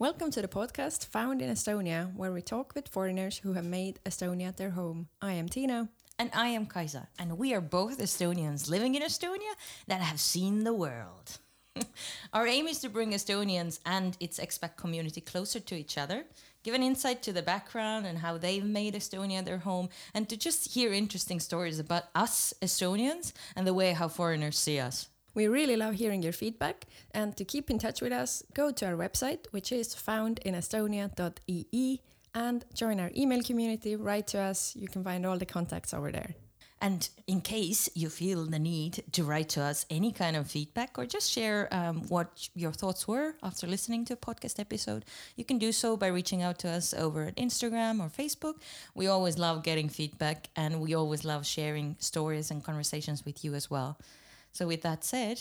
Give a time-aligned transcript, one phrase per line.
[0.00, 4.00] Welcome to the podcast Found in Estonia, where we talk with foreigners who have made
[4.06, 5.08] Estonia their home.
[5.20, 5.90] I am Tina.
[6.18, 9.52] And I am Kaisa, and we are both Estonians living in Estonia
[9.88, 11.36] that have seen the world.
[12.32, 16.24] Our aim is to bring Estonians and its expat community closer to each other,
[16.62, 20.36] give an insight to the background and how they've made Estonia their home, and to
[20.38, 25.09] just hear interesting stories about us Estonians and the way how foreigners see us.
[25.34, 28.86] We really love hearing your feedback, and to keep in touch with us, go to
[28.86, 32.00] our website, which is foundinestonia.ee,
[32.34, 33.96] and join our email community.
[33.96, 36.34] Write to us, you can find all the contacts over there.
[36.82, 40.98] And in case you feel the need to write to us any kind of feedback
[40.98, 45.04] or just share um, what your thoughts were after listening to a podcast episode,
[45.36, 48.54] you can do so by reaching out to us over at Instagram or Facebook.
[48.94, 53.54] We always love getting feedback and we always love sharing stories and conversations with you
[53.54, 53.98] as well.
[54.52, 55.40] So, with that said,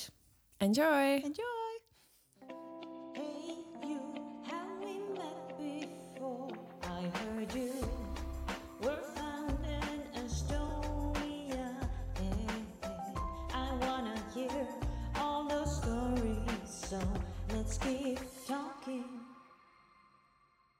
[0.62, 1.16] Enjoy!
[1.18, 1.44] enjoy!
[3.16, 4.00] Hey, you,
[4.44, 6.50] have we met before?
[6.84, 7.74] I heard you
[8.82, 11.76] were found in Estonia.
[12.18, 12.48] Hey,
[12.84, 13.16] hey,
[13.54, 14.68] I wanna hear
[15.16, 17.00] all the stories, so
[17.54, 19.06] let's keep talking.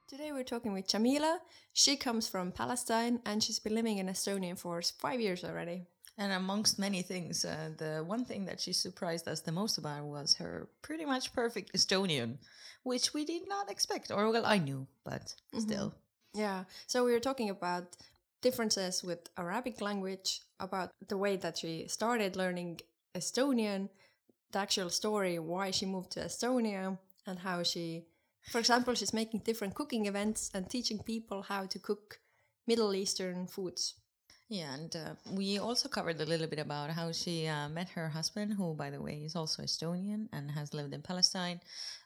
[0.08, 1.40] Today we're talking with Jamila.
[1.72, 5.86] She comes from Palestine and she's been living in Estonia for five years already.
[6.20, 10.04] And amongst many things, uh, the one thing that she surprised us the most about
[10.04, 12.36] was her pretty much perfect Estonian,
[12.82, 14.10] which we did not expect.
[14.10, 15.94] Or, well, I knew, but still.
[16.34, 17.96] Yeah, so we were talking about
[18.42, 22.80] differences with Arabic language, about the way that she started learning
[23.16, 23.88] Estonian,
[24.52, 28.04] the actual story, why she moved to Estonia, and how she,
[28.50, 32.20] for example, she's making different cooking events and teaching people how to cook
[32.66, 33.94] Middle Eastern foods.
[34.50, 38.08] Yeah, and uh, we also covered a little bit about how she uh, met her
[38.08, 41.60] husband, who, by the way, is also Estonian and has lived in Palestine.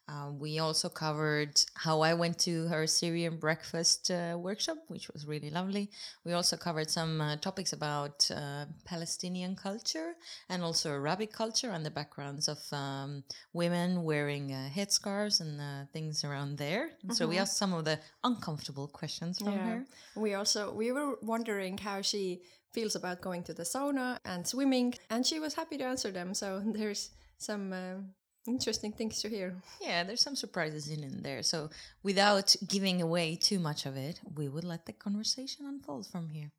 [0.07, 5.27] Uh, we also covered how I went to her Syrian breakfast uh, workshop, which was
[5.27, 5.91] really lovely.
[6.25, 10.13] We also covered some uh, topics about uh, Palestinian culture
[10.51, 15.87] and also Arabic culture and the backgrounds of um, women wearing uh, headscarves and uh,
[15.93, 16.91] things around there.
[17.13, 19.85] So we asked some of the uncomfortable questions from her.
[20.17, 22.43] We also we were wondering how she
[22.73, 26.35] feels about going to the sauna and swimming, and she was happy to answer them.
[26.35, 28.11] So there's some um
[28.47, 29.55] interesting things to hear.
[29.81, 31.43] Yeah, there's some surprises in, in there.
[31.43, 31.71] So,
[32.03, 36.51] without giving away too much of it, we would let the conversation unfold from here.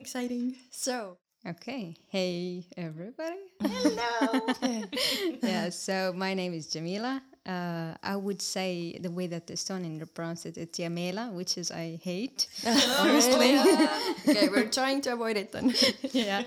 [0.00, 0.56] Exciting.
[0.70, 1.94] So Okay.
[2.08, 3.36] Hey, everybody.
[3.62, 4.52] Hello.
[5.42, 7.22] yeah, so my name is Jamila.
[7.46, 11.70] Uh, I would say the way that the Estonian pronounce it, it's Jamila, which is
[11.70, 12.48] I hate.
[12.98, 13.58] honestly.
[14.28, 15.72] okay, we're trying to avoid it then.
[16.12, 16.42] yeah.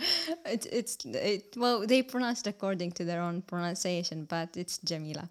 [0.45, 5.29] It's, it's, it, well, they pronounce it according to their own pronunciation, but it's Jamila.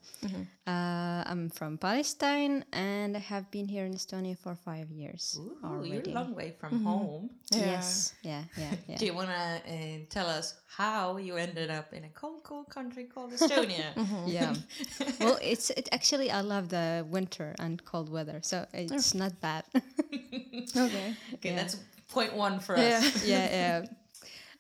[0.69, 5.41] Uh, I'm from Palestine and I have been here in Estonia for five years.
[5.41, 7.31] Ooh, you're a long way from home.
[7.51, 8.13] Yes.
[8.23, 8.99] Yeah, yeah, yeah.
[8.99, 12.69] Do you want to uh, tell us how you ended up in a cold, cold
[12.69, 13.97] country called Estonia?
[14.27, 14.55] yeah
[15.21, 19.65] well it's it actually i love the winter and cold weather so it's not bad
[19.73, 21.15] Okay.
[21.35, 21.57] Okay, Yeah.
[21.57, 21.77] that's
[22.09, 22.81] point one for us.
[22.83, 22.99] Yeah.
[22.99, 23.25] us.
[23.25, 23.85] yeah yeah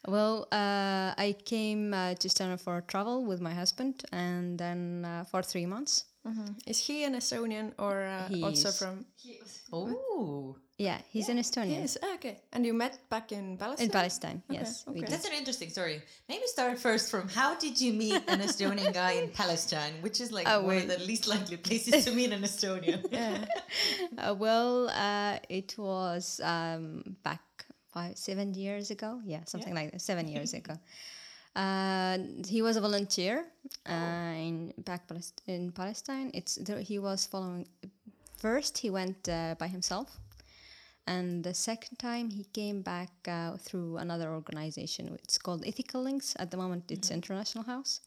[0.07, 5.25] well uh, i came uh, to Estonia for travel with my husband and then uh,
[5.25, 6.05] for three months
[6.67, 8.77] Is he an Estonian or uh, He also is.
[8.79, 9.07] from?
[9.73, 10.57] Ooh.
[10.77, 11.97] yeah he's an estonian Yes.
[12.03, 12.35] ah, Okay.
[12.53, 13.87] And you met back in Palestine.
[13.87, 15.01] in palestine yes okay.
[15.13, 16.03] That's an interesting story.
[16.29, 20.29] Maybe start first from how did you meet an Estonian guy in Palestine, which is
[20.31, 23.01] like Oh, one of the least likely places to meet an Estonian.
[23.21, 23.45] Yeah.
[24.19, 27.41] uh, well uh, it was um, back
[27.99, 30.75] five seven years ago yeah something like that seven years ago
[31.57, 33.45] uh, he was a volunteer
[33.87, 36.31] uh, in back Palest- in Palestine.
[36.35, 37.67] It's there, he was following.
[38.37, 40.09] First, he went uh, by himself,
[41.07, 45.19] and the second time he came back uh, through another organization.
[45.25, 46.37] It's called Ethical Links.
[46.39, 48.01] At the moment, it's International House.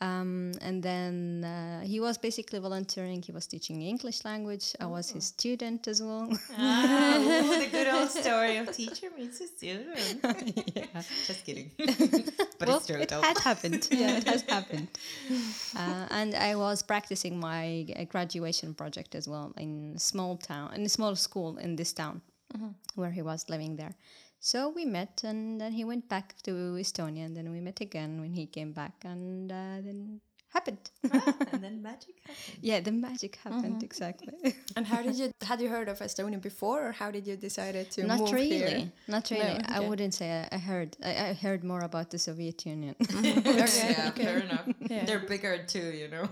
[0.00, 3.20] Um, and then uh, he was basically volunteering.
[3.20, 4.76] He was teaching English language.
[4.78, 6.30] I was his student as well.
[6.56, 9.96] ah, ooh, the good old story of teacher meets a student.
[10.76, 11.02] yeah.
[11.26, 11.72] Just kidding.
[11.78, 13.22] but well, it's true it though.
[13.22, 13.88] had happened.
[13.90, 14.88] Yeah, it has happened.
[15.76, 20.74] Uh, and I was practicing my uh, graduation project as well in a small town,
[20.74, 22.22] in a small school in this town
[22.94, 23.94] where he was living there.
[24.40, 28.20] So we met, and then he went back to Estonia, and then we met again
[28.20, 30.20] when he came back, and uh, then
[30.52, 30.90] happened.
[31.52, 32.58] and then magic happened.
[32.62, 34.32] yeah, the magic happened exactly.
[34.76, 37.74] And how did you had you heard of Estonia before, or how did you decide
[37.90, 38.58] to Not move really.
[38.58, 38.92] here?
[39.08, 39.64] Not really, No, really.
[39.76, 40.96] I wouldn't say I, I heard.
[41.04, 42.94] I, I heard more about the Soviet Union.
[43.00, 43.42] Okay,
[43.96, 44.24] yeah, okay.
[44.24, 44.66] fair enough.
[44.90, 45.04] Yeah.
[45.06, 46.28] They're bigger too, you know.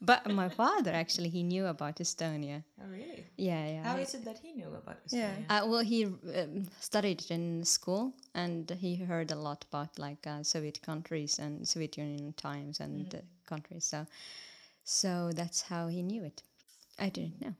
[0.00, 2.62] but my father actually he knew about Estonia.
[2.80, 3.26] Oh, really?
[3.36, 3.82] Yeah, yeah.
[3.84, 5.30] How he- is it that he knew about Yeah.
[5.30, 5.44] Estonia?
[5.64, 10.42] Uh, well, he um, studied in school, and he heard a lot about like uh,
[10.42, 13.18] Soviet countries and Soviet Union times and uh,
[13.52, 13.84] countries.
[13.84, 14.06] So,
[14.84, 16.42] so that's how he knew it.
[16.98, 17.54] I didn't know.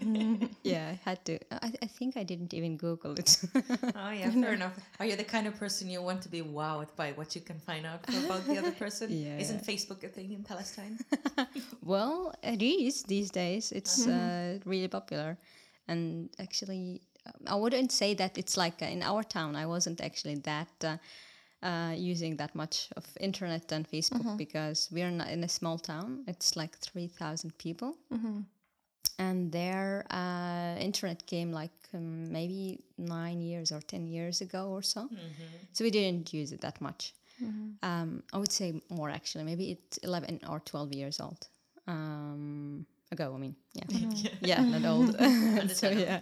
[0.62, 1.38] yeah, I had to.
[1.52, 3.36] I, I think I didn't even Google it.
[3.96, 4.76] Oh yeah, fair enough.
[4.98, 7.58] Are you the kind of person you want to be wowed by what you can
[7.58, 9.06] find out about the other person?
[9.10, 9.38] Yeah.
[9.38, 10.98] Isn't Facebook a thing in Palestine?
[11.84, 13.72] well, it is these days.
[13.72, 15.36] It's uh, really popular,
[15.88, 17.02] and actually,
[17.46, 19.56] I wouldn't say that it's like uh, in our town.
[19.56, 20.72] I wasn't actually that.
[20.84, 20.96] Uh,
[21.62, 26.24] uh, using that much of internet and Facebook because we're not in a small town.
[26.26, 27.96] It's like three thousand people,
[29.18, 34.82] and their uh, internet came like um, maybe nine years or ten years ago or
[34.82, 35.08] so.
[35.72, 37.14] So we didn't use it that much.
[37.82, 39.44] Um, I would say more actually.
[39.44, 41.46] Maybe it's eleven or twelve years old
[41.86, 43.32] um, ago.
[43.34, 43.84] I mean, yeah,
[44.40, 45.16] yeah, not old.
[45.70, 46.20] so yeah,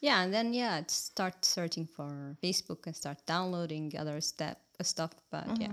[0.00, 5.10] yeah, and then yeah, start searching for Facebook and start downloading other step stuff.
[5.30, 5.72] But yeah,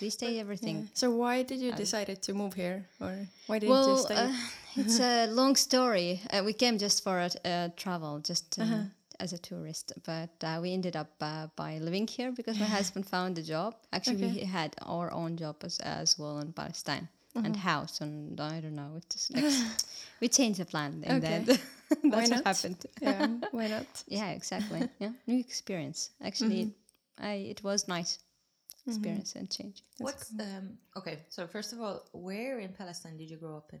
[0.00, 0.88] these days everything.
[0.94, 4.14] So why did you decide to move here, or why didn't you Well, stay?
[4.16, 4.32] uh,
[4.76, 6.20] it's a long story.
[6.30, 8.64] Uh, we came just for a, uh travel, just uh,
[9.20, 13.06] as a tourist, but uh, we ended up uh, by living here because my husband
[13.06, 13.74] found a job.
[13.92, 18.60] Actually, we had our own job as, as well in Palestine and house, and I
[18.60, 18.92] don't know.
[18.96, 19.44] It's like
[20.20, 21.44] we changed the plan, and Okay.
[22.02, 22.44] then Why that's not?
[22.44, 22.86] what happened.
[23.00, 24.04] yeah, why not?
[24.08, 24.88] Yeah, exactly.
[24.98, 26.10] yeah, new experience.
[26.22, 26.72] Actually,
[27.18, 28.18] I it was nice
[28.86, 29.82] experience and change.
[29.98, 33.80] What's um okay, so first of all, where in Palestine did you grow up in?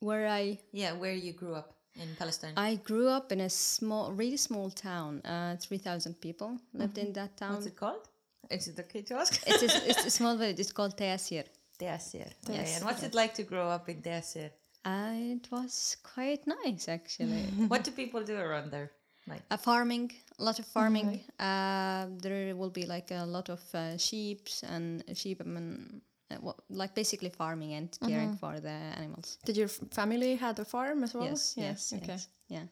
[0.00, 2.52] Where I Yeah, where you grew up in Palestine.
[2.56, 5.20] I grew up in a small, really small town.
[5.24, 7.54] Uh, Three thousand people lived in that town.
[7.54, 8.08] What's it called?
[8.50, 9.42] Is it okay to ask?
[9.46, 10.60] It's a, it's a small village.
[10.60, 11.44] It's called Teasir.
[11.80, 12.28] Deasir.
[12.48, 14.50] Okay, and what's it like to grow up in Deasir?
[14.86, 17.42] Uh, it was quite nice actually.
[17.68, 18.92] what do people do around there?
[19.26, 21.20] Like uh, farming, a lot of farming.
[21.40, 26.00] Uh, there will be like a lot of uh, sheep and sheep and
[26.30, 29.38] uh, well, like basically farming and caring for the animals.
[29.44, 31.24] Did your family had a farm as well?
[31.24, 32.06] Yes, yes, Okay.
[32.06, 32.66] yes, yeah.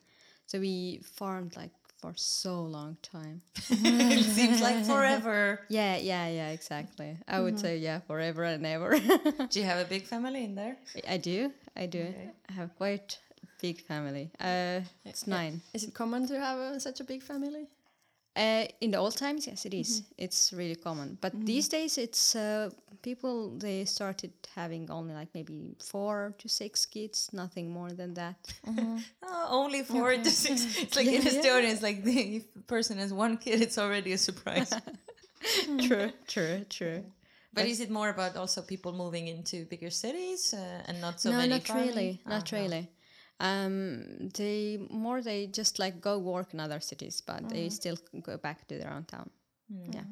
[0.46, 1.72] So we farmed like
[2.04, 3.40] for so long time.
[3.70, 5.60] it seems like forever.
[5.70, 7.16] Yeah, yeah, yeah, exactly.
[7.26, 8.98] I would say yeah, forever and ever.
[9.50, 10.76] Do you have a big family in there?
[11.08, 12.14] I do, I do.
[12.50, 13.18] I have quite
[13.62, 14.30] big family.
[14.38, 15.62] Uh, it's nine.
[15.72, 17.68] Is it common to have a, such a big family?
[18.36, 20.02] Uh, in the old times, yes, it is.
[20.18, 21.18] It's really common.
[21.20, 22.70] But these days, it's uh,
[23.02, 28.36] people they started having only like maybe four to six kids, nothing more than that.
[29.26, 30.66] Oh, only four to six.
[30.82, 34.12] It's like in Estonia, it's like the, if a person has one kid, it's already
[34.12, 34.72] a surprise.
[35.86, 37.04] true, true, true.
[37.52, 41.30] But is it more about also people moving into bigger cities uh, and not so
[41.30, 41.50] no, many?
[41.50, 41.88] not farming?
[41.88, 42.62] really, not Oh, no.
[42.62, 42.88] really.
[43.40, 48.36] Um, they more they just like go work in other cities, but they still go
[48.36, 49.30] back to their own town.
[49.68, 50.04] Yeah.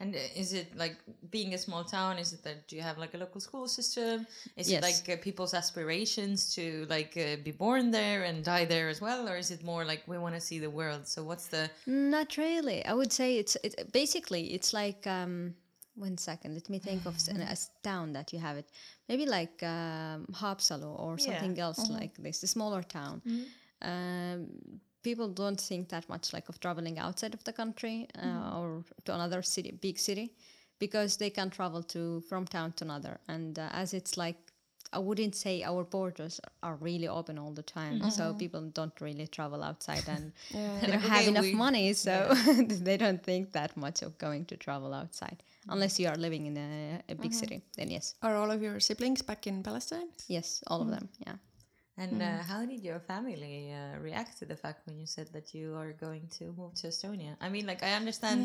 [0.00, 0.96] And uh, is it like
[1.30, 2.18] being a small town?
[2.18, 4.26] Is it that do you have like a local school system?
[4.56, 4.78] Is Yes.
[4.78, 9.00] it like uh, people's aspirations to like uh, be born there and die there as
[9.00, 11.06] well, or is it more like we want to see the world?
[11.06, 12.84] So what's the Not really.
[12.84, 15.54] I would say it's it, basically it's like um,
[15.94, 16.54] one second.
[16.54, 18.68] Let me think of a an- town that you have it.
[19.08, 21.24] Maybe like um, Haapsalu or Yeah.
[21.26, 23.22] something else like this, a smaller town.
[23.82, 24.48] Um,
[25.02, 29.14] people don't think that much like of traveling outside of the country uh, or to
[29.14, 30.32] another city, big city,
[30.78, 33.18] because they can travel to from town to another.
[33.28, 34.36] And uh, as it's like
[34.94, 39.26] I wouldn't say our borders are really open all the time, so people don't really
[39.26, 40.32] travel outside and
[40.80, 42.34] they don't Like, have okay, enough we- money, so
[42.66, 46.56] they don't think that much of going to travel outside, unless you are living in
[46.56, 47.62] a, a big city.
[47.76, 50.08] Then yes, Are all of your siblings back in Palestine?
[50.28, 51.08] yes, all of them.
[51.26, 51.36] Yeah.
[51.98, 55.46] and uh, how did your family uh, react to the fact when you said that
[55.54, 57.32] you are going to move to Estonia?
[57.40, 58.38] I mean, like I understand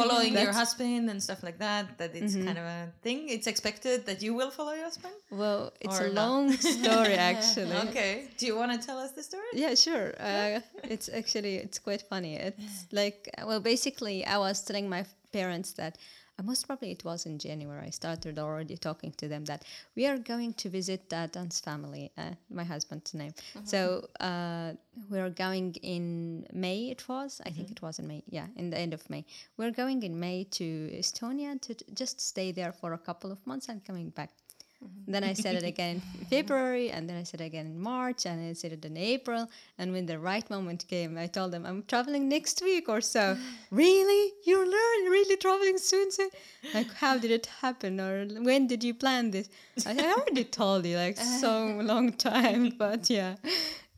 [0.00, 1.84] following your husband and stuff like that.
[1.98, 3.28] That it's kind of a thing.
[3.28, 5.14] It's expected that you will follow your husband.
[5.30, 6.22] Well, it's Or a not.
[6.22, 7.76] long story actually.
[7.88, 8.12] Okay.
[8.38, 9.50] Do you want to tell us the story?
[9.64, 10.06] Yeah, sure.
[10.18, 10.60] Uh,
[10.94, 12.34] it's actually it's quite funny.
[12.48, 15.98] It's like well, basically, I was telling my parents that
[16.38, 17.86] uh, most probably it was in January.
[17.86, 19.64] I started already talking to them that
[19.94, 23.34] we are going to visit uh, Dan's family, uh, my husband's name.
[23.64, 24.72] So uh,
[25.10, 26.90] we are going in May.
[26.90, 28.22] It was, I think it was in May.
[28.28, 29.24] Yeah, in the end of May.
[29.56, 33.44] We're going in May to Estonia to t- just stay there for a couple of
[33.46, 34.30] months and coming back.
[35.06, 38.24] Then I said it again in February, and then I said it again in March,
[38.26, 39.50] and I said it in April.
[39.78, 43.36] And when the right moment came, I told them I'm traveling next week or so.
[43.70, 44.32] really?
[44.46, 45.10] You're learning?
[45.10, 46.10] Really traveling soon?
[46.10, 46.30] soon?
[46.72, 48.00] Like, how did it happen?
[48.00, 49.48] Or when did you plan this?
[49.86, 52.70] I, I already told you, like, so long time.
[52.78, 53.36] But yeah,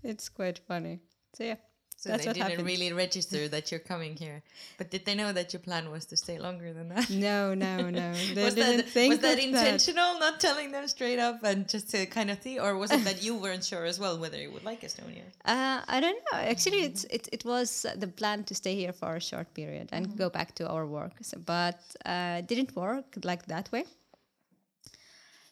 [0.02, 1.00] it's quite funny.
[1.34, 1.56] So yeah.
[1.98, 2.66] So That's they didn't happened.
[2.66, 4.42] really register that you're coming here.
[4.78, 7.08] But did they know that your plan was to stay longer than that?
[7.08, 8.12] No, no, no.
[8.34, 11.66] They was didn't that, think was that of intentional, not telling them straight up and
[11.68, 14.38] just to kind of see, or was it that you weren't sure as well whether
[14.38, 15.24] you would like Estonia?
[15.44, 16.38] Uh, I don't know.
[16.38, 20.16] Actually, it's it, it was the plan to stay here for a short period and
[20.18, 23.84] go back to our work, so, but uh, didn't work like that way.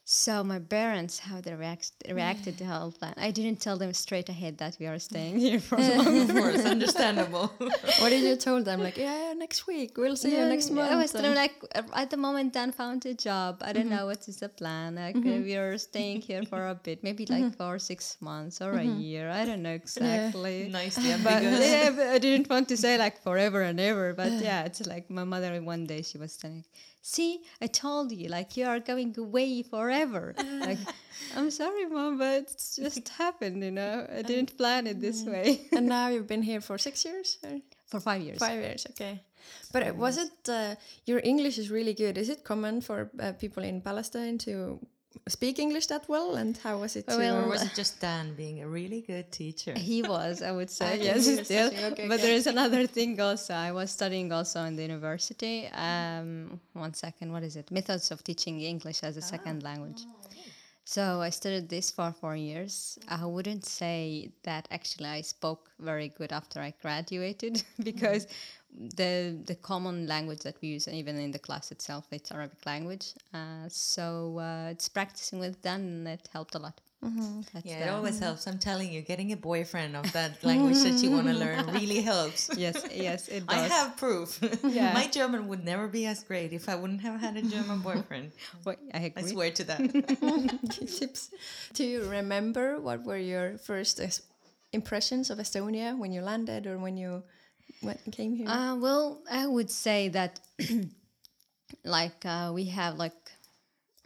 [0.06, 3.14] So my parents, how they react, reacted to the whole plan.
[3.16, 6.20] I didn't tell them straight ahead that we are staying here for long.
[6.20, 7.46] Of course, understandable.
[8.00, 8.82] what did you told them?
[8.82, 10.92] Like, yeah, yeah, next week we'll see you next month.
[10.92, 13.62] I was and- telling like uh, at the moment Dan found a job.
[13.64, 14.96] I don't know what is the plan.
[14.96, 18.72] Like uh, we are staying here for a bit, maybe like for six months or
[18.72, 19.30] a year.
[19.30, 20.68] I don't know exactly.
[20.70, 21.60] Nicely But ambiguous.
[21.66, 24.12] yeah, but I didn't want to say like forever and ever.
[24.12, 26.64] But yeah, it's like my mother one day she was telling,
[27.04, 27.30] "See,
[27.60, 30.34] I told you, like you are going away forever."
[30.68, 30.82] like,
[31.36, 33.62] I'm sorry, mom, but it's just happened.
[33.62, 35.46] You know, I didn't plan it this way.
[35.76, 37.38] and now you've been here for six years?
[37.44, 37.60] Or?
[37.94, 38.38] for five years.
[38.38, 39.22] Five years, okay.
[39.72, 42.16] But uh, was it, uh, your English is really good.
[42.18, 44.80] Is it common for uh, people in Palestine to
[45.28, 46.36] speak English that well?
[46.36, 47.04] And how was it.
[47.08, 49.74] Well, Or was it just Dan being a really good teacher?
[49.76, 51.68] He was, I would say, yes, still.
[51.68, 52.22] okay, but okay.
[52.22, 53.54] there is another thing also.
[53.54, 55.68] I was studying also in the university.
[55.68, 57.70] Um, one second, what is it?
[57.70, 60.02] Methods of teaching English as a second language.
[60.84, 62.98] So I studied this for four years.
[63.08, 68.26] I wouldn't say that actually I spoke very good after I graduated because
[68.96, 73.14] the the common language that we use even in the class itself it's Arabic language.
[73.32, 76.80] Uh, so uh, it's practicing with them that helped a lot.
[77.52, 78.46] That's Yeah, the- it always helps.
[78.46, 82.00] I'm telling you, getting a boyfriend of that language that you want to learn really
[82.00, 82.50] helps.
[82.56, 83.70] yes, yes, it does.
[83.70, 84.40] I have proof.
[84.64, 84.92] Yeah.
[84.94, 88.32] My German would never be as great if I wouldn't have had a German boyfriend.
[88.64, 89.80] Wait, I I swear to that.
[90.98, 91.30] tips.
[91.74, 94.00] Do you remember what were your first
[94.72, 97.22] impressions of Estonia when you landed or when you
[97.82, 98.48] went, came here?
[98.48, 100.40] Uh, well, I would say that,
[101.84, 103.14] like, uh, we have like,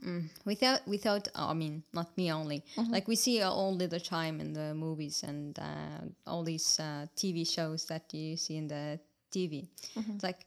[0.04, 2.62] mm, without without, I mean, not me only.
[2.90, 7.46] Like we see all the time in the movies and uh, all these uh, TV
[7.46, 8.98] shows that you see in the
[9.32, 9.66] TV.
[10.14, 10.46] It's like.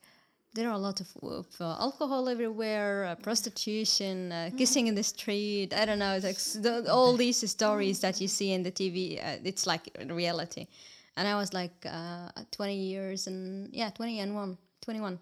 [0.53, 5.03] There are a lot of, of uh, alcohol everywhere, uh, prostitution, uh, kissing in the
[5.03, 5.74] street.
[5.74, 6.13] I don't know.
[6.20, 9.17] It's like the, all these stories that you see in the TV.
[9.17, 10.67] Uh, it's like reality.
[11.15, 15.20] And I was like uh, 20 years and yeah, 20 and one, 21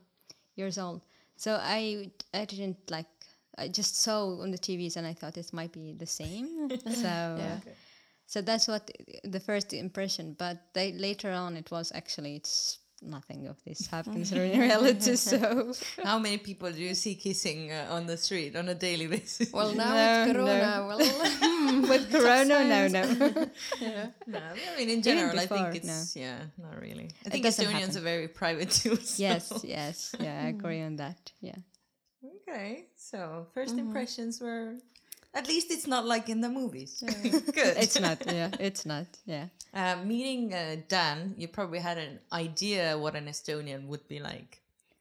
[0.56, 1.02] years old.
[1.36, 3.06] So I I didn't like
[3.58, 6.70] I just saw on the TVs and I thought it might be the same.
[7.04, 7.40] so
[8.26, 8.90] so that's what
[9.24, 10.36] the first impression.
[10.38, 15.16] But they, later on, it was actually it's nothing of this happens in reality.
[15.16, 19.08] So How many people do you see kissing uh, on the street on a daily
[19.08, 19.52] basis?
[19.52, 20.88] well, now No, with Corona, no.
[20.88, 23.50] well, with Corona, no, no.
[23.82, 24.08] yeah.
[24.28, 27.10] no, I mean in general, I before, think it's yeah, not really.
[27.26, 27.98] I It think Estonians happen.
[27.98, 28.96] are very private too.
[28.98, 31.32] so- yes, yes, yeah, I agree on that.
[31.42, 31.56] Yeah.
[32.24, 34.76] Okay, so 1st impressions were.
[35.34, 37.04] At least it's not like in the movies.
[37.24, 37.78] Good.
[37.78, 38.18] It's not.
[38.26, 39.06] Yeah, it's not.
[39.26, 39.48] Yeah.
[39.74, 44.60] Uh, meeting uh, Dan, you probably had an idea what an Estonian would be like.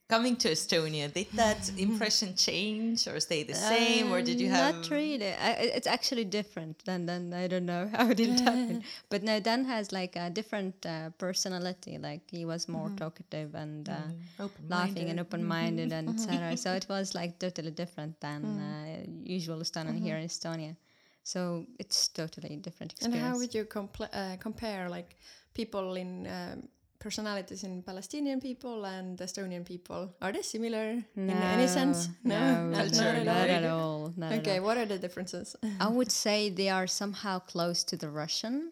[0.09, 4.53] Coming to Estonia, did that impression change or stay the same, or did you Um,
[4.55, 4.75] have?
[4.75, 5.31] Not really.
[5.33, 8.83] I, I- it's actually different than than I don't know how did it happen.
[9.09, 11.99] But no, Dan has like a different uh, personality.
[11.99, 13.93] Like he was more talkative and uh,
[14.39, 14.69] Open-minded.
[14.75, 16.57] laughing and open-minded and etc.
[16.57, 20.75] So it was like totally different than uh, usual Estonian here in Estonia.
[21.23, 23.21] So it's totally different experience.
[23.21, 25.17] And how would you compl- uh, compare like
[25.53, 26.67] people in um,
[26.99, 30.13] personalities in Palestinian people and Estonian people?
[30.21, 32.09] Are they similar in any sense?
[32.23, 33.53] No, no, Culture, not no.
[33.57, 34.13] at all.
[34.17, 34.65] Not at Okay, all.
[34.65, 35.55] what are the differences?
[35.79, 38.71] I would say they are somehow close to the Russian.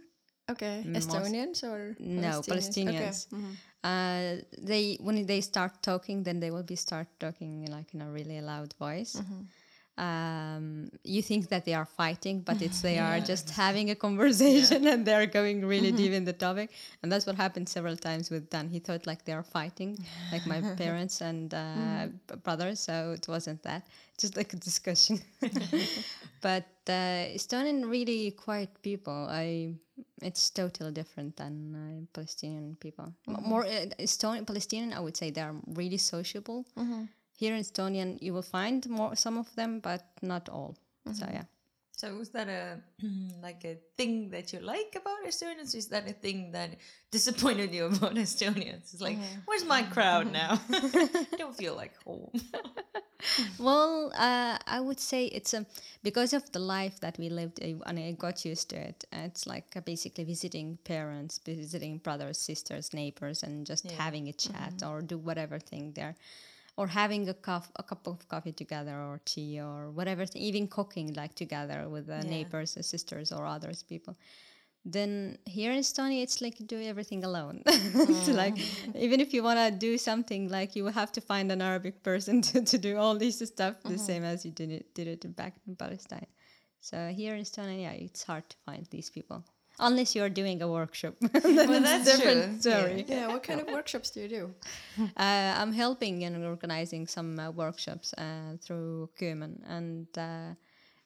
[0.50, 2.22] okay, Most- Estonians or Palestinians?
[2.25, 3.27] No, Palestinians.
[3.27, 3.38] Okay.
[3.38, 3.53] mhm.
[3.84, 8.10] Uh, they when they start talking, then they will be start talking like in a
[8.17, 9.13] really loud voice.
[9.98, 14.86] Um, you think that they are fighting, but it's they are just having a conversation
[14.92, 16.70] and they are going really deep in the topic.
[17.01, 18.70] And that's what happened several times with Dan.
[18.70, 19.98] He thought like they are fighting,
[20.32, 22.80] like my parents and uh, b- brothers.
[22.80, 23.88] So it wasn't that,
[24.20, 25.20] just like a discussion.
[26.42, 29.27] but uh, Estonian really quiet people.
[29.30, 29.74] I
[30.22, 33.13] it's totally different than uh, Palestinian people.
[33.27, 36.66] M- More uh, Estonian Palestinian, I would say they are really sociable.
[37.38, 40.75] Here in Estonian, you will find more some of them, but not all.
[41.06, 41.36] So mm-hmm.
[41.36, 41.44] yeah,
[41.96, 42.82] So was that a
[43.44, 45.75] like a thing that you like about Estonians?
[45.75, 46.72] Is that a thing that
[47.12, 48.91] disappointed you about Estonians?
[48.91, 49.41] It's like, uh-huh.
[49.46, 50.41] where's my crowd uh-huh.
[50.41, 50.62] now?
[50.72, 52.32] I don't feel like home.
[53.60, 55.63] Well, uh, I would say it's a
[56.01, 59.06] because of the life that we lived, and I got used to it.
[59.12, 64.89] It's like basically visiting parents, visiting brothers, sisters, neighbors, and just having a chat mm-hmm.
[64.89, 66.15] or do whatever thing there,
[66.77, 71.13] or having a cup a cup of coffee together or tea or whatever, even cooking
[71.13, 74.15] like together with the neighbors, uh, sisters, or others people.
[74.86, 77.63] Then here in Estonia, it's like you do everything alone.
[77.65, 78.57] it's like
[78.96, 82.03] even if you want to do something, like you will have to find an Arabic
[82.03, 85.36] person to, to do all this stuff the same as you did it did it
[85.36, 86.27] back in Palestine.
[86.79, 89.43] So here in Estonia, yeah, it's hard to find these people
[89.79, 91.15] unless you're doing a workshop.
[91.43, 92.72] Well, that's different true.
[92.72, 93.05] story.
[93.07, 94.53] Yeah, what kind of workshops do you do?
[95.17, 100.55] Uh, I'm helping and organizing some uh, workshops uh, through Kömen, and uh,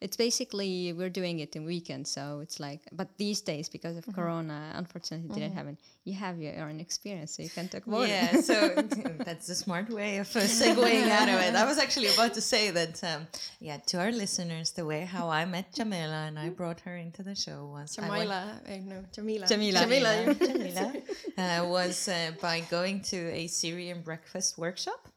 [0.02, 2.10] it's basically we're doing it in weekends.
[2.10, 5.78] So it's like, but these days because of Corona, unfortunately, didn't have it.
[6.06, 8.10] You have your own experience, so you can talk about it.
[8.10, 8.56] yeah, so
[9.26, 11.54] that's a smart way of uh, segueing out of it.
[11.56, 13.28] I was actually about to say that, um,
[13.60, 17.22] yeah, to our listeners, the way how I met Jamila and I brought her into
[17.22, 19.46] the show was I went- Jamila, eh, no, Jamila.
[19.48, 19.80] Jamila.
[19.82, 20.24] Jamila.
[20.24, 20.94] you- Jamila,
[21.38, 25.08] uh, was uh, by going to a Syrian breakfast workshop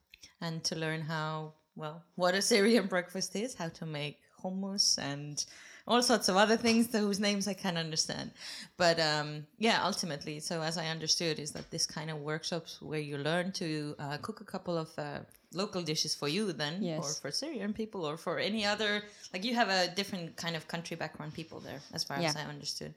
[0.43, 5.45] and to learn how, well, what a Syrian breakfast is, how to make hummus and
[5.87, 8.31] all sorts of other things whose names I can't understand.
[8.77, 13.01] But um, yeah, ultimately, so as I understood, is that this kind of workshops where
[13.01, 15.21] you learn to uh, cook a couple of uh,
[15.54, 19.54] local dishes for you then, or for Syrian people, or for any other, like you
[19.54, 22.30] have a different kind of country background people there, as far as Yeah.
[22.34, 22.49] Mm-hmm.
[22.49, 22.92] I understood.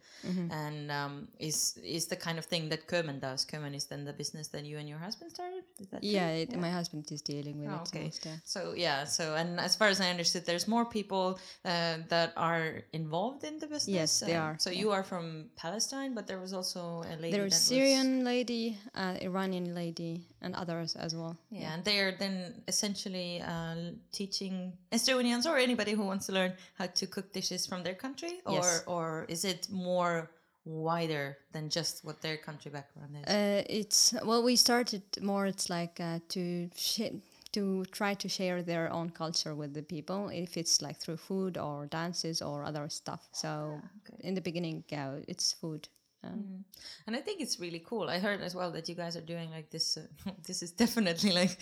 [0.64, 3.46] And um, is is the kind of thing that Kerman does.
[3.46, 5.64] Kerman is then the business that you and your husband started.
[5.80, 6.04] Is that?
[6.04, 7.88] Yeah, it, my husband is dealing with Oh, it.
[7.90, 8.04] okay.
[8.06, 8.38] most, yeah.
[8.46, 11.26] So yeah, so and as far as I understood, there's more people
[11.66, 13.88] uh, that are involved in the business.
[14.02, 15.24] Yes, they are, So you are from
[15.56, 17.32] Palestine, but there was also a lady.
[17.36, 21.36] There was- Syrian lady, uh, Iranian lady, and others as well.
[21.50, 23.76] Yeah, and they are then essentially uh,
[24.12, 28.40] teaching Estonians or anybody who wants to learn how to cook dishes from their country,
[28.46, 28.84] or Yes.
[28.86, 30.30] or is it more
[30.66, 33.26] wider than just what their country background is?
[33.34, 35.46] Uh, it's well, we started more.
[35.48, 37.16] It's like uh, to sh-
[37.54, 40.30] to try to share their own culture with the people.
[40.30, 43.28] If it's like through food or dances or other stuff.
[43.32, 43.80] So
[44.20, 45.88] in the beginning, yeah, it's food.
[46.28, 46.64] Um,
[47.08, 48.06] And I think it's really cool.
[48.16, 49.98] I heard as well that you guys are doing like this.
[49.98, 51.54] Uh, this is definitely like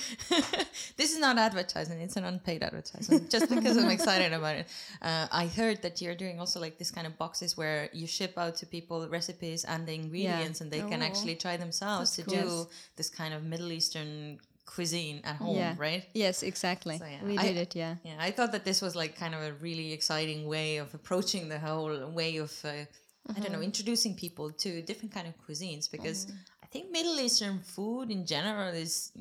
[0.99, 3.29] this is not advertising; it's an unpaid advertisement.
[3.35, 4.67] Just because I'm excited about it.
[5.01, 8.33] Uh, I heard that you're doing also like this kind of boxes where you ship
[8.37, 11.05] out to people recipes and the ingredients, and they can Oh.
[11.09, 12.35] actually try themselves to cool.
[12.35, 15.75] do this kind of Middle Eastern cuisine at home, yeah.
[15.77, 16.03] right?
[16.13, 16.97] Yes, exactly.
[16.97, 17.75] So, yeah, We I- did it.
[17.75, 17.95] Yeah.
[18.03, 21.49] Yeah, I thought that this was like kind of a really exciting way of approaching
[21.49, 22.71] the whole way of uh,
[23.29, 26.27] I don't know introducing people to different kind of cuisines because
[26.63, 29.11] I think Middle Eastern food in general is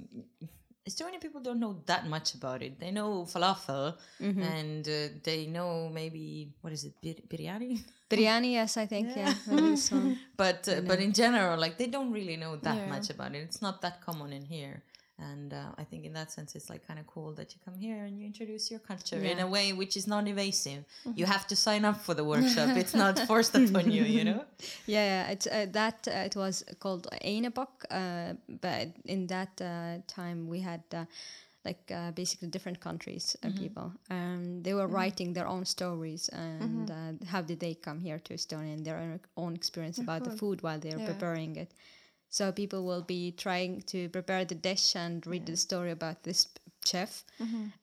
[0.88, 2.78] Estonian people don't know that much about it.
[2.78, 8.76] They know falafel and uh, they know maybe what is it bir- biryani, Biryani, yes,
[8.76, 9.08] I think.
[9.16, 9.32] Yeah.
[9.48, 10.18] one.
[10.36, 12.86] but uh, but in general like they don't really know that Yeah.
[12.94, 13.38] much about it.
[13.48, 14.82] It's not that common in here.
[15.18, 17.76] And uh, I think in that sense, it's like kind of cool that you come
[17.78, 20.84] here and you introduce your culture in a way which is non-evasive.
[21.14, 24.04] You have to sign up for the workshop; it's not forced upon you.
[24.04, 24.44] You know.
[24.86, 29.98] Yeah, yeah, it's uh, that uh, it was called Einebok, uh, but in that uh,
[30.06, 31.04] time we had uh,
[31.64, 36.90] like uh, basically different countries and people, and they were writing their own stories and
[36.90, 40.30] uh, how did they come here to Estonia and their own, own experience about the
[40.30, 41.06] food while they're Yeah.
[41.06, 41.70] preparing it.
[42.34, 46.48] So people will be trying to prepare the dish and read the story about this
[46.86, 47.24] chef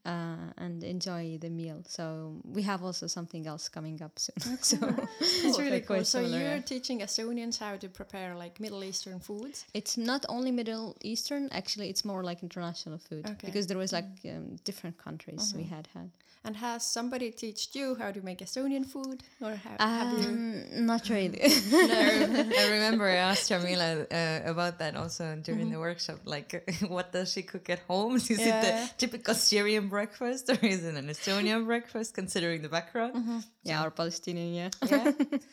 [0.05, 1.83] uh, and enjoy the meal.
[1.87, 4.57] So we have also something else coming up soon.
[4.61, 4.77] so
[5.21, 6.03] It's really cool.
[6.05, 6.61] So similar, you're yeah.
[6.61, 9.65] teaching Estonians how to prepare like Middle Eastern foods.
[9.73, 11.49] It's not only Middle Eastern.
[11.51, 13.47] Actually, it's more like international food Okay.
[13.47, 16.09] because there was like um, different countries we had had.
[16.43, 20.27] And has somebody taught you how to make Estonian food, or ha- have you?
[20.29, 21.39] Um, not really.
[21.43, 26.17] I, I remember I asked Jamila uh, about that also during the workshop.
[26.25, 28.15] Like, what does she cook at home?
[28.15, 28.61] Is it Yeah.
[28.61, 32.13] the typical Syrian breakfast, or is it an Estonian breakfast?
[32.13, 34.53] Considering the background, yeah, or Palestinian.
[34.53, 34.69] Yeah.
[34.91, 35.11] yeah.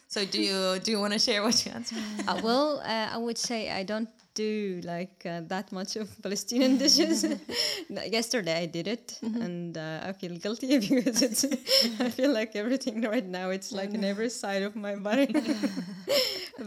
[0.09, 1.99] So, do you do you want to share what you answered?
[2.27, 6.79] uh, well, uh, I would say I don't do like uh, that much of Palestinian
[6.85, 7.27] dishes.
[7.89, 11.45] Yesterday I did it, and uh, I feel guilty because it's.
[12.01, 15.27] I feel like everything right now it's like in every side of my body.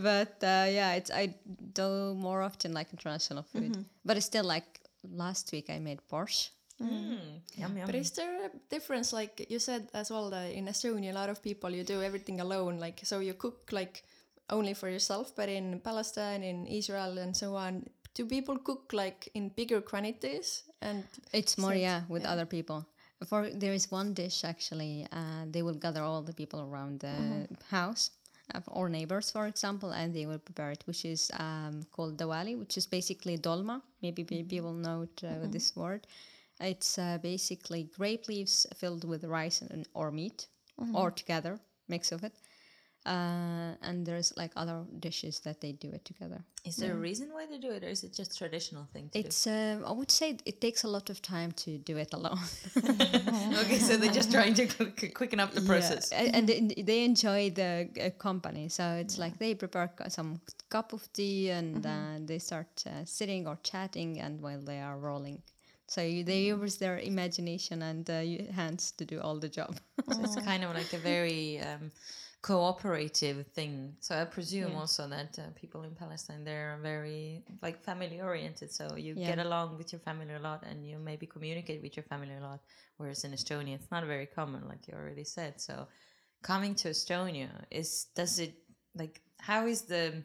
[0.10, 1.36] but uh, yeah, it's I
[1.74, 6.50] do more often like international food, but it's still like last week I made borscht.
[6.82, 7.42] Mm.
[7.58, 7.86] Yum, yum.
[7.86, 9.14] But is there a difference?
[9.14, 12.40] Like you said as well, that in Estonia, a lot of people you do everything
[12.42, 12.80] alone.
[12.80, 14.04] Like so, you cook like
[14.50, 15.36] only for yourself.
[15.36, 20.64] But in Palestine, in Israel, and so on, do people cook like in bigger quantities?
[20.82, 22.32] And It's more, yeah, with yeah.
[22.34, 22.86] other people.
[23.28, 25.06] For there is one dish actually.
[25.12, 27.54] Uh, they will gather all the people around the Mm-hmm.
[27.70, 28.10] house
[28.56, 32.58] uh, or neighbors, for example, and they will prepare it, which is um, called dawali,
[32.58, 33.82] which is basically dolma.
[34.02, 34.48] Maybe Mm-hmm.
[34.50, 36.08] people know it, uh, with this word.
[36.62, 40.48] It's uh, basically grape leaves filled with rice and, or meat,
[40.80, 40.96] Mm-hmm.
[40.96, 42.34] or together, mix of it.
[43.06, 46.44] Uh, and there's like other dishes that they do it together.
[46.66, 49.20] Is there a reason why they do it, or is it just traditional thing to
[49.20, 52.40] It's uh, I would say it takes a lot of time to do it alone.
[53.62, 54.66] okay, so they're just trying to
[55.14, 56.12] quicken up the process.
[56.12, 58.70] Yeah, and they- they enjoy the uh, company.
[58.70, 61.92] So it's like they prepare some cup of tea and uh,
[62.26, 65.42] they start uh, sitting or chatting, and while they are rolling.
[65.92, 68.22] So you, they use their imagination and uh,
[68.54, 69.76] hands to do all the job.
[70.10, 71.92] So it's kind of like a very um,
[72.42, 73.98] cooperative thing.
[74.00, 78.72] So I presume also that uh, people in Palestine they're very like family oriented.
[78.72, 79.36] So you Yeah.
[79.36, 82.42] get along with your family a lot, and you maybe communicate with your family a
[82.42, 82.62] lot.
[82.96, 85.60] Whereas in Estonia, it's not very common, like you already said.
[85.60, 85.88] So
[86.42, 88.54] coming to Estonia is does it
[88.96, 90.24] like how is the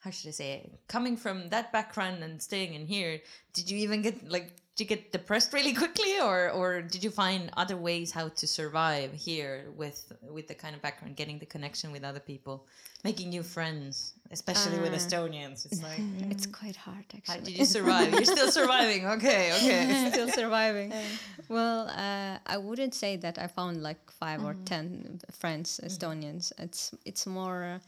[0.00, 0.80] how should I say it?
[0.88, 3.20] Coming from that background and staying in here,
[3.52, 7.10] did you even get like did you get depressed really quickly, or or did you
[7.10, 9.98] find other ways how to survive here with
[10.36, 12.66] with the kind of background, getting the connection with other people,
[13.04, 15.58] making new friends, especially with Uh, Estonians?
[15.66, 16.00] It's like
[16.32, 17.34] It's quite hard, actually.
[17.38, 18.08] how did you survive?
[18.12, 19.02] You're still surviving.
[19.16, 20.10] Okay, okay.
[20.12, 20.92] Still surviving.
[21.56, 26.44] well, uh, I wouldn't say that I found like 5 or ten friends Estonians.
[26.64, 27.80] It's it's more.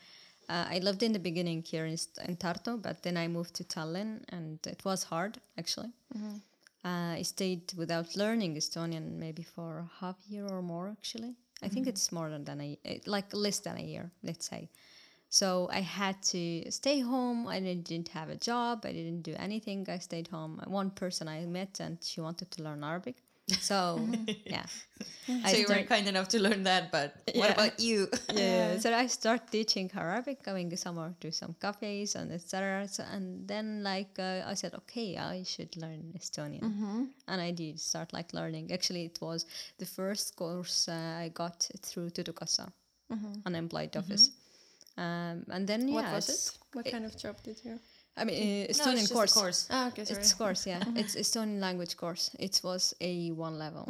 [0.53, 3.53] Uh, I lived in the beginning here in, St- in Tartu, but then I moved
[3.59, 5.91] to Tallinn, and it was hard actually.
[6.85, 11.35] Uh, I stayed without learning Estonian maybe for half year or more actually.
[11.63, 14.71] I think it's more than a eh, like less than a year, let's say.
[15.29, 17.47] So I had to stay home.
[17.47, 18.85] I didn't have a job.
[18.85, 19.87] I didn't do anything.
[19.89, 20.61] I stayed home.
[20.67, 23.17] One person I met, and she wanted to learn Arabic.
[23.61, 24.09] So
[24.47, 24.67] yeah,
[25.47, 27.53] so you were kind enough to learn that, but what Yeah.
[27.53, 28.09] about you?
[28.35, 28.79] yeah.
[28.79, 32.89] So I start teaching Arabic, going somewhere to some cafes and etc.
[32.89, 36.63] So, and then like uh, I said, okay, I should learn Estonian,
[37.29, 38.73] and I did start like learning.
[38.73, 39.47] Actually, it was
[39.79, 42.73] the first course uh, I got through Töötukassa,
[43.47, 44.31] unemployed office.
[44.97, 46.59] Um, and then yeah, what was it?
[46.73, 47.81] What kind of job did you?
[48.21, 49.33] I mean, uh, No, it's Estonian just a course.
[49.33, 49.69] course.
[49.71, 50.21] Ah, okay, sorry.
[50.21, 50.83] It's course, yeah.
[50.95, 52.31] it's Estonian language course.
[52.39, 53.85] It was a one level.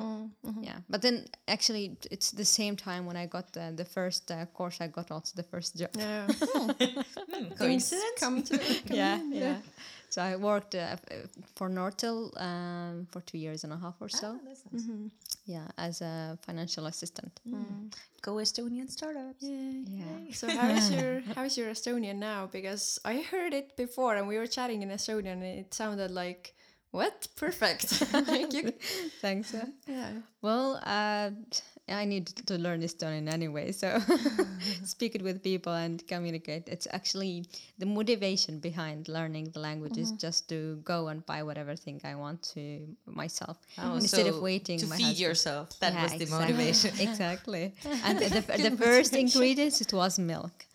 [0.47, 0.63] Mm-hmm.
[0.63, 4.47] Yeah, but then actually, it's the same time when I got the, the first uh,
[4.55, 4.81] course.
[4.81, 5.91] I got also the first job.
[5.99, 6.27] Yeah.
[7.31, 8.05] Hmm, coincidence?
[8.21, 8.59] Come to.
[8.59, 9.57] Come yeah, in, yeah.
[10.11, 10.97] So I worked uh,
[11.57, 14.37] for Nortal um, for two years and a half or so.
[14.37, 14.85] Ah, that's nice.
[15.47, 17.41] Yeah, as a financial assistant.
[18.21, 19.43] Go Estonian startups.
[19.43, 20.33] Yeah.
[20.33, 22.49] So how is your how is your Estonian now?
[22.53, 26.55] Because I heard it before and we were chatting in Estonian and it sounded like
[26.91, 27.87] what perfect.
[28.35, 28.73] Thank you,
[29.21, 29.55] Thanks.
[29.55, 30.11] uh, yeah.
[30.43, 31.31] Well, uh,
[31.91, 33.99] I need to learn Estonian anyway, so
[34.85, 36.69] speak it with people and communicate.
[36.69, 37.47] It's actually
[37.79, 42.15] the motivation behind learning the language is just to go and buy whatever thing I
[42.15, 44.79] want to myself Oh, instead of waiting.
[44.79, 45.19] to feed husband.
[45.19, 45.79] yourself.
[45.81, 46.53] That Yeah, was the exactly.
[46.53, 46.91] motivation.
[47.09, 47.75] exactly.
[48.05, 50.67] And the, the first ingredients it was milk.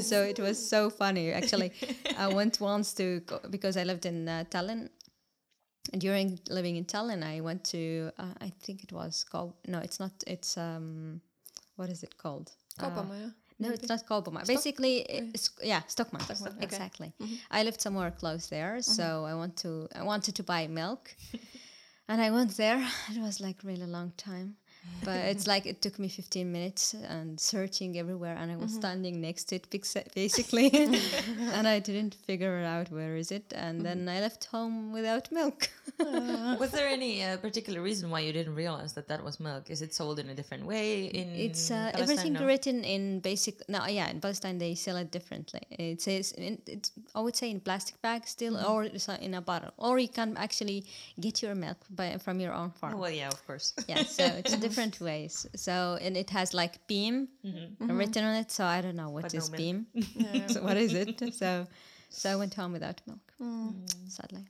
[0.00, 1.32] so it was so funny.
[1.32, 1.70] Actually,
[2.16, 4.88] I went once to because I lived in uh, Tallinn.
[5.98, 9.98] During living in Tallinn, I went to uh, I think it was called no, it's
[9.98, 10.12] not.
[10.26, 11.20] It's um,
[11.76, 12.52] what is it called?
[12.78, 13.34] Uh, Kaubamaja.
[13.58, 14.46] no, it's not Kaupama.
[14.46, 16.20] Basically, it's yeah, Stockmann.
[16.20, 16.64] Stockmann, okay.
[16.64, 17.12] Exactly.
[17.50, 21.14] I lived somewhere close there, so I want to I wanted to buy milk,
[22.08, 22.86] and I went there.
[23.10, 24.56] It was like really long time,
[25.04, 29.20] but it's like it took me 15 minutes and searching everywhere, and I was standing
[29.20, 29.68] next to it
[30.14, 30.70] basically,
[31.54, 35.68] and I didn't figure out where is it, and then I left home without milk.
[36.58, 39.70] was there any uh, particular reason why you didn't realize that that was milk?
[39.70, 42.46] Is it sold in a different way in It's uh, everything No?
[42.46, 43.54] written in basic.
[43.68, 45.60] No, yeah, in Palestine they sell it differently.
[45.70, 48.70] It says in, it's I would say in plastic bag still, Mm-hmm.
[48.72, 50.84] or uh, in a bottle, or you can actually
[51.18, 52.94] get your milk by, from your own farm.
[52.94, 53.74] Oh, well, yeah, of course.
[53.88, 54.69] yeah, so it's different
[55.00, 55.46] ways.
[55.56, 57.28] So and it has like beam
[57.98, 58.50] written on it.
[58.50, 59.36] So I don't know what Mm-hmm.
[59.36, 59.56] But is milk.
[59.56, 59.86] beam.
[60.54, 61.34] So what is it?
[61.34, 61.66] So
[62.08, 63.32] so I went home without milk.
[63.40, 63.88] Mm.
[64.08, 64.44] Sadly.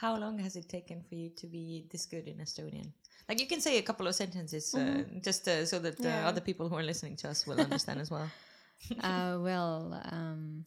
[0.00, 2.88] How long has it taken for you to be this good in Estonian?
[3.28, 6.28] Like you can say a couple of sentences, uh, just uh, so that uh, Yeah.
[6.28, 8.28] other people who are listening to us will understand as well.
[9.00, 10.64] uh, well, um,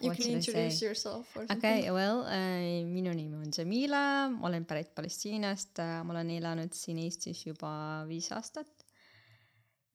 [0.00, 0.86] You what can should I introduce say?
[0.86, 1.56] yourself or something.
[1.58, 6.30] okei okay,, well äh, minu nimi on Jamila, ma olen pärit Palestiinast äh,, ma olen
[6.30, 8.66] elanud siin Eestis juba viis aastat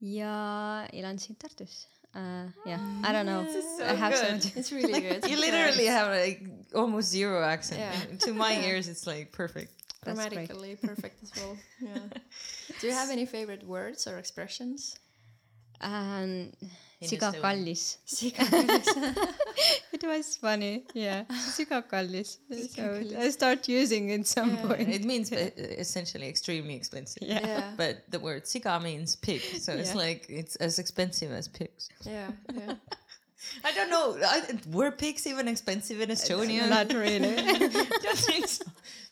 [0.01, 2.49] ja elan siin Tartus äh,.
[2.65, 4.41] jah, I don't know, so I have good.
[4.41, 5.23] some It's really good.
[5.29, 6.41] You literally have like
[6.73, 7.79] almost zero accent.
[7.79, 8.17] Yeah.
[8.25, 8.67] To my Yeah.
[8.69, 9.71] ears, it's like perfect.
[10.03, 10.47] That's great.
[10.49, 11.57] grammatically perfect as well.
[11.79, 12.07] Yeah.
[12.79, 14.95] Do you have any favorite words or expressions?
[15.79, 16.51] äh,
[17.01, 17.97] In siga kallis.
[19.93, 21.23] It was funny, yeah,
[21.55, 22.37] siga kallis.
[22.75, 24.65] So I start using it some Yeah.
[24.67, 24.89] point.
[24.89, 25.31] It means
[25.85, 27.23] essentially extremely expensive.
[27.23, 27.45] Yeah.
[27.45, 27.71] Yeah.
[27.75, 31.89] But the word siga means pig, so it's like it's as expensive as pigs.
[32.05, 32.31] Yeah.
[32.53, 32.75] Yeah.
[33.63, 34.17] I don't know.
[34.23, 36.69] I, were pigs even expensive in Estonia?
[36.69, 37.35] Not really.
[37.35, 38.63] don't think so.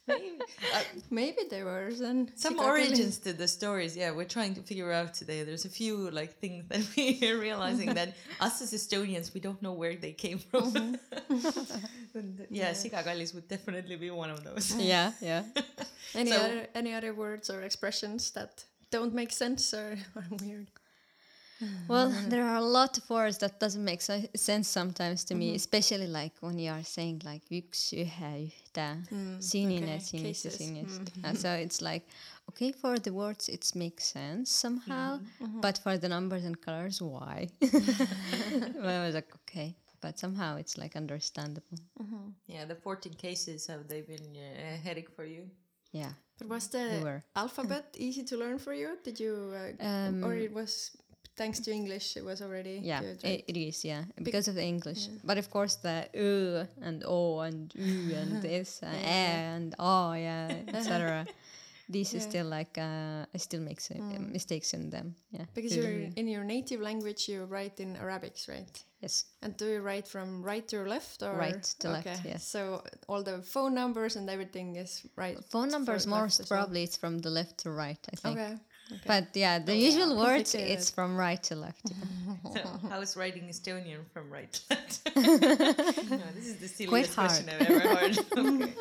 [0.10, 0.32] Maybe.
[0.76, 2.67] Uh, Maybe there were then some siga kallis.
[2.74, 3.91] origins to the stories.
[4.02, 5.39] Yeah, we're trying to figure out today.
[5.48, 8.10] There's a few like things that we are realizing that
[8.45, 10.67] us as Estonians, we don't know where they came from.
[12.13, 14.65] And, yeah, siga kallis would definitely be one of those.
[14.76, 15.43] yeah, yeah.
[16.13, 20.67] Any So- other any other words or expressions that don't make sense or are weird?
[21.88, 25.56] Well, there are a lot of words that doesn't make se- sense sometimes to me,
[25.56, 28.88] especially like when you are saying like üks, ühe, ühte,
[29.39, 30.58] sinine, okay, sinist ja cases.
[30.58, 31.02] sinist.
[31.24, 32.06] Uh, so it's like,
[32.50, 35.19] okay, for the words it makes sense somehow,
[35.62, 37.48] but for the numbers and colors, why?
[37.62, 41.78] I was like, okay, but somehow it's like understandable.
[42.48, 45.50] Yeah, the 14 cases, have they been uh, a headache for you?
[45.91, 46.13] Yeah.
[46.38, 47.24] But was the were.
[47.36, 48.98] alphabet easy to learn for you?
[49.04, 50.91] Did you uh, Um, or it was
[51.39, 54.63] thanks to English it was already Yeah, good, it, it is, yeah, because of the
[54.73, 55.02] English.
[55.23, 59.23] But of course, the ö and o and u and this and e
[59.56, 61.25] and o, yeah, etc.
[61.91, 65.15] These is still like uh, I still make uh, mistakes in them.
[65.32, 68.84] Yeah, Because you're in your native language you write in Arabics, right?
[69.02, 72.43] yes, And do you write from right to left or Right to left, yes.
[72.43, 75.38] So all the phone numbers and everything is right.
[75.49, 76.60] phone numbers most as well?
[76.60, 77.99] probably it's from the left to right.
[78.13, 78.38] I think.
[78.38, 78.58] Okay.
[78.91, 79.02] Okay.
[79.06, 81.86] But yeah, the usual words it's from right to left.
[81.89, 81.95] yeah.
[82.54, 84.93] So, how is writing Estonian from right to left?
[85.15, 88.17] no, this is the silliest question I've ever heard.
[88.38, 88.73] Okay.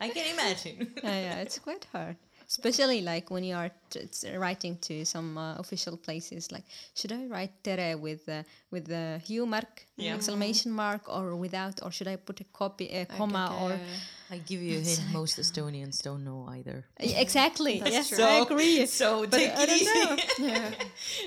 [0.00, 0.92] I can imagine.
[1.04, 2.16] yeah, yeah, it's quite hard.
[2.48, 7.24] Especially like when you are uh, writing to some uh, official places, like should I
[7.26, 10.14] write tere with uh, with the hüüumärk, Yeah.
[10.16, 13.76] exclamation mark, or without, or should I put a copy, a comma, Okay, or yeah,
[13.76, 13.98] yeah.
[14.32, 16.86] I give you a hint, most Estonians don't know either.
[16.98, 17.80] Yeah, exactly?
[17.80, 18.24] That's yes, true.
[18.34, 18.86] I agree.
[18.86, 20.22] So take I it don't easy.
[20.38, 20.70] Yeah.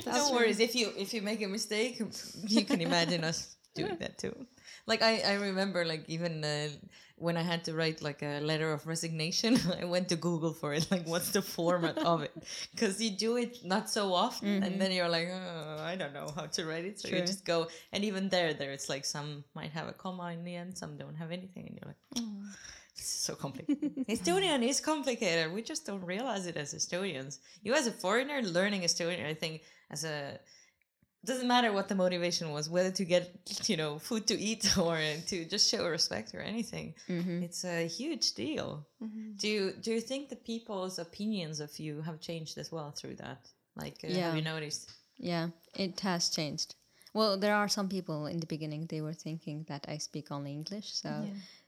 [0.07, 0.59] no worries.
[0.59, 2.01] If you if you make a mistake,
[2.47, 4.33] you can imagine us doing that too.
[4.87, 6.69] Like I, I remember like even uh,
[7.17, 10.73] when I had to write like a letter of resignation, I went to Google for
[10.73, 10.89] it.
[10.89, 12.33] Like, what's the format of it?
[12.71, 16.29] Because you do it not so often, and then you're like, oh, I don't know
[16.35, 16.99] how to write it.
[16.99, 20.31] So you just go, and even there, there it's like some might have a comma
[20.33, 22.01] in the end, some don't have anything, and you're like.
[22.15, 23.95] This is so complicated.
[24.09, 25.53] Estonian is complicated.
[25.53, 27.39] We just don't realize it as Estonians.
[27.63, 30.39] You, as a foreigner, learning Estonian, I think, as a
[31.25, 33.31] doesn't matter what the motivation was, whether to get
[33.67, 36.93] you know food to eat or to just show respect or anything.
[37.07, 38.85] It's a huge deal.
[39.37, 43.15] Do you do you think that people's opinions of you have changed as well through
[43.15, 43.39] that?
[43.75, 44.27] Like, uh, Yeah.
[44.27, 44.91] have you noticed?
[45.17, 46.75] Yeah, it has changed.
[47.13, 50.51] Well, there are some people in the beginning they were thinking that I speak only
[50.51, 51.09] English, so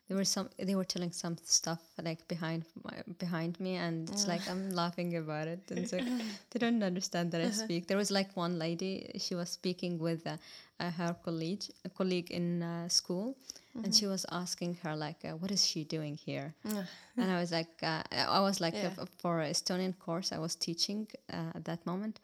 [0.07, 4.27] there were some they were telling some stuff like behind my, behind me, and it's
[4.27, 5.97] like I'm laughing about it, and so
[6.51, 7.87] they don't understand that I speak.
[7.87, 10.37] There was like one lady, she was speaking with uh,
[10.79, 13.35] uh, her colleague, a colleague in uh, school,
[13.83, 16.53] and she was asking her like, uh, "What is she doing here?"
[17.17, 18.91] and I was like, uh, I was like, Yeah.
[18.97, 22.19] uh, for a Estonian course I was teaching uh, at that moment,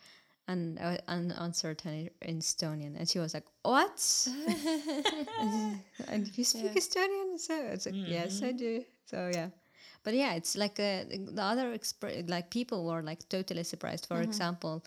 [0.48, 4.28] and I an- answered in Estonian, and she was like, "What?
[6.08, 6.82] and you speak Yeah.
[6.82, 9.50] Estonian?" So it's like, "Yes, I do." So yeah,
[10.04, 11.78] but yeah, it's like uh, the other
[12.28, 14.06] like people were like totally surprised.
[14.08, 14.84] For example.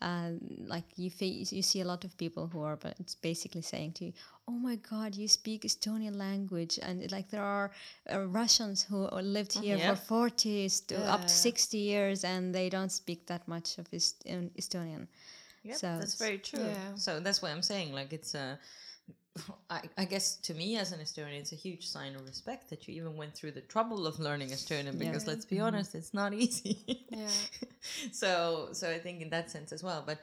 [0.00, 0.30] Uh,
[0.68, 3.92] like you face, you see a lot of people who are, but it's basically saying
[3.92, 4.12] to you,
[4.46, 7.72] "Oh my God, you speak Estonian language," and like there are
[8.12, 9.90] uh, Russians who lived here Yeah.
[9.90, 14.24] for forty to up to sixty years, and they don't speak that much of Est-
[14.56, 15.08] Estonian.
[15.64, 16.64] Yeah, So that's very true.
[16.64, 16.94] Yeah.
[16.94, 18.58] So that's what I'm saying, like, it's a.
[19.70, 22.86] I, I guess to me as an Estonian, it's a huge sign of respect that
[22.86, 24.98] you even went through the trouble of learning Estonian.
[24.98, 27.06] Because let's be honest, it's not easy.
[27.10, 27.28] Yeah.
[28.12, 30.02] so, so I think in that sense as well.
[30.06, 30.18] But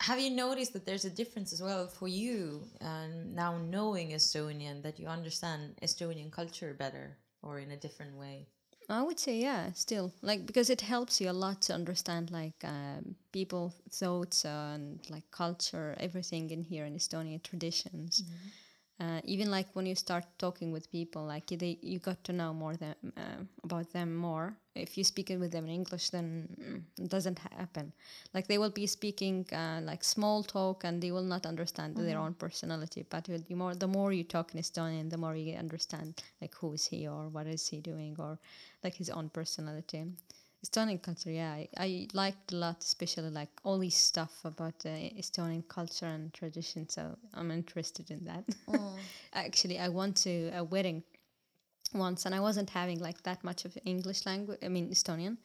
[0.00, 4.82] have you noticed that there's a difference as well for you, um, now knowing Estonian,
[4.82, 8.48] that you understand Estonian culture better or in a different way?
[8.90, 12.64] I would say yeah, still like because it helps you a lot to understand like
[12.64, 13.16] um,
[13.90, 18.22] thoughts and like culture, everything in here in Estonia traditions.
[19.00, 22.52] Uh, even like when you start talking with people, like they you got to know
[22.52, 24.56] more them uh, about them more.
[24.74, 27.92] If you speak it with them in English, then mm, it doesn't happen.
[28.34, 32.18] Like they will be speaking uh, like small talk, and they will not understand their
[32.18, 33.04] own personality.
[33.08, 36.72] But the more the more you talk in Estonian, the more you understand like who
[36.72, 38.38] is he or what is he doing or
[38.82, 40.06] like his own personality.
[40.64, 44.88] Estonian culture, yeah, I, I liked a lot, especially like all this stuff about uh,
[44.88, 46.88] Estonian culture and tradition.
[46.88, 48.44] So I'm interested in that.
[49.34, 51.04] Actually, I went to a wedding
[51.94, 54.58] once, and I wasn't having like that much of English language.
[54.62, 55.36] I mean Estonian,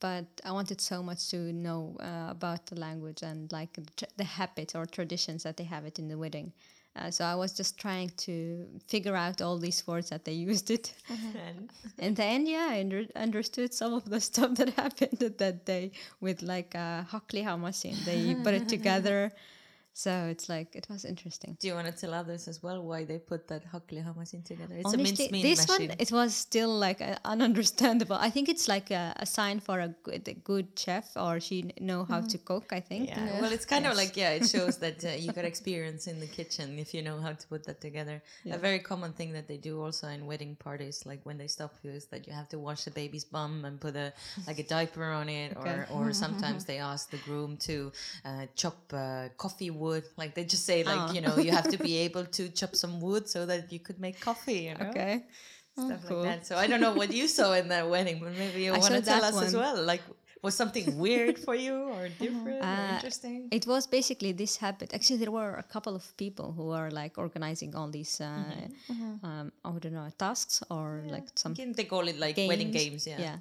[0.00, 4.24] but I wanted so much to know uh, about the language and like tr- the
[4.24, 6.52] habits or traditions that they have it in the wedding.
[6.96, 10.70] Uh, so I was just trying to figure out all these words that they used
[10.70, 10.92] it.
[11.34, 15.64] And In the end, yeah, I under- understood some of the stuff that happened that
[15.64, 18.04] day with like uh, haklihamasi.
[18.04, 19.32] They put it together.
[19.92, 21.56] So it's like, it was interesting.
[21.60, 24.76] do you want to tell others as well why they put that hakklihamasin together?
[24.76, 25.88] It's a Honestly, mincemeat this machine.
[25.88, 28.16] one, it was still like uh, ununderstandable.
[28.18, 31.72] I think it's like a, a sign for a good, a good chef or she
[31.80, 33.08] know how to cook, I think.
[33.08, 33.40] Yeah.
[33.40, 36.26] Well, it's kind of like yeah, it shows that uh, you got experience in the
[36.26, 38.22] kitchen if you know how to put that together.
[38.50, 41.74] A very common thing that they do also in wedding parties, like when they stop
[41.82, 44.12] you, is that you have to wash the baby's bum and put a
[44.46, 47.92] like a diaper on it, or or sometimes they ask the groom to
[48.24, 50.04] uh, chop uh, coffee wood.
[50.16, 52.94] Like they just say like you know you have to be able to chop some
[53.06, 54.60] wood so that you could make coffee.
[54.68, 54.90] You know?
[54.90, 55.14] Okay.
[55.78, 56.18] Stuff cool.
[56.18, 56.46] like that.
[56.46, 58.94] So I don't know what you saw in that wedding, but maybe you I want
[58.94, 59.76] to tell us as well.
[59.92, 60.02] Like,
[60.42, 63.48] was something weird for you or different or Uh, interesting?
[63.58, 64.88] It was basically this habit.
[64.94, 68.44] Actually, there were a couple of people who are like organizing all these, uh,
[69.22, 73.06] um, I don't know, tasks or like some Can they call it like wedding games?
[73.06, 73.20] Yeah.
[73.20, 73.36] yeah.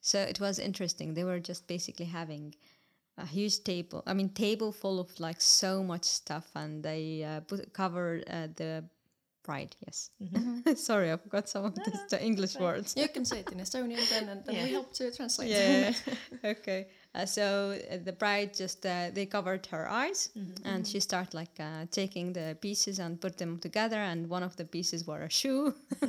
[0.00, 1.14] So it was interesting.
[1.14, 2.54] They were just basically having
[3.18, 4.02] a huge table.
[4.06, 8.48] I mean, table full of like so much stuff, and they uh, put, covered uh,
[8.56, 8.84] the
[9.42, 9.76] bride.
[9.86, 10.10] Yes.
[10.76, 12.94] Sorry, I forgot some of the, the English words.
[12.96, 15.50] You can say it in Estonian then, and then we help to translate.
[15.50, 15.92] Yeah.
[16.44, 16.88] okay.
[17.12, 20.28] Uh, so uh, the bride just uh, they covered her eyes,
[20.64, 24.54] and she started like uh, taking the pieces and put them together, and one of
[24.56, 25.74] the pieces were a shoe.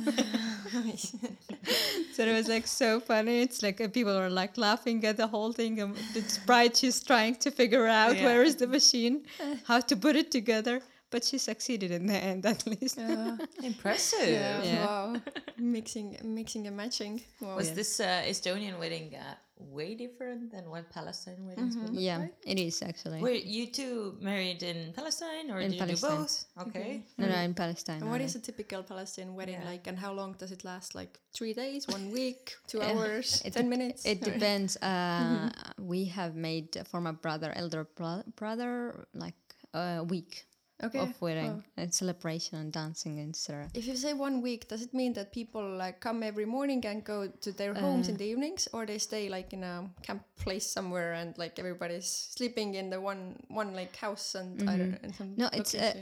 [2.12, 3.42] so it was like so funny.
[3.42, 5.80] It's like uh, people were like laughing at the whole thing.
[5.80, 8.24] And the bride she's trying to figure out Yeah.
[8.24, 9.22] where is the machine,
[9.66, 12.98] how to put it together, but she succeeded in the end at least.
[12.98, 13.36] Yeah.
[13.62, 14.28] Impressive.
[14.28, 14.86] Yeah, Yeah.
[14.86, 15.16] Wow.
[15.58, 17.22] mixing, mixing and matching.
[17.40, 17.56] Wow.
[17.56, 19.34] Was this uh, Estonian wedding uh,
[19.70, 22.34] way different than what Palestine weddings would look Yeah, like?
[22.44, 23.20] it is actually.
[23.20, 26.10] Were you two married in Palestine or In did Palestine.
[26.10, 26.44] you do both?
[26.68, 27.02] Okay.
[27.18, 28.00] no, no, in Palestine.
[28.02, 28.24] And what only.
[28.26, 29.70] is a typical Palestinian wedding Yeah.
[29.70, 30.94] like, and how long does it last?
[30.94, 32.90] Like three days, one week, two Yeah.
[32.92, 34.04] hours, It ten dep- minutes?
[34.04, 34.76] It Or- depends.
[34.82, 39.34] Uh, We have made uh, for my brother, elder bro- brother, like
[39.74, 40.46] a week
[40.82, 40.98] Okay.
[40.98, 41.62] of wedding wow.
[41.76, 43.68] and celebration and dancing, and etc.
[43.74, 47.04] If you say one week, does it mean that people like come every morning and
[47.04, 48.12] go to their homes Uh.
[48.12, 52.06] in the evenings, or they stay like in a camp place somewhere and like everybody's
[52.36, 55.40] sleeping in the one one like house and I don't and some Mm-hmm.
[55.42, 55.94] No, it's, uh,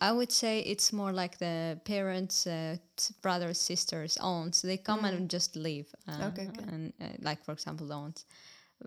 [0.00, 2.76] I would say it's more like the parents, uh,
[3.22, 4.62] brothers, sisters, aunts.
[4.62, 5.88] They come and just leave.
[6.08, 6.64] Uh, Okay, okay.
[6.72, 8.24] And uh, like for example, the aunts.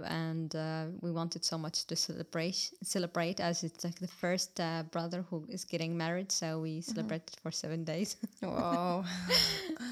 [0.05, 4.83] And uh, we wanted so much to celebrate, celebrate as it's like the first uh,
[4.91, 6.31] brother who is getting married.
[6.31, 8.15] So we celebrated for seven days.
[8.43, 9.03] wow.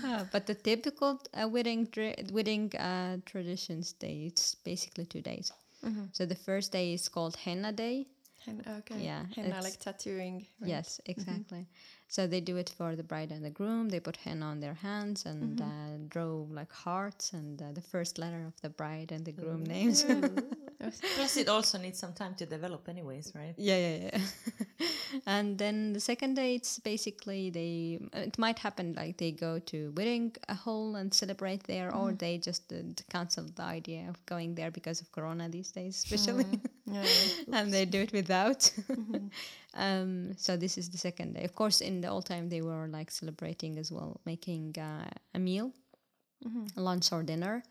[0.04, 1.88] Uh, but the typical uh, wedding
[2.32, 5.52] wedding uh, traditions day it's basically two days.
[6.12, 8.08] So the first day is called henna day.
[8.46, 9.00] Hen- okay.
[9.04, 10.46] Yeah, henna like tattooing.
[10.62, 10.70] right?
[10.70, 11.66] Yes, exactly.
[12.08, 13.90] So they do it for the bride and the groom.
[13.90, 18.18] They put henna on their hands and uh, draw like hearts and uh, the first
[18.18, 20.06] letter of the bride and the groom names.
[21.16, 23.56] Plus, it also needs some time to develop, anyways, right?
[23.58, 24.20] yeah, yeah, yeah.
[25.26, 28.00] and then the second day, it's basically they.
[28.14, 32.38] It might happen like they go to wedding a hall and celebrate there, or they
[32.38, 32.78] just uh,
[33.10, 36.46] cancel the idea of going there because of Corona these days, especially,
[36.86, 37.06] Yeah.
[37.54, 38.72] and they do it without.
[39.74, 41.44] um, so this is the second day.
[41.44, 45.40] Of course, in the old time they were like celebrating as well, making uh, a
[45.40, 45.72] meal,
[46.76, 47.64] lunch or dinner.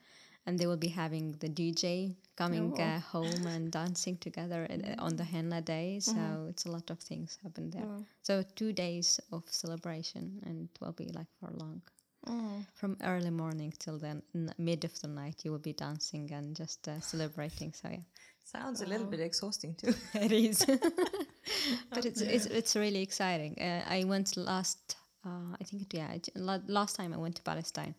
[0.46, 2.82] And they will be having the DJ coming Oh.
[2.82, 5.98] uh, home and dancing together uh, on the henna day.
[6.00, 7.85] So it's a lot of things happen there.
[7.85, 8.04] Wow.
[8.22, 11.82] So two days of celebration, and it will be like for long.
[12.28, 12.64] Mm.
[12.74, 16.57] From early morning till then n- mid of the night, you will be dancing and
[16.57, 17.72] just uh, celebrating.
[17.72, 18.05] So yeah,
[18.44, 19.94] Sounds a little bit exhausting too.
[20.14, 20.64] it is.
[21.90, 23.55] but it's, it's it's really exciting.
[23.61, 27.94] Uh, I went last, uh, I think it, yeah, last time I went to Palestine.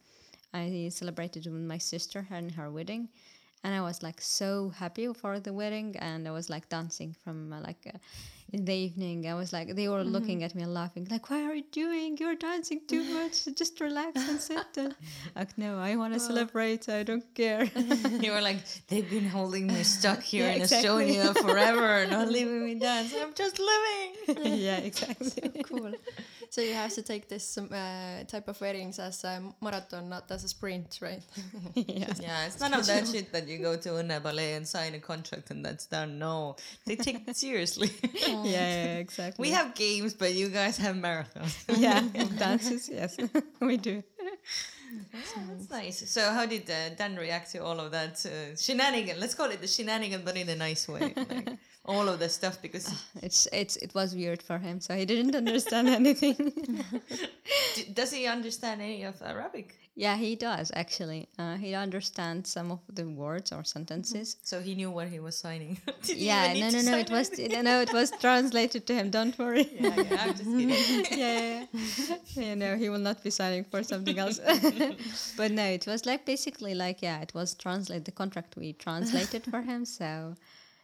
[0.54, 3.10] I celebrated with my sister and her wedding,
[3.64, 7.54] and I was like so happy for the wedding, and I was like dancing from
[7.54, 7.88] uh, like.
[7.94, 7.98] Uh,
[8.54, 11.42] in the evening, I was like, they were looking at me and laughing, like, "What
[11.42, 12.16] are you doing?
[12.18, 13.44] You're dancing too much.
[13.58, 14.96] Just relax and sit." And
[15.36, 16.88] like, no, I want to celebrate.
[16.88, 17.66] I don't care.
[18.22, 21.16] you were like, they've been holding me stuck here Yeah, in exactly.
[21.16, 23.14] Estonia forever, not leaving me dance.
[23.22, 24.60] I'm just living.
[24.62, 25.62] yeah, exactly.
[25.64, 25.92] cool.
[26.50, 30.32] So you have to take this um, uh, type of weddings as a marathon, not
[30.32, 31.22] as a sprint, right?
[31.76, 32.14] yeah.
[32.20, 35.00] Yeah, it's none of that shit that you go to Unna Ballet and sign a
[35.00, 36.20] contract and that's done.
[36.20, 37.92] No, they take it seriously.
[38.28, 39.42] yeah, yeah, exactly.
[39.42, 41.56] we have games, but you guys have marathons.
[41.78, 42.02] yeah
[42.38, 42.90] dances.
[42.90, 43.18] Yes,
[43.60, 44.04] we do.
[45.14, 46.10] That's nice.
[46.10, 49.20] So, how did uh, Dan react to all of that uh, shenanigan?
[49.20, 51.14] Let's call it the shenanigan, but in a nice way.
[51.16, 51.50] Like,
[51.88, 55.36] all of the stuff because It's it's it was weird for him, so he didn't
[55.36, 56.36] understand anything.
[57.94, 59.76] does he understand any of Arabic?
[59.98, 61.28] Yeah, he does actually.
[61.40, 64.38] Uh, he understands some of the words or sentences.
[64.44, 65.80] So he knew what he was signing.
[66.06, 66.98] Yeah, no, no, no.
[67.00, 67.82] It was no, no.
[67.82, 69.10] It was translated to him.
[69.10, 69.68] Don't worry.
[69.74, 70.70] Yeah, yeah, I'm just kidding.
[71.20, 72.54] yeah, yeah, yeah.
[72.54, 74.40] no, he will not be signing for something else.
[75.36, 79.46] but no, it was like basically like yeah, it was translate the contract we translated
[79.46, 80.36] for him, so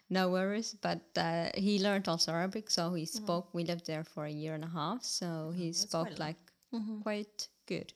[0.10, 0.76] no worries.
[0.82, 3.54] But uh, he learned also Arabic, so he spoke.
[3.54, 6.42] We lived there for a year and a half, so he spoke quite like
[7.04, 7.94] quite good.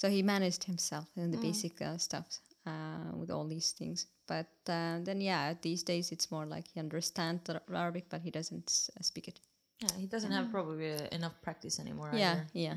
[0.00, 2.26] So he managed himself in the basic uh, stuff
[2.66, 4.06] uh, with all these things.
[4.26, 8.68] But uh, then yeah, these days it's more like he understands Arabic, but he doesn't
[8.68, 9.40] s- speak it.
[9.82, 12.10] Yeah, he doesn't have probably uh, enough practice anymore.
[12.14, 12.46] Yeah, either.
[12.52, 12.74] yeah.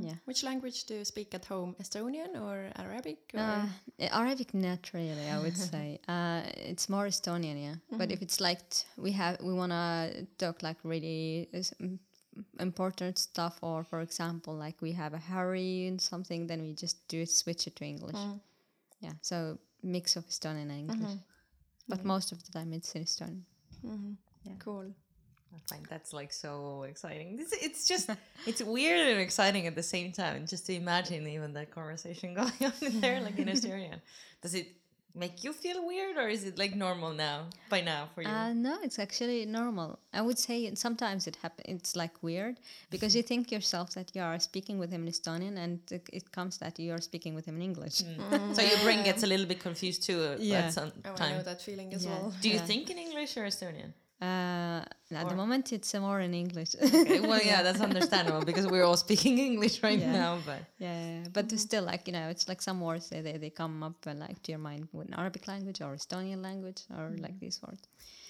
[0.00, 0.14] Yeah.
[0.24, 1.74] Which language do you speak at home?
[1.80, 3.18] Estonian or Arabic?
[3.34, 3.40] Or?
[3.40, 3.66] Uh,
[4.10, 5.28] Arabic, not really.
[5.30, 7.76] I would say uh, it's more Estonian, yeah.
[7.98, 11.98] But if it's like t- we have, we wanna talk like really is- m-
[12.58, 17.06] important stuff, or for example, like we have a hurry and something, then we just
[17.08, 18.16] do it, switch it to English.
[18.16, 18.40] Mm.
[19.00, 20.98] Yeah, so mix of Estonian and English.
[20.98, 21.16] Mm-hmm.
[21.88, 22.08] But mm-hmm.
[22.08, 23.42] most of the time, it's in Estonian.
[23.84, 24.58] Mm-hmm.
[24.58, 24.86] cool.
[25.54, 27.38] I find that's like so exciting.
[27.38, 28.10] It's, it's just
[28.46, 30.46] it's weird and exciting at the same time.
[30.46, 34.00] Just to imagine even that conversation going on there, like in Estonian.
[34.40, 34.68] Does it
[35.14, 37.46] make you feel weird, or is it like normal now?
[37.68, 38.28] By now for you?
[38.28, 39.98] Uh, no, it's actually normal.
[40.12, 42.58] I would say sometimes it happens It's like weird
[42.90, 46.32] because you think yourself that you are speaking with him in Estonian, and it, it
[46.32, 48.02] comes that you are speaking with him in English.
[48.54, 50.58] so your brain gets a little bit confused too uh, Yeah.
[50.66, 52.10] at some Oh, I know that feeling as Yeah.
[52.10, 52.34] well.
[52.40, 52.66] Do you Yeah.
[52.66, 53.92] think in English or Estonian?
[54.22, 56.76] Uh, at the moment, it's more in English.
[56.80, 60.12] Okay, well, yeah, that's understandable because we're all speaking English right Yeah.
[60.12, 60.38] now.
[60.46, 63.82] But yeah, but still, like you know, it's like some words they they, they come
[63.82, 67.36] up uh, like to your mind with an Arabic language or Estonian language or like
[67.40, 67.82] these words.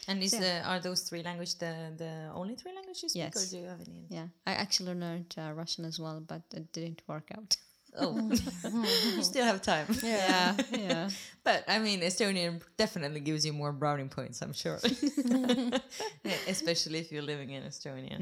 [0.09, 0.41] and is Yeah.
[0.45, 3.51] the, are those three languages the the only three languages you speak, or Yes.
[3.51, 4.07] do you have any?
[4.09, 7.57] Yeah, I actually learned uh, Russian as well, but it didn't work out.
[7.99, 8.31] Oh,
[9.17, 9.87] you still have time.
[10.03, 11.11] yeah, yeah.
[11.45, 14.79] But I mean, Estonian definitely gives you more browning points, I'm sure.
[16.25, 18.17] Yeah, Especially if you're living in Estonia.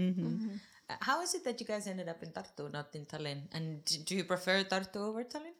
[0.88, 3.42] Uh, How is it that you guys ended up in Tartu, not in Tallinn?
[3.52, 5.54] And do you prefer Tartu over Tallinn?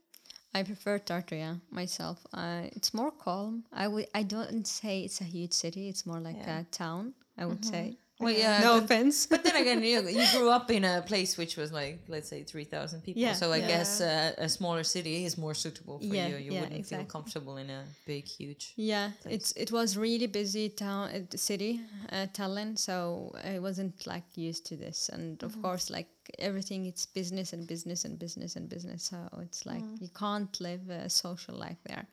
[0.53, 2.19] I prefer Tartu, yeah, myself.
[2.35, 3.65] Uh, it's more calm.
[3.73, 4.07] I would.
[4.13, 5.89] I don't say it's a huge city.
[5.89, 6.61] It's more like Yeah.
[6.61, 7.15] a town.
[7.39, 7.97] I would say.
[8.21, 8.61] Well, yeah.
[8.61, 9.27] no but, offense.
[9.27, 12.43] but then again, you, you grew up in a place which was like, let's say,
[12.43, 13.23] 3,000 people.
[13.23, 13.67] Yeah, so I yeah.
[13.67, 16.37] guess uh, a smaller city is more suitable for Yeah, you.
[16.37, 18.75] You yeah, wouldn't feel comfortable in a big, huge.
[18.77, 21.81] Yeah, it's it was really busy town uh, city,
[22.13, 22.79] uh, Tallinn.
[22.79, 26.09] So I wasn't like used to this, and of course, like
[26.39, 29.05] everything, it's business and business and business and business.
[29.05, 32.07] So it's like you can't live a social life there.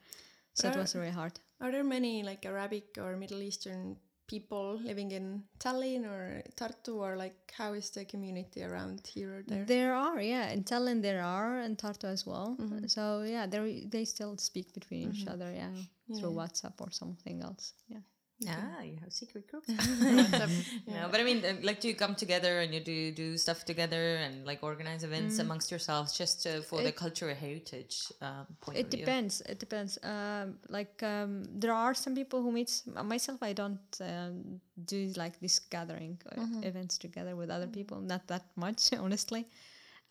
[0.54, 1.34] So it was really hard.
[1.62, 3.98] Are there many like Arabic or Middle Eastern
[4.28, 9.44] people living in Tallinn or Tartu, or like how is the community around here or
[9.48, 9.66] there?
[9.66, 12.58] There are, yeah, in Tallinn there are, and Tartu as well.
[12.60, 12.88] Mm-hmm.
[12.88, 15.34] So yeah, they they still speak between each mm-hmm.
[15.34, 15.72] other, yeah,
[16.20, 17.74] through WhatsApp or something else.
[17.88, 18.04] Yeah.
[18.48, 19.68] Ah, you have secret groups.
[20.88, 21.08] yeah.
[21.10, 24.18] but I mean, uh, like, do you come together and you do do stuff together
[24.18, 28.86] and like organize events amongst yourselves just uh, for the cultural heritage um, point It
[28.86, 29.00] of view?
[29.00, 29.42] depends.
[29.42, 29.98] It depends.
[30.04, 33.42] Um, like um, there are some people who meet myself.
[33.42, 38.00] I don't um, do like this gathering uh, events together with other people.
[38.02, 39.48] Not that much, honestly.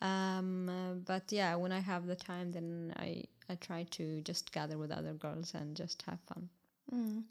[0.01, 4.51] Um, uh, but yeah, when I have the time, then I I try to just
[4.51, 6.49] gather with other girls and just have fun.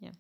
[0.01, 0.11] Yeah.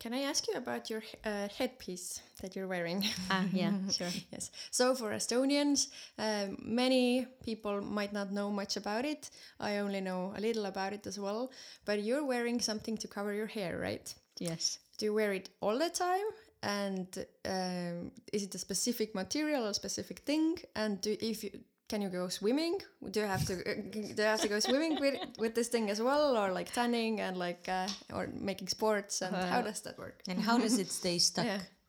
[0.00, 3.04] Can I ask you about your uh, headpiece that you're wearing?
[3.30, 4.08] Ah, yeah, sure.
[4.32, 4.50] yes.
[4.70, 5.88] So for Estonians,
[6.18, 9.28] um, many people might not know much about it.
[9.60, 11.52] I only know a little about it as well.
[11.84, 14.12] But you're wearing something to cover your hair, right?
[14.38, 14.78] Yes.
[14.96, 16.26] Do you wear it all the time?
[16.62, 20.56] And um, is it a specific material or specific thing?
[20.74, 21.50] And do, if you
[21.90, 22.78] can you go swimming?
[23.10, 25.90] Do you have to uh, do you have to go swimming with with this thing
[25.90, 29.22] as well, or like tanning and like uh, or making sports?
[29.22, 30.16] And how does that work?
[30.30, 31.46] And how does it stay stuck?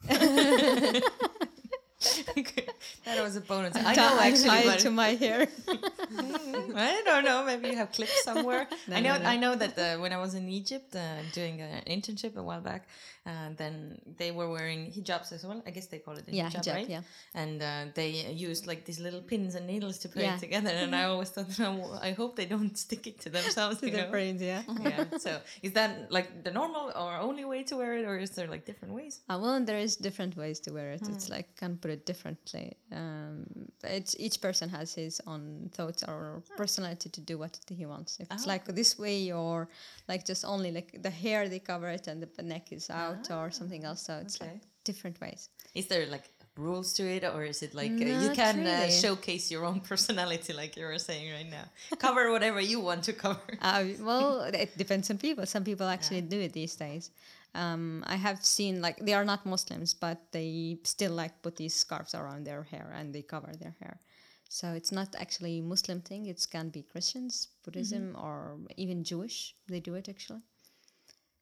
[3.06, 3.76] That was a bonus.
[3.76, 5.48] I know actually, but to my hair.
[6.88, 7.44] I don't know.
[7.46, 8.68] Maybe you have clips somewhere.
[8.88, 9.14] No, I know.
[9.18, 9.30] no, no.
[9.34, 11.02] I know that uh, when I was in Egypt uh,
[11.34, 12.88] doing an internship a while back,
[13.26, 15.62] uh, then they were wearing hijabs as well.
[15.68, 16.90] I guess they call it a Yeah, hijab, hijab, right?
[16.90, 17.02] yeah.
[17.36, 18.10] And uh, they
[18.50, 20.36] used like these little pins and needles to put Yeah.
[20.36, 20.70] it together.
[20.72, 23.80] And I always thought, "No, I hope they don't stick it to themselves.
[23.82, 24.12] to their know?
[24.12, 24.64] brains, yeah.
[24.82, 25.06] yeah.
[25.20, 28.48] So is that like the normal or only way to wear it, or is there
[28.48, 29.22] like different ways?
[29.30, 31.02] Uh, well, there is different ways to wear it.
[31.14, 32.68] It's like can put it differently.
[32.92, 33.46] Um,
[33.84, 38.18] it's each person has his own thoughts or personality to do what he wants.
[38.20, 38.54] If it's Ah.
[38.54, 39.68] like this way or
[40.08, 43.52] like just only like the hair they cover it and the neck is out or
[43.52, 44.02] something else.
[44.04, 44.52] So it's okay.
[44.52, 45.50] like different ways.
[45.76, 46.26] Is there like
[46.58, 50.54] rules to it, or is it like uh, you can uh, showcase your own personality,
[50.54, 51.66] like you were saying right now?
[51.98, 53.40] Cover whatever you want to cover.
[53.62, 55.46] Uh, well, it depends on people.
[55.46, 57.12] Some people actually do it these days.
[57.54, 61.74] Um, I have seen like they are not Muslims, but they still like put these
[61.74, 64.00] scarves around their hair and they cover their hair.
[64.50, 66.26] So it's not actually a Muslim thing.
[66.26, 69.56] It can be Christians, Buddhism, or even Jewish.
[69.68, 70.42] They do it actually.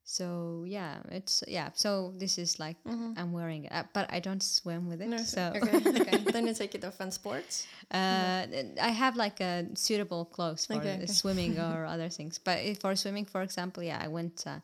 [0.10, 1.70] So yeah, it's yeah.
[1.76, 2.78] So this is like
[3.16, 5.08] I'm wearing it, but I don't swim with it.
[5.08, 6.18] No, so okay, okay.
[6.34, 7.68] then you take it off on sports.
[7.92, 8.48] uh,
[8.82, 12.40] I have like a suitable clothes for Okay, swimming or other things.
[12.40, 14.46] But if for swimming, for example, yeah, I went.
[14.48, 14.60] Uh,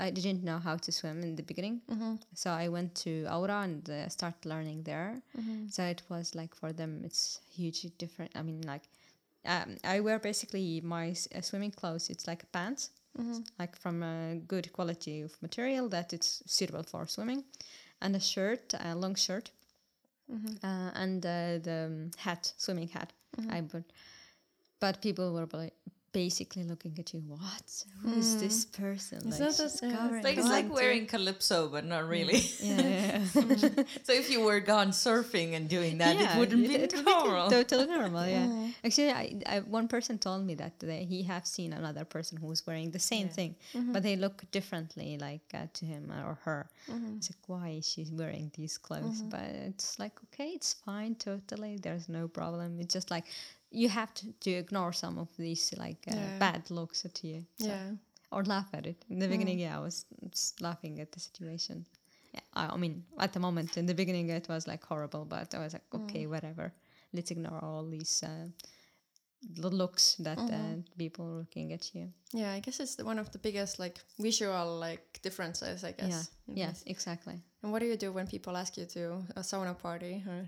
[0.00, 1.82] I didn't know how to swim in the beginning,
[2.34, 5.22] so I went to Aura and uh, started learning there.
[5.70, 8.32] So it was like for them, it's hugely different.
[8.34, 8.82] I mean, like
[9.46, 12.10] um, I wear basically my uh, swimming clothes.
[12.10, 12.90] It's like pants,
[13.58, 17.44] like from a good quality of material that it's suitable for swimming,
[18.00, 19.50] and a shirt, a long shirt,
[20.62, 23.12] uh, and uh, the um, hat, swimming hat.
[23.50, 23.84] I put,
[24.80, 25.74] but people were like
[26.12, 27.20] basically looking at you.
[27.20, 27.84] What?
[28.02, 28.40] Who is hmm.
[28.40, 29.18] this person?
[29.18, 32.10] Is Like, that she's a- yeah, it's Like it's like wearing calypso, but not mm.
[32.10, 32.40] really.
[32.60, 33.84] Yeah, yeah, yeah.
[34.02, 37.04] so if you were gone surfing and doing that, Yeah, it wouldn't be it would
[37.04, 37.50] be normal.
[37.58, 38.68] totally normal, yeah.
[38.84, 41.04] Actually, I, I, one person told me that today.
[41.04, 43.92] he have seen another person who was wearing the same thing, mm-hmm.
[43.92, 46.68] but they look differently, like uh, to him uh, or her.
[46.90, 47.16] Mm-hmm.
[47.16, 49.22] It's like, why is she wearing these clothes?
[49.22, 49.28] Mm-hmm.
[49.30, 51.78] But it's like, okay, it's fine, totally.
[51.80, 52.78] There's no problem.
[52.80, 53.24] It's just like
[53.70, 56.38] you have to, to ignore some of these like uh, Yeah.
[56.38, 57.44] bad looks at you.
[57.58, 57.90] So- Yeah.
[58.32, 59.04] or laugh at it.
[59.08, 61.86] In the beginning, yeah, I was just laughing at the situation.
[62.34, 65.52] Yeah, I, I mean, at the moment, in the beginning, it was like horrible, but
[65.54, 66.72] I was like, okay, whatever.
[67.12, 68.46] Let's ignore all these uh,
[69.60, 72.12] the looks that uh, people are looking at you.
[72.32, 75.82] Yeah, I guess it's the, one of the biggest like visual like differences.
[75.82, 76.30] I guess.
[76.46, 76.84] Yeah, this.
[76.86, 77.34] exactly.
[77.62, 80.22] And what do you do when people ask you to a sauna party?
[80.28, 80.46] Or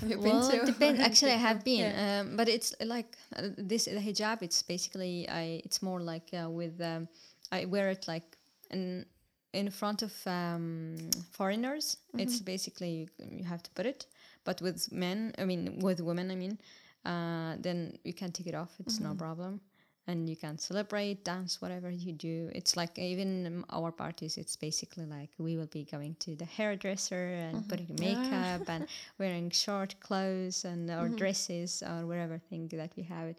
[0.00, 0.66] have you well, been to?
[0.66, 1.00] depends.
[1.08, 2.20] Actually, I have been, Yeah.
[2.20, 4.42] um, but it's like uh, this the hijab.
[4.42, 5.62] It's basically I.
[5.64, 7.08] It's more like uh, with um,
[7.52, 8.36] I wear it like
[8.70, 9.04] in
[9.52, 10.96] in front of um,
[11.32, 11.96] foreigners.
[12.18, 14.06] It's basically you, you have to put it,
[14.44, 16.58] but with men, I mean with women, I mean,
[17.04, 18.70] uh, then you can take it off.
[18.80, 19.60] It's no problem.
[20.06, 22.50] And you can celebrate, dance, whatever you do.
[22.54, 24.36] It's like even our parties.
[24.36, 28.86] It's basically like we will be going to the hairdresser and putting makeup and
[29.18, 33.38] wearing short clothes and or dresses or whatever thing that we have it.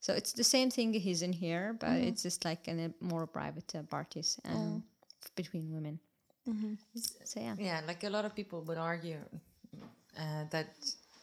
[0.00, 3.26] So it's the same thing he's in here, but it's just like in a more
[3.26, 4.82] private uh, parties um,
[5.24, 5.98] f- between women.
[7.24, 9.18] So yeah, Yeah, like a lot of people would argue
[10.18, 10.68] uh, that,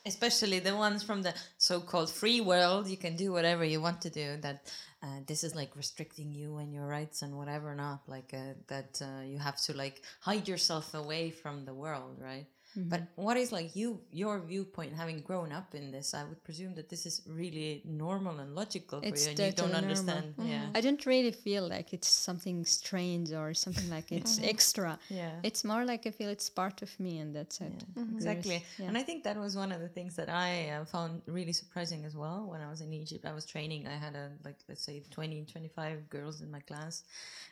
[0.05, 4.09] especially the ones from the so-called free world, you can do whatever you want to
[4.09, 4.37] do.
[4.41, 4.71] That
[5.03, 8.01] uh, this is like restricting you and your rights and whatever not.
[8.07, 12.47] Like uh, that uh, you have to like hide yourself away from the world, right?
[12.75, 16.13] But what is like you your viewpoint having grown up in this?
[16.13, 19.51] I would presume that this is really normal and logical for It's you, and you
[19.51, 19.89] don't normal.
[19.89, 20.33] understand.
[20.37, 24.97] Yeah, I don't really feel like it's something strange or something like it's extra.
[25.09, 25.31] yeah.
[25.43, 27.73] It's more like I feel it's part of me, and that's it.
[27.95, 28.63] There's- Exactly.
[28.79, 28.87] yeah.
[28.87, 32.05] And I think that was one of the things that I uh, found really surprising
[32.05, 32.47] as well.
[32.51, 33.87] When I was in Egypt, I was training.
[33.87, 37.03] I had a, like, let's say 20, 25 girls in my class,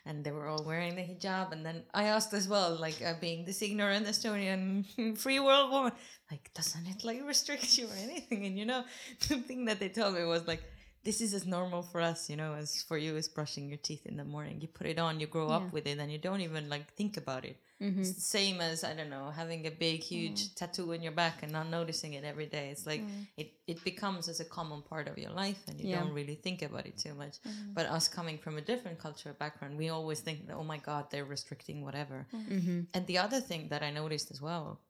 [0.06, 1.52] and they were all wearing the hijab.
[1.52, 4.84] And then I asked as well, like, uh, being this ignorant Estonian
[5.16, 5.92] free world woman,
[6.30, 8.46] like, doesn't it, like, restrict you or anything?
[8.46, 8.84] And, you know,
[9.28, 10.62] the thing that they told me was, like,
[11.02, 14.04] this is as normal for us, you know, as for you as brushing your teeth
[14.04, 14.60] in the morning.
[14.60, 17.16] You put it on, you grow up with it, and you don't even like think
[17.16, 17.56] about it.
[17.82, 18.00] Mm-hmm.
[18.02, 21.42] It's the same as I don't know having a big, huge tattoo on your back
[21.42, 22.68] and not noticing it every day.
[22.68, 23.00] It's like
[23.38, 26.00] it it becomes as a common part of your life, and you Yeah.
[26.00, 27.36] don't really think about it too much.
[27.72, 31.10] But us coming from a different cultural background, we always think, that, oh my God,
[31.10, 32.26] they're restricting whatever.
[32.34, 32.80] Mm-hmm.
[32.92, 34.82] And the other thing that I noticed as well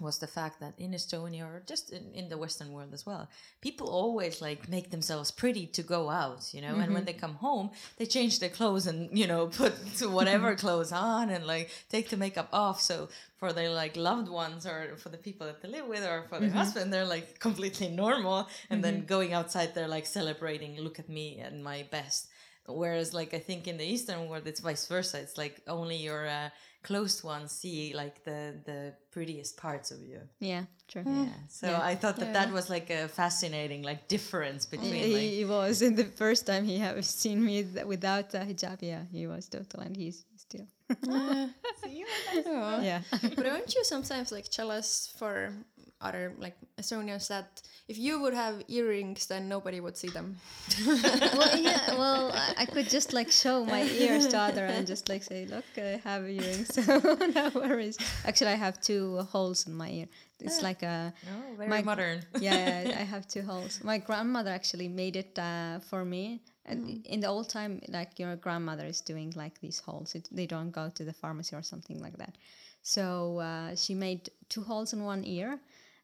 [0.00, 3.28] was the fact that in Estonia or just in, in the Western world as well,
[3.60, 7.04] people always like make themselves pretty to go out, you know, and when mm-hmm.
[7.04, 9.72] they come home, they change their clothes and, you know, put
[10.02, 10.60] whatever mm-hmm.
[10.60, 12.80] clothes on and like take the makeup off.
[12.80, 16.24] So for their like loved ones or for the people that they live with or
[16.28, 16.58] for their mm-hmm.
[16.58, 18.48] husband, they're like completely normal.
[18.70, 22.28] And then going outside, they're like celebrating, look at me and my best.
[22.66, 25.18] Whereas, like, I think in the Eastern world, it's vice versa.
[25.18, 26.50] It's like only your uh,
[26.82, 30.20] close ones see like the the prettiest parts of you.
[30.38, 31.02] Yeah, true.
[31.06, 31.26] Yeah.
[31.48, 35.44] So I thought that that was like a fascinating like difference between He, like he
[35.44, 38.78] was in the first time he have seen me th- without the hijab.
[38.80, 40.66] Yeah, he was total, and he's still.
[41.06, 41.48] Yeah.
[42.82, 43.00] Yeah.
[43.36, 45.52] but aren't you sometimes like jealous for
[46.00, 50.36] other like Estonians that if you would have earrings, then nobody would see them?
[50.86, 51.94] well, yeah.
[51.98, 55.46] Well, I, I could just like show my ears to other and just like say,
[55.46, 56.82] "Look, I have earrings." So
[57.34, 57.98] no worries.
[58.24, 60.08] Actually, I have two holes in my ear.
[60.40, 62.22] It's like a oh, very my- modern.
[62.38, 63.80] yeah, I have two holes.
[63.84, 66.40] My grandmother actually made it uh, for me.
[66.64, 70.14] And in the old time, like your grandmother is doing like these holes.
[70.14, 72.36] It, they don't go to the pharmacy or something like that.
[72.82, 75.58] So uh, she made two holes in one ear,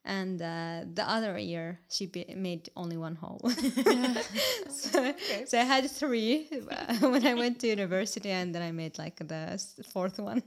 [0.07, 3.41] and uh, the other ear she made only one hole.
[4.69, 5.15] so,
[5.47, 9.17] so I had three uh, when I went to university, and then I made like
[9.19, 9.61] the
[9.93, 10.43] fourth one.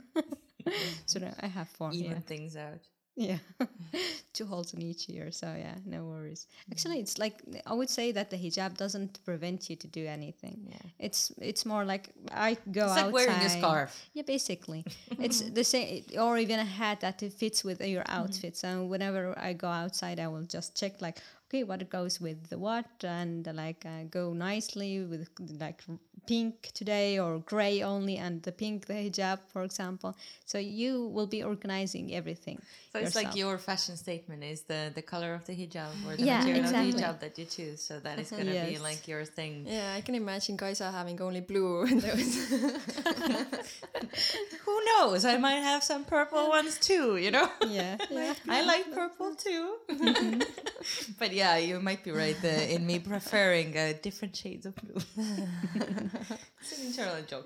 [1.06, 1.92] so now I have four.
[1.94, 2.20] Even Yeah.
[2.20, 2.82] things out.
[3.20, 3.40] Yeah,
[4.34, 5.30] two holes in each ear.
[5.30, 6.48] So yeah, no worries.
[6.48, 6.72] Mm.
[6.72, 7.36] Actually, it's like
[7.68, 10.58] I would say that the hijab doesn't prevent you to do anything.
[10.70, 10.90] Yeah.
[11.00, 13.06] It's it's more like I go It's outside.
[13.08, 13.92] like wearing a scarf.
[14.14, 14.86] Yeah, basically,
[15.20, 18.22] it's the same, or even a hat that it fits with your mm-hmm.
[18.22, 18.56] outfit.
[18.56, 21.18] So whenever I go outside, I will just check like,
[21.50, 25.28] okay, what goes with the what, and uh, like uh, go nicely with
[25.60, 25.82] like
[26.28, 30.16] pink today or gray only, and the pink the hijab, for example.
[30.46, 32.62] So you will be organizing everything.
[32.94, 36.24] So it's like your fashion statement is the the color of the hijab or the
[36.24, 37.82] Yeah, material of the hijab that you choose.
[37.82, 39.66] So that is gonna be like your thing.
[39.68, 42.36] Yeah, I can imagine guys are having only blue windows.
[44.66, 45.26] Who knows?
[45.26, 47.18] I might have some purple ones too.
[47.18, 47.50] You know.
[47.68, 48.34] yeah, yeah.
[48.48, 49.78] I like purple too.
[51.20, 55.02] but yeah, you might be right uh, in me preferring uh, different shades of blue.
[56.62, 57.46] it's an internal joke.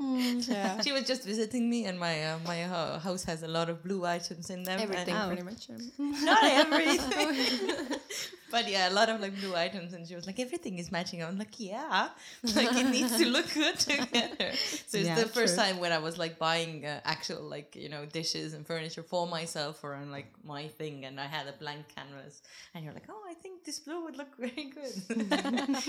[0.49, 0.81] yeah.
[0.83, 3.83] She was just visiting me, and my uh, my uh, house has a lot of
[3.83, 4.79] blue items in them.
[4.79, 5.27] and- Everything, Oh.
[5.27, 5.69] pretty much.
[5.69, 5.81] um.
[6.25, 7.97] Not everything.
[8.51, 11.23] but yeah, a lot of like blue items, and she was like, everything is matching.
[11.23, 12.09] I'm like, yeah,
[12.55, 14.51] like it needs to look good together.
[14.89, 15.63] So it's Yeah, the first true.
[15.63, 19.23] time when I was like buying uh, actual like you know dishes and furniture for
[19.27, 22.41] myself or on like my thing, and I had a blank canvas,
[22.73, 24.93] and you're like, oh, I think this blue would look very good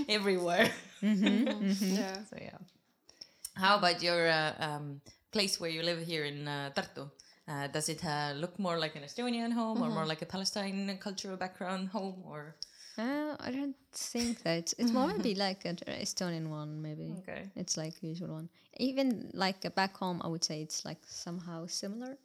[0.09, 0.71] everywhere.
[1.03, 2.15] Yeah.
[2.31, 2.59] So yeah.
[3.55, 5.01] How about your uh, um,
[5.31, 7.11] place where you live here in uh, Tartu?
[7.47, 10.99] Uh, does it uh, look more like an Estonian home or more like a Palestine
[10.99, 12.57] cultural background home or
[12.97, 15.77] Uh, I don't think that it's, more maybe like an
[16.07, 16.81] Estonian one.
[16.81, 17.51] Maybe okay?
[17.57, 18.49] it's like usual one.
[18.77, 22.17] Even like uh, back home, I would say it's like somehow similar,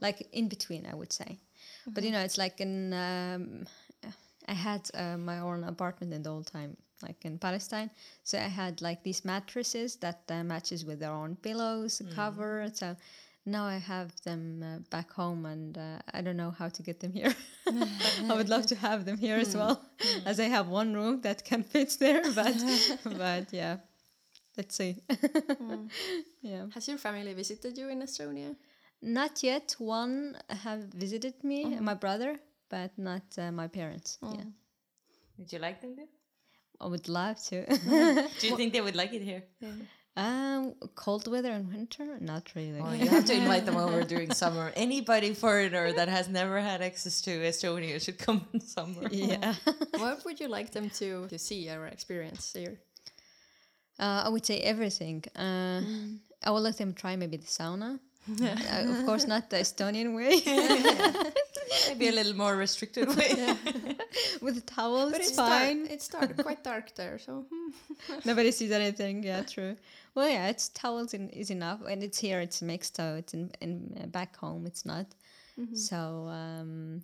[0.00, 0.86] like in between.
[0.86, 1.38] I would say,
[1.86, 2.92] but you know, it's like in.
[2.92, 3.66] Um,
[4.48, 7.90] I had uh, my own apartment in the old time, like in Palestine.
[8.24, 12.70] So I had like these mattresses that uh, matches with their own pillows, cover.
[12.72, 12.96] So
[13.46, 17.00] now I have them uh, back home, and uh, I don't know how to get
[17.00, 17.34] them here.
[18.30, 19.80] I would love to have them here as well,
[20.26, 22.22] as I have one room that can fit there.
[22.34, 22.54] But
[23.04, 23.76] but yeah,
[24.56, 24.96] let's see.
[26.42, 26.66] yeah.
[26.74, 28.54] Has your family visited you in Estonia?
[29.02, 29.76] Not yet.
[29.78, 32.38] One have visited me, my brother,
[32.68, 34.18] but not uh, my parents.
[34.22, 34.44] Yeah,
[35.38, 36.02] Did you like them to?
[36.80, 37.66] I would love to.
[38.40, 39.44] Do you think they would like it here?
[40.16, 42.18] um, cold weather in winter?
[42.20, 42.80] Not really.
[42.80, 44.72] Well, you have to invite them over during summer.
[44.76, 49.08] Anybody foreigner that has never had access to Estonia should come in summer.
[49.10, 49.54] yeah.
[49.98, 52.78] what would you like them to, to see or experience here?
[53.98, 55.22] Uh, I would say everything.
[55.36, 55.82] Uh,
[56.42, 58.00] I will let them try maybe the sauna.
[58.40, 60.40] Uh, of course, not the Estonian way
[61.88, 63.56] Maybe a little more restricted way.
[64.42, 65.12] with towels.
[65.12, 65.80] But it's fine.
[65.80, 68.14] Dark, it's dark, quite dark there, so hmm.
[68.24, 69.22] Nobody sees anything.
[69.22, 69.76] Yeah, true.
[70.14, 72.40] Well, yeah, it's towels in, is enough, and it's here.
[72.40, 74.66] It's mixed, so it's in, in uh, back home.
[74.66, 75.06] It's not.
[75.74, 77.02] So um,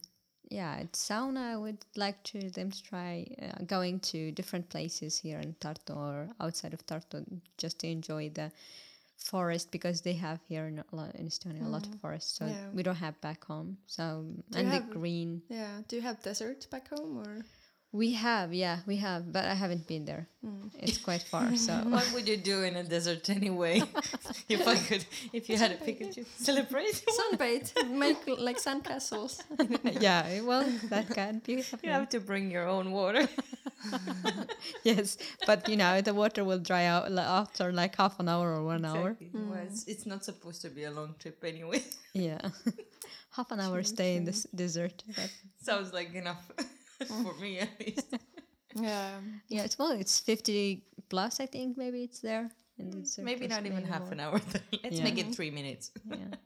[0.50, 1.52] yeah, it's sauna.
[1.52, 5.96] I would like to them to try uh, going to different places here in Tartu
[5.96, 7.24] or outside of Tartu
[7.58, 8.50] just to enjoy the
[9.26, 10.78] forest because they have here in,
[11.20, 12.00] in Estonia a lot of mm.
[12.00, 12.36] forest.
[12.36, 12.68] So Yeah.
[12.72, 13.76] we don't have back home.
[13.86, 14.04] So
[14.50, 15.42] Do and the have- green.
[15.48, 15.82] yeah.
[15.88, 17.44] Do you have desert back home or?
[17.96, 20.28] We have, yeah, we have, but I haven't been there.
[20.44, 20.70] Mm.
[20.80, 23.80] It's quite far, so What would you do in a desert anyway?
[24.50, 27.02] if I could, if you had a Pikachu, celebrate.
[27.18, 29.40] Sunbathe, make like sandcastles.
[29.98, 31.64] yeah, well, that can be.
[31.82, 33.26] You have to bring your own water.
[34.84, 35.16] yes,
[35.46, 38.84] but you know the water will dry out after like half an hour or one
[38.84, 39.16] hour.
[39.18, 39.30] Exactly.
[39.32, 39.66] Well, mm.
[39.66, 41.82] it's, it's not supposed to be a long trip anyway.
[42.12, 42.40] Yeah,
[43.30, 45.02] half an hour stay in this desert.
[45.16, 45.30] That,
[45.62, 46.50] Sounds like enough
[47.06, 48.06] for me at least.
[48.74, 49.20] yeah.
[49.48, 51.40] yeah, it's well, it's fifty plus.
[51.40, 52.50] I think maybe it's there.
[52.78, 54.12] In the desert, Maybe not even maybe half more.
[54.12, 54.38] an hour.
[54.38, 54.62] Then.
[54.84, 55.04] Let's Yeah.
[55.04, 55.92] make it three minutes.
[56.10, 56.36] Yeah.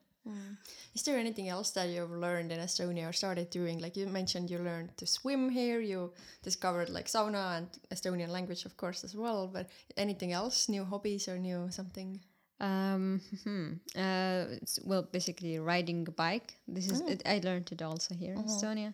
[0.94, 3.80] Is there anything else that you've learned in Estonia or started doing?
[3.80, 5.80] Like you mentioned, you learned to swim here.
[5.80, 9.48] You discovered like sauna and Estonian language, of course, as well.
[9.48, 10.68] But anything else?
[10.68, 12.20] New hobbies or new something?
[12.60, 13.72] Um, hmm.
[13.96, 16.54] uh, it's, well, basically riding a bike.
[16.68, 18.92] This is it, I learned it also here in Estonia.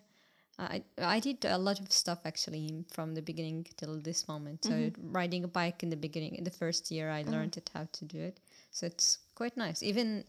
[0.59, 4.63] I I did a lot of stuff actually from the beginning till this moment.
[4.65, 7.87] So riding a bike in the beginning, in the first year, I learned it how
[7.91, 8.39] to do it.
[8.71, 9.83] So it's quite nice.
[9.83, 10.23] Even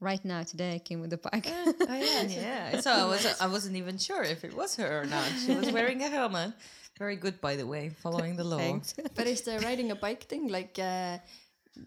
[0.00, 1.46] right now, today I came with a bike.
[1.48, 2.22] oh yeah.
[2.28, 5.28] Yeah, so I was I wasn't even sure if it was her or not.
[5.44, 6.52] She was wearing a helmet.
[6.98, 8.80] Very good, by the way, following the law.
[9.16, 11.18] But is the riding a bike thing like uh,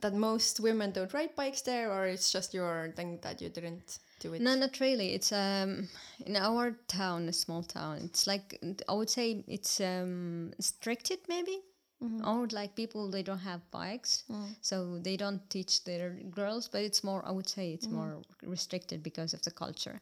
[0.01, 0.13] that?
[0.13, 4.33] Most women don't ride bikes there, or it's just your thing that you didn't do
[4.33, 4.41] it?
[4.41, 5.13] No, not really.
[5.13, 5.87] It's um
[6.25, 7.97] in our town, a small town.
[8.03, 8.59] It's like
[8.89, 11.59] I would say it's um restricted maybe.
[12.23, 14.23] Or like people they don't have bikes,
[14.61, 16.67] so they don't teach their girls.
[16.67, 19.99] But it's more I would say it's more restricted because of the culture,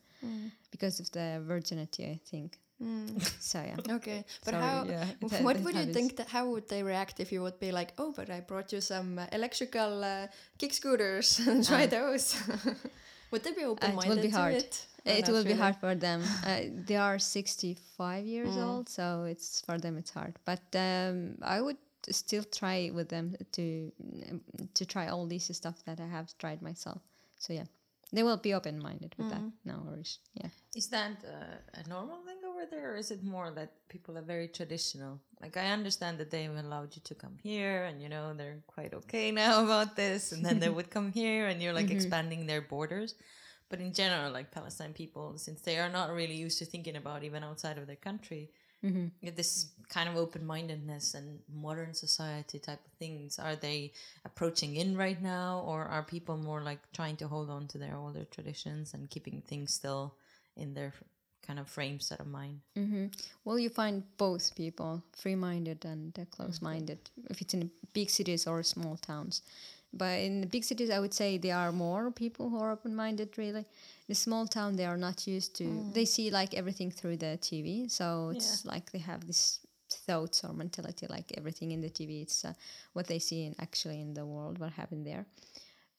[0.72, 2.03] because of the virginity.
[2.05, 2.57] I think.
[3.39, 3.95] So yeah.
[3.95, 4.84] Okay, but Sorry, how?
[4.86, 6.16] yeah, it- what would you think?
[6.18, 8.82] That, how would they react if you would be like, "Oh, but I brought you
[8.82, 12.36] some uh, electrical uh, kick scooters and try those"?
[13.34, 14.53] Would they be open-minded be to hard.
[14.53, 14.86] it?
[15.05, 16.21] It not will be hard for them.
[16.45, 20.34] Uh, they are 65 years old, so it's for them it's hard.
[20.45, 21.77] But um, I would
[22.09, 23.91] still try with them to
[24.77, 27.01] to try all these stuff that I have tried myself.
[27.39, 27.67] So yeah,
[28.14, 29.41] they will be open minded with that.
[29.66, 30.20] No worries.
[30.36, 30.49] Yeah.
[30.76, 34.22] Is that uh, a normal thing over there, or is it more that people are
[34.22, 35.20] very traditional?
[35.41, 38.93] Like I understand that they've allowed you to come here, and you know they're quite
[38.93, 42.61] okay now about this, and then they would come here, and you're like expanding their
[42.61, 43.16] borders.
[43.70, 47.24] But in general, like Palestine people, since they are not really used to thinking about
[47.24, 48.51] even outside of their country,
[49.21, 53.91] yeah, this kind of open-mindedness and modern society type of things, are they
[54.25, 57.95] approaching in right now, or are people more like trying to hold on to their
[57.95, 60.13] older traditions and keeping things still
[60.57, 60.93] in their
[61.45, 62.59] kind of frame set of mind?
[62.75, 63.07] hmm
[63.45, 68.63] Well, you find both people, free-minded and uh, close-minded, if it's in big cities or
[68.63, 69.41] small towns.
[69.93, 73.37] But in the big cities, I would say there are more people who are open-minded.
[73.37, 73.65] Really,
[74.07, 75.63] the small town they are not used to.
[75.93, 79.59] They see like everything through the TV, so it's like they have this
[80.07, 82.23] thoughts or mentality like everything in the TV.
[82.23, 82.53] It's uh,
[82.93, 85.25] what they see in actually in the world, what happened there.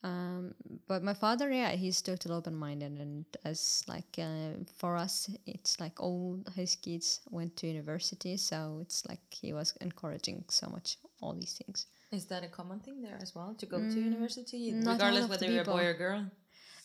[0.02, 0.54] Um,
[0.86, 5.98] but my father, yeah, he's totally open-minded, and as like uh, for us, it's like
[5.98, 11.32] all his kids went to university, so it's like he was encouraging so much all
[11.32, 11.86] these things.
[12.14, 15.62] Is that a common thing there as well to go to university, regardless whether you're
[15.62, 16.26] a boy or girl?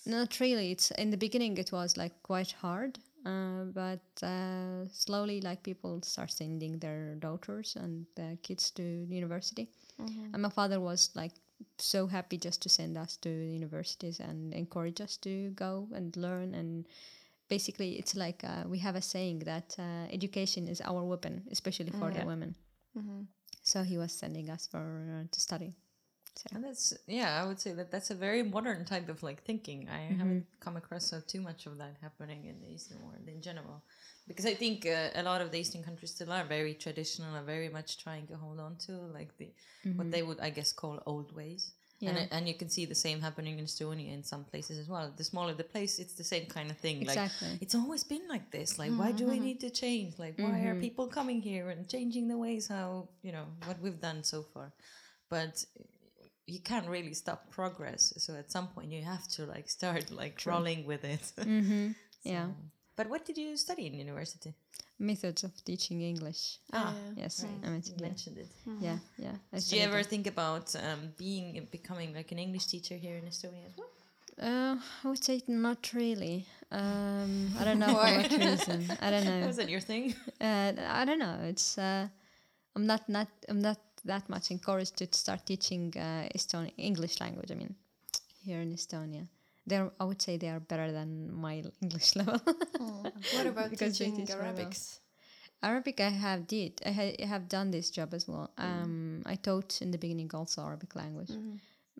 [0.05, 0.71] Not really.
[0.71, 6.01] It's in the beginning, it was like quite hard, uh, but uh, slowly, like people
[6.01, 9.69] start sending their daughters and their kids to university,
[10.33, 11.33] and my father was like
[11.77, 16.55] so happy just to send us to universities and encourage us to go and learn.
[16.55, 16.87] And
[17.49, 21.91] basically it's like uh, we have a saying that uh, education is our weapon especially
[21.99, 22.55] for the women
[23.69, 25.71] so he was sending us for uh, to study
[26.35, 29.39] so And that's yeah, I would say that that's a very modern type of like
[29.49, 29.79] thinking.
[29.89, 33.41] I haven't come across uh, too much of that happening in the Eastern world in
[33.41, 33.83] general,
[34.27, 37.45] because I think uh, a lot of the Eastern countries still are very traditional and
[37.45, 39.49] very much trying to hold on to like the
[39.97, 41.63] what they would I guess call old ways.
[42.01, 42.23] And, Yeah.
[42.23, 45.11] it- and you can see the same happening in Estonia in some places as well.
[45.15, 47.01] The smaller the place, it's the same kind of thing.
[47.01, 47.49] Exactly.
[47.49, 48.79] Like it's always been like this.
[48.79, 49.45] Like why do we mm-hmm.
[49.45, 50.17] need to change?
[50.17, 50.81] Like why are mm-hmm.
[50.81, 54.71] people coming here and changing the ways how you know what we've done so far?
[55.29, 55.65] But
[56.47, 58.13] you can't really stop progress.
[58.17, 61.25] So at some point you have to like start like rolling with it.
[61.39, 61.91] Mm-hmm.
[62.23, 62.47] yeah
[62.95, 64.53] But what did you study in university?
[64.99, 66.41] Methods of teaching english
[66.73, 67.65] Ah, yes right.
[67.65, 68.49] i meant You mentioned it.
[68.87, 70.09] yeah yeah I Did you ever that.
[70.13, 73.91] think about um, being becoming like an English teacher here in Estonia as well?
[74.49, 79.25] uh, i would say not really um, i don't know for what reason i don't
[79.29, 80.03] know Was that your thing?
[80.41, 80.71] Uh,
[81.01, 81.37] I don't know.
[81.51, 82.07] It's uh,
[82.75, 87.51] I'm not not I'm not that much encouraged to start teaching uh, Estonian English language.
[87.51, 87.73] I mean,
[88.47, 89.23] here in Estonia,
[89.69, 92.41] they're I would say they are better than my English level.
[92.79, 93.03] Oh,
[93.33, 94.53] what about teaching teach very well.
[94.53, 94.99] Arabics?
[95.61, 96.81] Arabic, I have did.
[96.85, 98.49] I, ha- I have done this job as well.
[98.57, 98.63] Mm.
[98.63, 101.57] Um, I taught in the beginning also Arabic language, mm-hmm.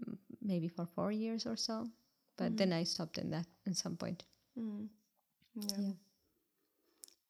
[0.08, 1.88] m- maybe for four years or so,
[2.38, 2.56] but mm-hmm.
[2.56, 4.24] then I stopped in that at some point.
[4.58, 4.88] Mm.
[5.56, 5.78] Yeah.
[5.78, 5.92] Yeah.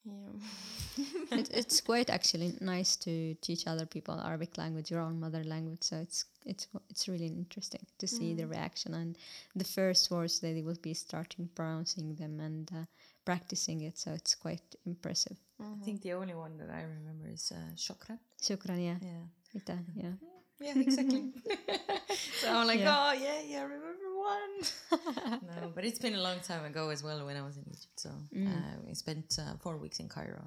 [1.31, 5.81] it, it's quite actually nice to teach other people Arabic language, your own mother language.
[5.81, 9.17] So it's it's it's really interesting to see the reaction and
[9.55, 12.85] the first words that they will be starting pronouncing them and uh,
[13.25, 13.97] practicing it.
[13.97, 15.37] So it's quite impressive.
[15.61, 18.19] I think the only one that I remember is uh, Shokran.
[18.41, 18.97] Shukran, yeah.
[19.01, 19.25] Yeah.
[19.53, 20.15] Like that, yeah.
[20.61, 21.31] Yeah, exactly.
[22.41, 22.95] so I'm like, Yeah.
[22.97, 25.41] oh yeah, yeah, I remember one.
[25.51, 27.97] no, but it's been a long time ago as well when I was in Egypt.
[28.05, 30.45] So uh, we spent uh, four weeks in Cairo,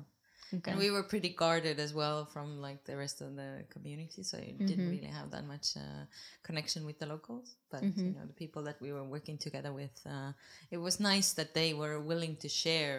[0.54, 0.70] Okay.
[0.70, 4.22] and we were pretty guarded as well from like the rest of the community.
[4.30, 6.04] So you didn't really have that much uh,
[6.48, 7.48] connection with the locals.
[7.72, 10.32] But you know, the people that we were working together with, uh,
[10.70, 12.98] it was nice that they were willing to share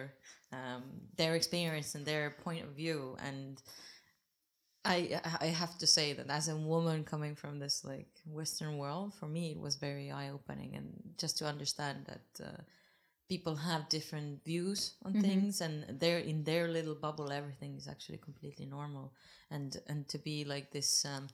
[0.58, 0.82] um,
[1.20, 3.60] their experience and their point of view and.
[4.84, 9.14] I I have to say that as a woman coming from this like Western world,
[9.14, 12.62] for me it was very eye opening, and just to understand that uh,
[13.28, 18.18] people have different views on things, and they're in their little bubble, everything is actually
[18.18, 19.12] completely normal,
[19.50, 21.04] and and to be like this.
[21.04, 21.28] Um,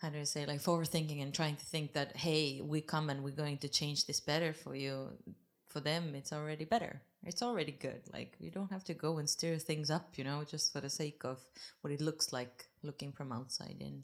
[0.00, 3.10] how do I say like forward thinking and trying to think that hey we come
[3.10, 5.08] and we're going to change this better for you
[5.66, 8.02] for them it's already better it's already good.
[8.12, 10.90] Like you don't have to go and stir things up you know just for the
[10.90, 11.38] sake of
[11.80, 14.02] what it looks like looking from outside in.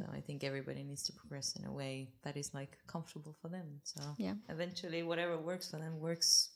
[0.00, 3.48] So i think everybody needs to progress in a way that is like comfortable for
[3.48, 3.66] them.
[3.84, 4.34] So Yeah.
[4.48, 6.50] eventually whatever works for them works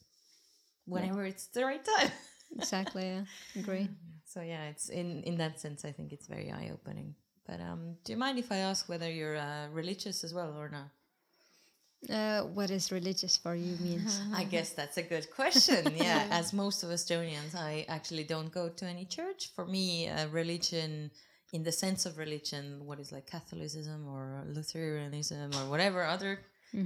[0.86, 2.10] whenever it's the right time.
[2.56, 3.24] Exactly, yeah.
[3.60, 3.88] Agree.
[4.24, 7.14] so yeah it's in in that sense i think it's very eye-opening.
[7.46, 10.68] But um do you mind if i ask whether you're uh, religious as well or
[10.68, 10.90] not
[12.10, 14.20] Uh, what is religious for you means?
[14.34, 15.94] I guess that's a good question.
[15.96, 19.50] Yeah, as most of Estonians, I actually don't go to any church.
[19.54, 21.10] For me, uh, religion,
[21.52, 26.40] in the sense of religion, what is like Catholicism or Lutheranism or whatever other,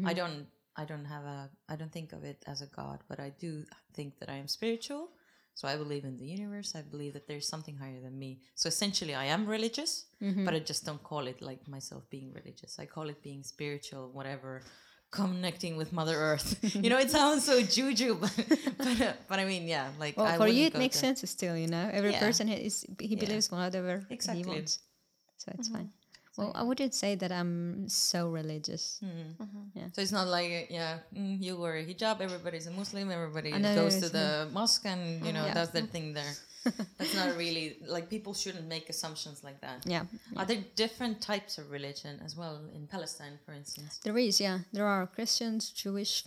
[0.04, 0.46] I don't,
[0.76, 3.64] I don't have a, I don't think of it as a god, but I do
[3.94, 5.08] think that I am spiritual.
[5.54, 6.76] So I believe in the universe.
[6.76, 8.40] I believe that there's something higher than me.
[8.54, 10.04] So essentially, I am religious,
[10.44, 12.78] but I just don't call it like myself being religious.
[12.78, 14.62] I call it being spiritual, whatever
[15.10, 16.58] connecting with Mother Earth.
[16.74, 18.34] you know, it sounds so juju, but
[18.78, 21.30] but, uh, but I mean, yeah, like Well, I for you, it makes to- sense
[21.30, 21.88] still, you know?
[21.92, 22.20] Every Yeah.
[22.20, 24.42] person is, he believes whatever Exactly.
[24.42, 24.80] he wants.
[25.38, 25.90] So it's fine.
[26.38, 29.00] Well, I wouldn't say that I'm so religious.
[29.04, 29.42] Mm-hmm.
[29.42, 29.88] Uh-huh.
[29.94, 33.74] So it's not like yeah, mm, you wear a hijab, everybody's a Muslim, everybody know,
[33.74, 35.54] goes to it's the mosque and you know Yeah.
[35.60, 36.34] does their thing there.
[36.98, 37.66] That's not really
[37.96, 39.78] like people shouldn't make assumptions like that.
[39.94, 40.04] Yeah.
[40.36, 43.98] Are there different types of religion as well in Palestine, for instance?
[44.04, 44.58] There is, yeah.
[44.72, 46.24] There are Christians, Jewish,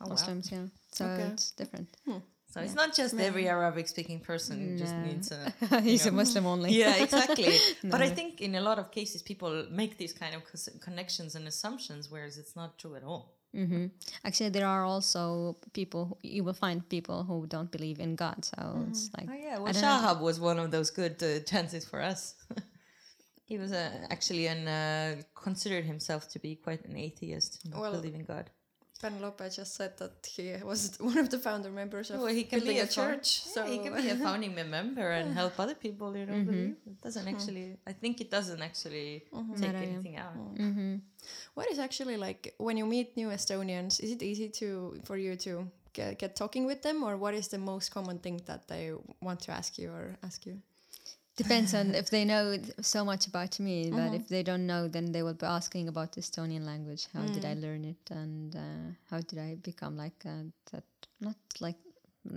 [0.00, 0.10] Oh, wow.
[0.12, 0.66] Muslims, yeah.
[0.92, 1.28] So Okay.
[1.32, 1.88] it's different.
[2.04, 2.18] Hmm.
[2.54, 5.02] So it's not just every Arabic-speaking person just No.
[5.08, 5.40] needs a
[5.90, 6.70] He's a Muslim only.
[6.82, 7.52] yeah exactly.
[7.92, 9.50] But i think in a lot of cases people
[9.80, 10.42] make these kind of
[10.86, 13.22] connections and assumptions whereas it's not true at all.
[13.60, 13.86] Hmm
[14.26, 15.22] Actually, there are also
[15.80, 18.38] people, who- you will find people who don't believe in God.
[18.52, 19.56] So it's like, oh yeah.
[19.62, 19.82] Well know.
[19.82, 22.22] shahab was one of those good uh, chances for us.
[23.50, 27.92] He was uh, actually an uh, considered himself to be quite an atheist not Well,
[27.96, 28.46] believe in god
[29.00, 32.60] Penelope just said that he was one of the founder members of well, he can
[32.60, 33.42] building be a, a found- church.
[33.46, 36.32] yeah, so he can be a uh, founding member and help other people you know
[36.32, 36.50] mm-hmm.
[36.50, 37.34] believe it doesn't mm-hmm.
[37.34, 39.54] actually i think it doesn't actually mm-hmm.
[39.54, 39.92] take Not I am.
[39.94, 40.96] anything out hmm
[41.54, 44.00] What is actually like when you meet new Estonians?
[44.00, 47.48] Is it easy to for you to get, get talking with them, or what is
[47.48, 48.92] the most common thing that they
[49.22, 50.60] want to ask you or ask you?
[51.36, 53.90] Depends on if they know so much about me.
[53.90, 57.06] But if they don't know, then they will be asking about the Estonian language.
[57.12, 60.84] How did I learn it, and uh, how did I become like uh, that?
[61.20, 61.76] Not like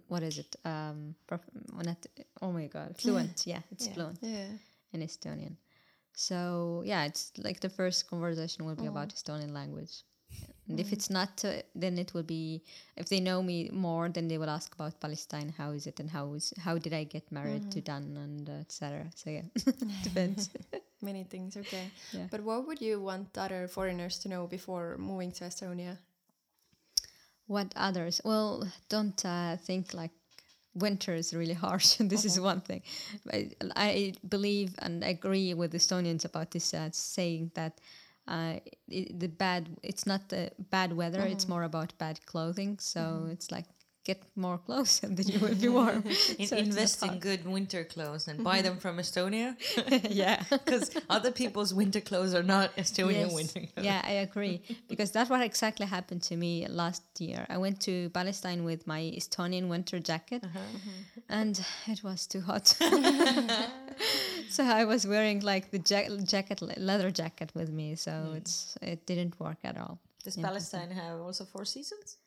[0.08, 0.56] what is it?
[0.66, 1.50] Um, prof-
[1.84, 2.06] not
[2.42, 3.46] oh my god, fluent.
[3.46, 3.94] Yeah, it's Yeah.
[3.94, 4.48] fluent Yeah.
[4.94, 5.56] in Estonian.
[6.14, 10.04] So yeah, it's like the first conversation will be about Estonian language.
[10.70, 12.62] And if it's not, uh, then it will be.
[12.98, 15.54] If they know me more, then they will ask about Palestine.
[15.58, 18.54] How is it, and how is how did I get married to Dan, and uh,
[18.54, 19.06] etc.
[19.16, 19.44] So yeah,
[20.04, 20.50] depends.
[21.02, 21.92] Many things, okay.
[22.12, 22.28] Yeah.
[22.30, 25.98] But what would you want other foreigners to know before moving to Estonia?
[27.46, 28.20] What others?
[28.26, 30.12] Well, don't uh, think like
[30.74, 32.00] winter is really harsh.
[32.00, 32.82] and this is one thing.
[33.32, 37.80] I, I believe and agree with Estonians about this uh, saying that
[38.28, 39.70] uh, it, the bad.
[39.84, 41.26] It's not the bad weather.
[41.26, 42.80] It's more about bad clothing.
[42.80, 43.66] So it's like
[44.08, 46.04] get more clothes and then you will be warm.
[46.40, 48.86] In- So invest in good winter clothes and buy them mm-hmm.
[48.86, 49.48] from Estonia
[50.24, 50.38] yeah.
[50.66, 50.86] because
[51.18, 53.40] other people's winter clothes are not Estonian Yes.
[53.40, 53.86] winter clothes.
[53.92, 54.56] Yeah, I agree.
[54.92, 56.52] because that's what exactly happened to me
[56.82, 57.42] last year.
[57.56, 60.60] I went to Palestine with my Estonian winter jacket uh-huh.
[60.76, 61.40] mm-hmm.
[61.40, 61.54] and
[61.94, 62.66] it was too hot.
[64.56, 67.88] so I was wearing like the ja- jacket, leather jacket with me.
[68.06, 68.38] So mm.
[68.40, 69.96] it's it didn't work at all.
[70.24, 72.18] Does Palestine have also four seasons?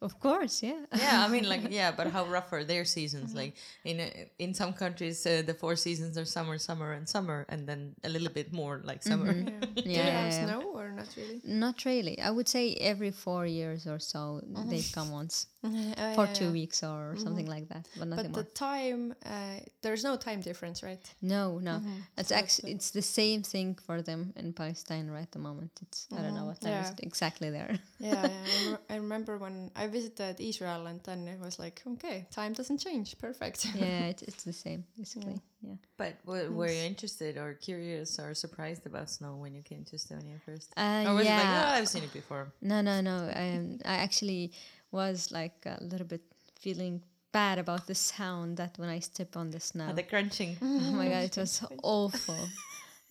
[0.00, 0.80] Of course, yeah.
[0.96, 3.34] Yeah, I mean, like, yeah, but how rough are their seasons?
[3.34, 3.54] Like,
[3.84, 4.08] in uh,
[4.38, 8.08] in some countries, uh, the four seasons are summer, summer, and summer, and then a
[8.08, 9.32] little bit more like summer.
[9.32, 9.44] Yeah.
[9.86, 10.44] Do Yeah, they yeah, have yeah.
[10.46, 11.40] snow or not really?
[11.44, 12.20] Not really.
[12.20, 14.40] I would say every four years or so
[14.70, 16.50] they come once Uh, for yeah, two yeah.
[16.60, 20.82] weeks or something like that, but nothing But the time, uh, there's no time difference,
[20.82, 21.04] right?
[21.20, 21.80] No, no.
[22.18, 25.70] It's So actually it's the same thing for them in Palestine right at the moment.
[25.82, 26.92] It's I don't know what time is Yeah.
[26.98, 27.78] it exactly there.
[28.00, 28.44] Yeah, yeah.
[28.54, 32.52] I, rem- I remember when I visited Israel, and then it was like, okay, time
[32.54, 33.16] doesn't change.
[33.18, 33.58] Perfect.
[33.76, 35.38] yeah, it, it's the same basically.
[35.62, 35.74] Yeah.
[35.96, 39.96] But w- were you interested or curious or surprised about snow when you came to
[39.96, 40.72] Estonia first?
[40.76, 41.72] Uh, or was it like, yeah.
[41.72, 42.52] oh, I've seen it before?
[42.60, 43.30] No, no, no.
[43.34, 44.52] Um, I actually
[44.90, 46.22] was like a little bit
[46.58, 47.02] feeling
[47.32, 49.88] bad about the sound that when I step on the snow.
[49.90, 50.56] Oh, the crunching.
[50.62, 52.48] Oh my god, it was awful.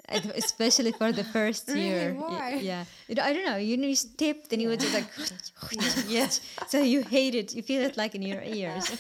[0.10, 2.14] Especially for the first year.
[2.14, 2.60] Why?
[2.62, 2.84] Yeah.
[3.08, 3.56] You know, I don't know.
[3.56, 5.08] You know, you step, then you would just like,
[6.08, 6.42] yes.
[6.68, 7.56] so you hate it.
[7.56, 8.92] You feel it like in your ears.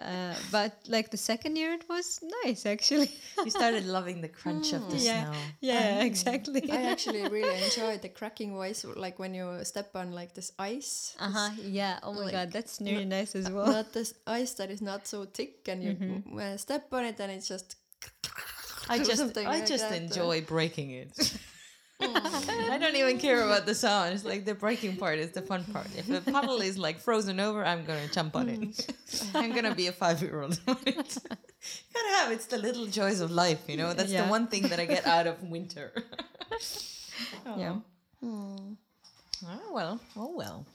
[0.00, 3.10] Uh, but like the second year, it was nice actually.
[3.44, 5.24] You started loving the crunch of the Yeah.
[5.24, 5.42] snow.
[5.60, 6.70] Yeah, exactly.
[6.70, 11.16] I actually really enjoyed the cracking voice, like when you step on like this ice.
[11.18, 11.50] Uh huh.
[11.62, 11.98] Yeah.
[12.02, 13.66] Oh my Like, god, that's really nice as well.
[13.66, 16.38] Not this ice that is not so thick, and you Mm-hmm.
[16.38, 17.76] uh, step on it, and it's just.
[18.90, 20.04] I just, I like just that, uh.
[20.04, 21.12] enjoy breaking it.
[22.00, 24.14] I don't even care about the sound.
[24.14, 25.88] It's like the breaking part is the fun part.
[25.96, 28.86] If the puddle is like frozen over, I'm gonna jump on it.
[29.34, 30.60] I'm gonna be a five year old.
[30.66, 33.92] Gotta have it's the little joys of life, you know.
[33.94, 34.24] That's Yeah.
[34.24, 35.92] the one thing that I get out of winter.
[37.56, 37.76] Yeah.
[38.22, 40.66] Oh well, oh well.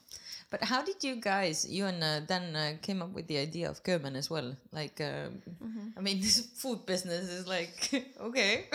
[0.50, 3.70] But how did you guys, you and uh, Dan, uh, came up with the idea
[3.70, 4.56] of German as well?
[4.72, 5.30] Like, uh,
[5.98, 8.66] I mean, this food business is like okay.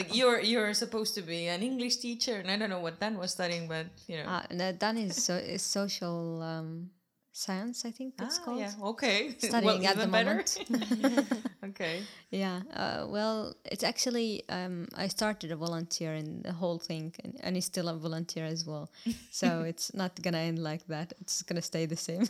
[0.00, 3.18] Like you're you're supposed to be an English teacher, and I don't know what Dan
[3.18, 4.28] was studying, but you know.
[4.28, 6.90] Uh, no, Dan is, so, is social um,
[7.32, 8.60] science, I think that's Ah, called.
[8.60, 9.18] yeah, okay.
[9.38, 10.42] Studying at the better.
[10.42, 10.58] moment.
[11.70, 12.02] okay.
[12.30, 17.32] Yeah, uh, well, it's actually um, I started a volunteer in the whole thing, and,
[17.42, 18.90] and he's still a volunteer as well.
[19.30, 21.12] so it's not gonna end like that.
[21.20, 22.24] It's gonna stay the same.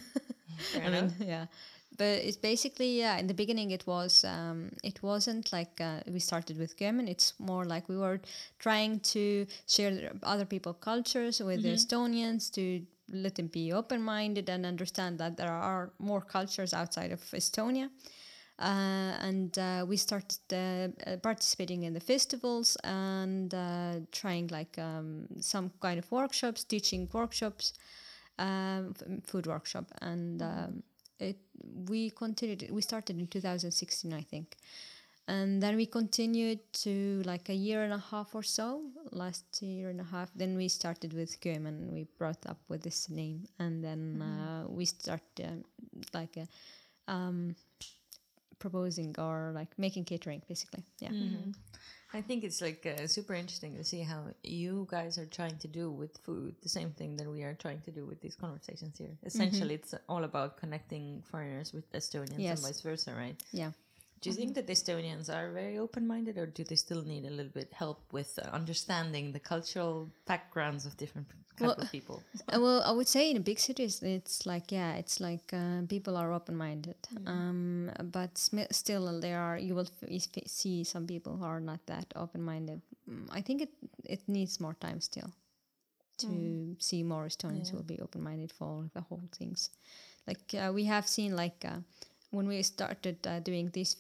[0.85, 1.47] I mean, yeah,
[2.01, 3.19] but it's basically yeah.
[3.19, 7.07] In the beginning, it was um, it wasn't like uh, we started with German.
[7.09, 8.21] It's more like we were
[8.59, 12.63] trying to share other people cultures with the Estonians to
[13.13, 17.91] let them be open minded and understand that there are more cultures outside of Estonia.
[18.59, 24.79] Uh, and uh, we started uh, uh, participating in the festivals and uh, trying like
[24.79, 27.75] um, some kind of workshops, teaching workshops,
[28.39, 28.95] um,
[29.25, 30.83] food workshop, and um,
[31.21, 31.39] it
[31.89, 32.69] we continued.
[32.71, 34.57] We started in 2016, I think,
[35.29, 38.83] and then we continued to like a year and a half or so.
[39.13, 41.93] Last year and a half, then we started with German.
[41.93, 45.65] We brought up with this name, and then uh, we started um,
[46.13, 46.47] like a.
[47.09, 47.57] Um,
[48.61, 51.51] proposing or like making catering basically yeah Mm-hmm.
[52.13, 55.69] I think it's like uh, super interesting to see how you guys are trying to
[55.69, 58.99] do with food the same thing that we are trying to do with these conversations
[58.99, 59.17] here.
[59.25, 62.59] Essentially, it's all about connecting foreigners with Estonians Yes.
[62.59, 63.41] and vice versa, right?
[63.53, 63.71] yeah
[64.21, 67.25] Do you think that the Estonians are very open minded, or do they still need
[67.25, 71.27] a little bit help with uh, understanding the cultural backgrounds of different
[71.59, 72.23] Well, of people?
[72.53, 76.17] Uh, well i would say in big cities it's like yeah it's like uh, people
[76.17, 76.97] are open-minded.
[77.27, 78.39] Um, but
[78.71, 79.89] still there are you will
[80.47, 82.81] see some people who are not that open-minded.
[83.09, 83.73] Mm, i think it
[84.05, 85.31] it needs more time still
[86.19, 89.71] to see more estonians who will be open-minded for the whole things.
[90.27, 91.81] Like uh, we have seen like uh,
[92.31, 93.97] when we started uh, doing this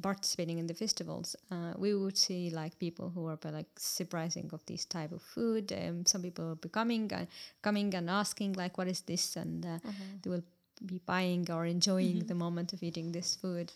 [0.00, 4.64] participating in the festivals uh, we would see like people who are like surprising of
[4.66, 5.72] this type of food.
[5.72, 7.26] Um, some people will be coming and
[7.62, 9.36] coming and asking like what is this?
[9.36, 9.78] And uh,
[10.22, 10.44] they will
[10.84, 13.72] be buying or enjoying the moment of eating this food.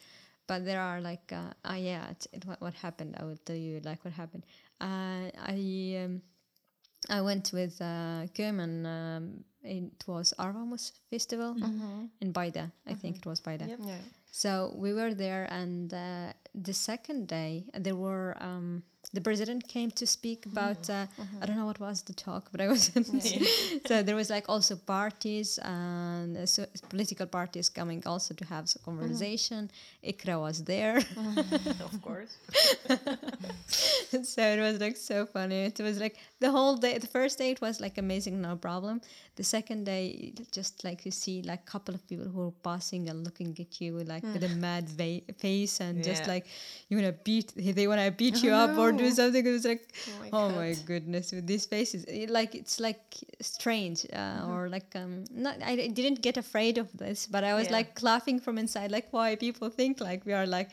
[0.46, 3.16] But there are like uh, ah yeah it's, it, what, what happened?
[3.18, 4.44] I will tell you like what happened.
[4.80, 6.22] Uh, i um,
[7.08, 8.86] I went with uh, German.
[8.86, 11.56] Um, it was Arvamus Festival
[12.20, 12.70] in Paide.
[12.86, 13.66] I think it was Paide.
[13.68, 13.78] Yep.
[13.82, 13.98] Yeah.
[14.30, 18.82] So we were there, and uh, the second day there were um,
[19.12, 20.82] the president came to speak about.
[20.82, 20.92] Mm-hmm.
[20.92, 21.42] Uh, mm-hmm.
[21.42, 23.06] I don't know what was the talk, but I wasn't.
[23.86, 28.82] so there was like also parties and so political parties coming also to have some
[28.82, 29.00] mm-hmm.
[29.00, 29.70] conversation.
[30.04, 30.98] EKRE was there.
[30.98, 32.36] of course.
[34.32, 35.64] so it was like so funny.
[35.66, 36.98] It was like the whole day.
[36.98, 39.00] The first day it was like amazing, no problem.
[39.36, 43.08] The second day, just like you see like a couple of people who are passing
[43.08, 44.56] and looking at you like with a mm.
[44.56, 46.32] mad va- face and just Yeah.
[46.46, 46.54] Like
[46.88, 49.44] you wanna beat, they wanna beat you up or do something.
[49.46, 53.02] It was like, Oh my oh my goodness, with these faces, it, like it's like
[53.40, 55.24] strange uh, or like um.
[55.30, 57.72] Not, I didn't get afraid of this, but I was Yeah.
[57.78, 60.70] like laughing from inside, like why people think like we are like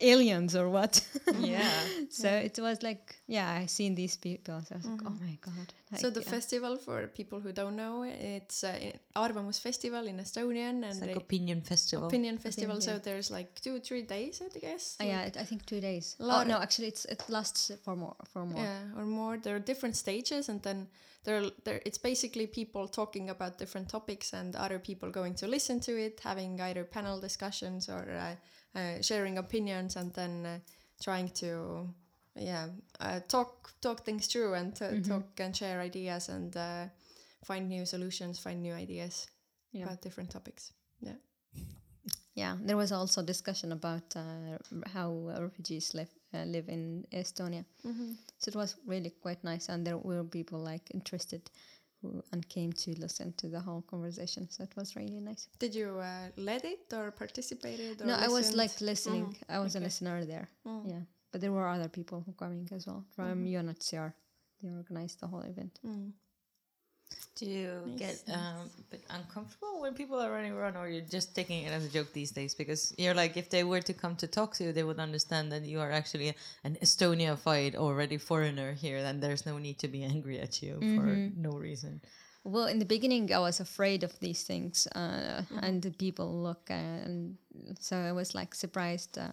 [0.00, 1.00] aliens or what.
[1.38, 1.70] Yeah.
[2.10, 4.60] So it was like, yeah, I seen these people.
[4.66, 5.72] So I was like, oh my god.
[6.00, 6.30] So the yeah.
[6.30, 8.76] festival, for people who don't know, it's uh,
[9.16, 12.06] Arvamus Festival in Estonian and It's like opinion festival.
[12.08, 12.80] opinion festival.
[12.80, 12.98] So yeah.
[13.06, 14.96] there's like two, three days, I guess.
[15.04, 16.16] Uh, yeah, it- I think two days.
[16.20, 18.62] Oh no, actually, it's it lasts for more for more.
[18.64, 19.38] Yeah, or more.
[19.42, 20.88] There are different stages, and then
[21.24, 21.80] there, there.
[21.86, 26.20] It's basically people talking about different topics, and other people going to listen to it,
[26.24, 30.58] having either panel discussions or uh, uh, sharing opinions, and then uh,
[31.02, 31.88] trying to,
[32.36, 32.68] yeah,
[33.00, 36.84] uh, talk talk things through and to talk and share ideas and uh,
[37.44, 39.28] find new solutions, find new ideas
[39.72, 39.84] Yeah.
[39.86, 40.72] about different topics.
[41.00, 41.16] Yeah.
[42.34, 44.58] Yeah, there was also discussion about uh,
[44.92, 45.10] how
[45.40, 47.64] refugees live uh, live in Estonia.
[48.38, 51.40] So it was really quite nice, and there were people like interested
[52.02, 54.48] who and came to listen to the whole conversation.
[54.50, 55.48] So it was really nice.
[55.58, 58.02] Did you uh, lead it or participated?
[58.02, 59.26] Or no, I was like listening.
[59.26, 59.54] Mhm.
[59.56, 60.48] I was a listener there.
[60.66, 60.90] Mm.
[60.90, 64.12] Yeah, but there were other people who coming as well from UNHCR.
[64.62, 65.78] They organized the whole event.
[65.86, 66.12] Mm.
[67.36, 68.70] Do you Nice, get um,
[69.10, 72.30] uncomfortable when people are running around, or you're just taking it as a joke these
[72.30, 72.54] days?
[72.54, 75.50] Because you're like, if they were to come to talk to you, they would understand
[75.50, 76.32] that you are actually
[76.62, 81.06] an Estonia-fied already foreigner here, then there's no need to be angry at you for
[81.36, 82.00] no reason.
[82.44, 86.70] Well, in the beginning, I was afraid of these things, uh, and the people look,
[86.70, 87.36] uh, and
[87.80, 89.18] so I was like surprised.
[89.18, 89.32] Uh,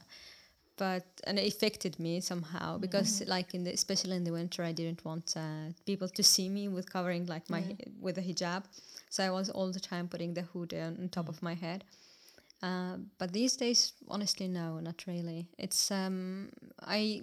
[0.81, 4.73] but and it affected me somehow because, like in the especially in the winter, I
[4.73, 8.63] didn't want uh, people to see me with covering like my hi- with a hijab,
[9.09, 11.83] so I was all the time putting the hood on, on top of my head.
[12.63, 15.47] Uh, but these days, honestly, no, not really.
[15.57, 16.49] It's um,
[16.97, 17.21] I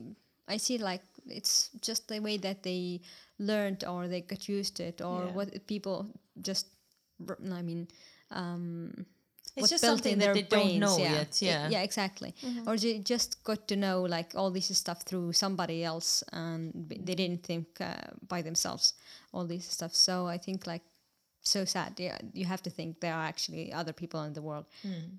[0.54, 3.00] I see like it's just the way that they
[3.38, 5.32] learned or they got used to it or Yeah.
[5.36, 6.06] what people
[6.42, 6.66] just
[7.60, 7.88] I mean
[8.30, 9.06] um
[9.58, 11.12] It's was just built something in that their they don't know yeah.
[11.18, 11.68] yet, I- yeah.
[11.74, 12.34] yeah exactly
[12.66, 16.72] or they just got to know like all this stuff through somebody else and
[17.06, 17.94] they didn't think uh,
[18.32, 18.94] by themselves
[19.32, 20.82] all this stuff so I think like
[21.42, 24.66] so sad yeah you have to think there are actually other people in the world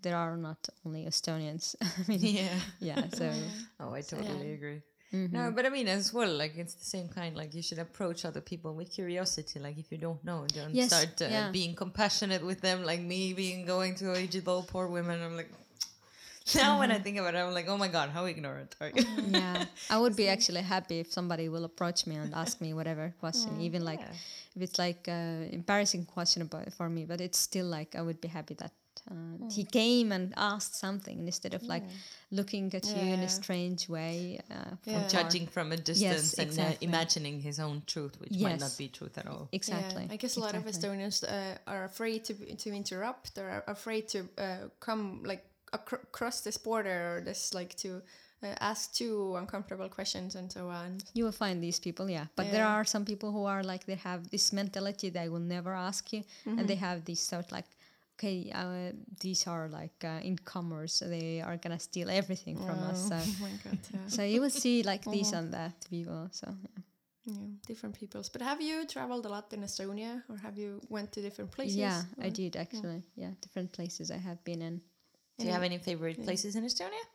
[0.03, 2.59] there are not only Estonians I mean Yeah.
[2.79, 3.31] yeah so
[3.79, 4.55] Oh, I totally Yeah.
[4.59, 4.81] agree.
[5.13, 5.35] Mm-hmm.
[5.35, 7.35] No, but I mean, as well, like it's the same kind.
[7.35, 9.59] Like you should approach other people with curiosity.
[9.59, 11.49] Like if you don't know, don't Yes, start uh, yeah.
[11.51, 12.83] being compassionate with them.
[12.83, 15.19] Like me being going to Ojibwe poor women.
[15.21, 15.51] I'm like,
[16.55, 19.03] now when I think about it, I'm like, oh my god, how ignorant are you?
[19.27, 23.13] yeah i would be actually happy if somebody will approach me and ask me whatever
[23.19, 24.13] question even like Yeah.
[24.55, 28.19] if it's like uh, embarrassing question about for me but it's still like i would
[28.21, 28.71] be happy that
[29.09, 31.83] uh, he came and asked something instead of like
[32.31, 35.07] looking at you in a strange way uh, from Yeah.
[35.07, 39.17] Judging from a distance and uh, imagining his own truth, which might not be truth
[39.17, 39.47] at all.
[39.51, 40.69] exactly Yeah, I guess a lot exactly.
[40.69, 42.33] of Estonians uh, are afraid to
[42.63, 43.35] to interrupt.
[43.35, 45.43] They're afraid to uh, come like
[45.73, 47.89] acro- across this border or this like to
[48.43, 50.97] uh, ask too uncomfortable questions and so on.
[51.13, 53.95] you will find these people yeah but there are some people who are like they
[53.95, 57.65] have this mentality they will never ask you and they have this sort like
[58.19, 58.91] okay uh,
[59.21, 63.51] these are like uh, incomers they are gonna steal everything from us so Oh my
[63.63, 64.07] god, yeah.
[64.07, 66.83] so you will see like these and that people so yeah.
[67.25, 68.27] yeah, different peoples.
[68.29, 71.77] But have you traveled a lot in Estonia, or have you went to different places?
[71.77, 74.81] yeah i did actually yeah different places i have been in
[75.37, 77.05] Do you have any favorite places in Estonia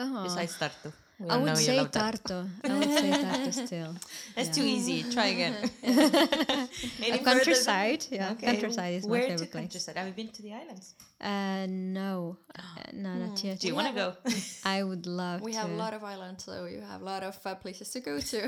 [0.00, 0.90] oh, besides Tartu?
[1.30, 3.92] I would say tartu i would say tartu still
[4.34, 4.58] That's yeah.
[4.58, 4.96] too easy.
[5.16, 5.54] Try again.
[7.02, 8.46] Any Uh, countryside yeah Okay.
[8.50, 9.96] countryside is Where my favorite place countryside?
[9.96, 10.86] Have you been to the islands?
[11.20, 12.62] uh no uh,
[12.92, 14.08] no not yet Do you want to go?
[14.76, 17.22] i would love We to have a lot of islands, so you have a lot
[17.30, 18.38] of uh, places to go to.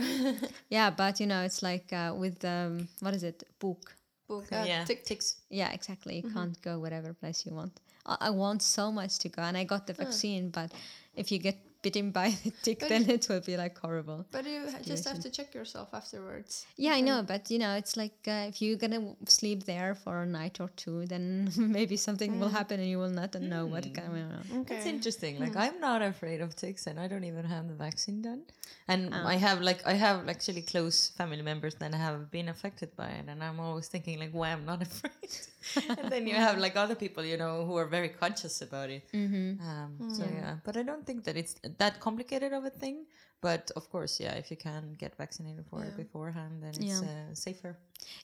[0.77, 3.83] yeah but you know it's like uh, with um what is it book
[4.29, 5.37] Book, uh, yeah, tick- ticks.
[5.51, 6.17] Yeah, exactly.
[6.17, 6.35] You Mm-hmm.
[6.39, 7.73] can't go whatever place you want.
[8.05, 10.71] I, I want so much to go, and I got the vaccine, but
[11.15, 11.57] if you get
[11.87, 14.21] bitten by the tick, But then it will be like horrible.
[14.37, 16.67] But you ha- just have to check yourself afterwards.
[16.85, 19.03] Yeah, I know, but you know, it's like uh, if you're gonna
[19.39, 21.25] sleep there for a night or two, then
[21.79, 22.59] maybe something will mm.
[22.61, 23.73] happen and you will not know hmm.
[23.73, 24.45] what going on.
[24.61, 24.77] Okay.
[24.77, 25.33] It's interesting.
[25.45, 25.65] Like hmm.
[25.65, 28.43] I'm not afraid of ticks, and I don't even have the vaccine done.
[28.89, 29.33] And Oh.
[29.35, 33.25] I have like I have actually close family members that have been affected by it,
[33.31, 35.33] and I'm always thinking like, why I'm not afraid.
[35.99, 39.03] and then you have like other people, you know, who are very conscious about it.
[39.13, 39.61] Mm-hmm.
[39.69, 43.07] Um, So yeah, but I don't think that it's that complicated of a thing.
[43.43, 47.11] But of course, yeah, if you can get vaccinated for it beforehand, then it's Yeah.
[47.11, 47.77] uh, safer.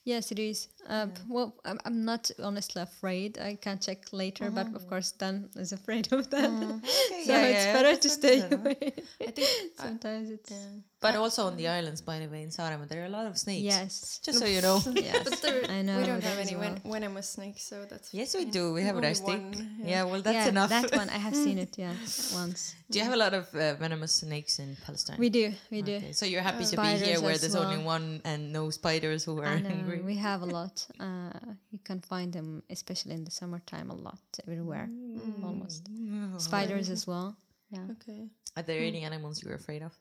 [0.05, 0.69] Yes, it is.
[0.89, 3.39] Uh, p- Well, I'm, I'm not honestly afraid.
[3.39, 6.51] I can check later, but of course, Dan is afraid of that.
[6.51, 8.93] Okay, so yeah, it's yeah, better to stay away.
[9.21, 9.49] I think
[9.79, 10.53] I- Sometimes it's
[11.01, 13.35] But also on the islands, by the way, in Saaremaa, there are a lot of
[13.37, 13.63] snakes.
[13.75, 14.79] yes, Just so you know.
[14.95, 15.23] yes.
[15.29, 16.75] but there, I know we don't have as any well.
[16.75, 18.73] ven- venomous snakes, so that's Yes, we do.
[18.73, 19.27] We have a stick.
[19.27, 19.53] one,
[19.83, 19.91] yeah.
[19.93, 20.03] yeah.
[20.05, 20.71] well, that's yeah, enough.
[20.71, 21.73] that one I have seen it.
[21.77, 21.95] Yeah,
[22.35, 22.75] once.
[22.91, 25.19] do you have a lot of uh, venomous snakes in Palestine?
[25.19, 25.97] We do, we do.
[25.97, 29.41] Okay, So you're happy to be here where there's only one and no spiders who
[29.43, 30.87] are I know, we have a lot.
[31.01, 31.33] Uh,
[31.71, 35.45] you can find them, especially in the summertime, a lot everywhere, Mm.
[35.45, 35.89] almost.
[36.39, 37.37] Spiders as well.
[37.71, 37.87] Yeah.
[37.93, 38.29] okay.
[38.57, 39.93] Are there any animals you're afraid of?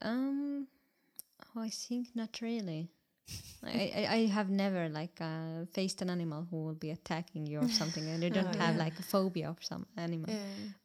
[0.00, 0.66] Um,
[1.56, 2.88] oh, I think not really.
[3.64, 7.60] I, I, I have never like uh, faced an animal who will be attacking you
[7.60, 10.30] or something, and I don't have like a phobia of some animal.
[10.30, 10.38] Yeah.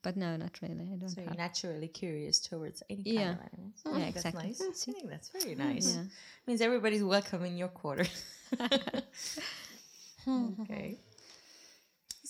[0.03, 0.91] But no, not really.
[0.93, 3.34] I don't So you're naturally curious towards any Yeah.
[3.34, 3.81] kind of animals.
[3.85, 4.49] Yeah, I think exactly.
[4.49, 4.89] That's nice.
[4.89, 5.95] I think that's very nice.
[5.95, 6.03] Yeah.
[6.45, 8.05] Means everybody's welcome in your quarter.
[10.59, 10.99] okay.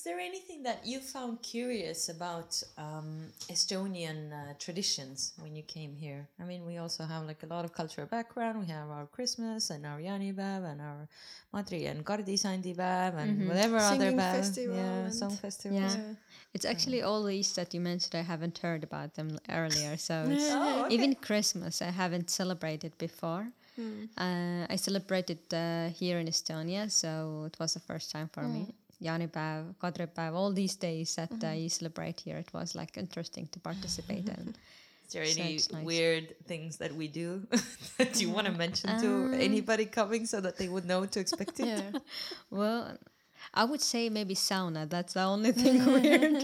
[0.08, 5.94] Is there anything that you found curious about um, Estonian uh, traditions when you came
[5.94, 6.26] here?
[6.40, 8.58] I mean, we also have like a lot of cultural background.
[8.62, 11.10] We have our Christmas and our jaanipäev and our
[11.52, 14.32] Mardi and Kadrisandi-päev and whatever other Singing päev.
[14.32, 15.78] festival Yeah, song festival.
[15.78, 15.98] Yeah.
[15.98, 16.14] Yeah.
[16.54, 18.16] It's actually all these that you mentioned.
[18.16, 19.98] I haven't heard about them earlier.
[19.98, 20.96] So it's, Oh, okay.
[20.96, 23.52] even Christmas, I haven't celebrated before.
[24.18, 28.74] Uh, I celebrated uh, here in Estonia, so it was the first time for me.
[29.02, 34.28] Jaanipäev, Kadripäev, all these days that I celebrate here, it was like interesting to participate
[34.28, 34.56] in.
[35.08, 35.72] Is there So any nice.
[35.72, 37.48] weird things that we do
[37.98, 41.06] that you want to mm, mention to uh, anybody coming so that they would know
[41.06, 41.68] to expect it?
[41.68, 42.00] Yeah.
[42.50, 42.98] Well,
[43.54, 44.90] I would say maybe sauna.
[44.90, 46.44] That's the only thing weird.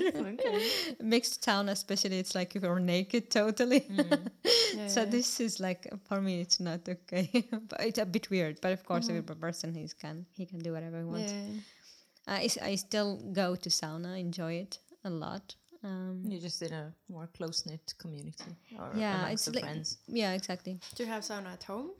[1.01, 3.81] Mixed sauna, especially, it's like if you're naked totally.
[3.81, 4.29] Mm.
[4.75, 5.09] Yeah, so yeah.
[5.09, 7.29] this is like for me, it's not okay.
[7.67, 8.61] but it's a bit weird.
[8.61, 9.17] But of course, mm-hmm.
[9.17, 11.33] every person he can he can do whatever he wants.
[11.33, 11.59] Yeah.
[12.27, 15.55] I, s- I still go to sauna, enjoy it a lot.
[15.83, 18.55] Um, You're just in a more close knit community.
[18.79, 19.97] Or yeah, amongst it's like friends.
[20.07, 20.79] yeah, exactly.
[20.95, 21.91] Do you have sauna at home?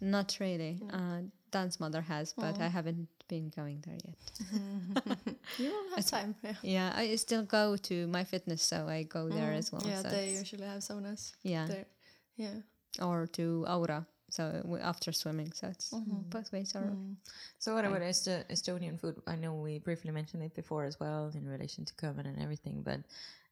[0.00, 0.80] Not really.
[0.92, 5.36] Uh, Dan's mother has, but I haven't been going there yet.
[5.58, 6.34] You will have time.
[6.42, 6.52] Yeah.
[6.62, 9.82] Yeah, I still go to my fitness, so I go there as well.
[9.84, 11.86] Yeah, so they usually have saunas yeah, there.
[12.36, 12.60] Yeah.
[13.02, 14.06] or to Aura.
[14.30, 15.90] So after swimming, so it's
[16.30, 16.92] both ways are.
[17.58, 19.16] So what about Est- Estonian food?
[19.26, 22.82] I know we briefly mentioned it before as well in relation to Kerman and everything,
[22.82, 23.00] but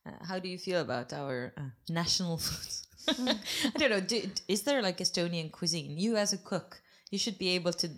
[0.06, 2.86] uh, how do you feel about our uh, national foods?
[3.08, 4.00] I don't know.
[4.00, 5.96] Do, is there like Estonian cuisine?
[5.96, 6.80] You as a cook,
[7.10, 7.88] you should be able to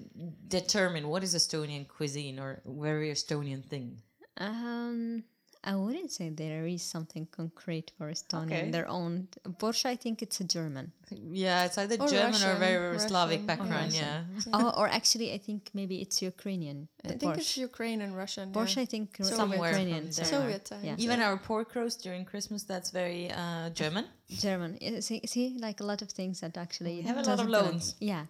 [0.49, 4.03] determine what is Estonian cuisine or very Estonian thing.
[4.37, 5.25] Um,
[5.65, 8.47] I wouldn't say there is something concrete for Estonia.
[8.47, 8.71] Okay.
[8.71, 9.27] Their own
[9.61, 9.87] borscht.
[9.87, 10.93] I think it's a German.
[11.11, 13.93] Yeah, it's either Or German or Russian, very Slavic Russian, background.
[13.93, 14.23] yeah.
[14.47, 14.53] Yeah.
[14.55, 16.89] oh, or actually, I think maybe it's Ukrainian.
[17.05, 17.39] I think borscht.
[17.39, 18.53] it's Ukraine and Russian.
[18.53, 18.83] Borscht, yeah.
[18.85, 20.03] I think Somewhere Somewhere Ukrainian.
[20.05, 20.31] from so- there.
[20.41, 20.85] Soviet time.
[20.85, 21.05] Yeah.
[21.05, 24.05] Even our pork roast during Christmas, that's very uh, German.
[24.47, 24.71] German.
[24.81, 27.49] Yeah, See, see, like a lot of things that actually We have a lot of
[27.49, 27.85] doesn't loans.
[28.13, 28.25] Yeah,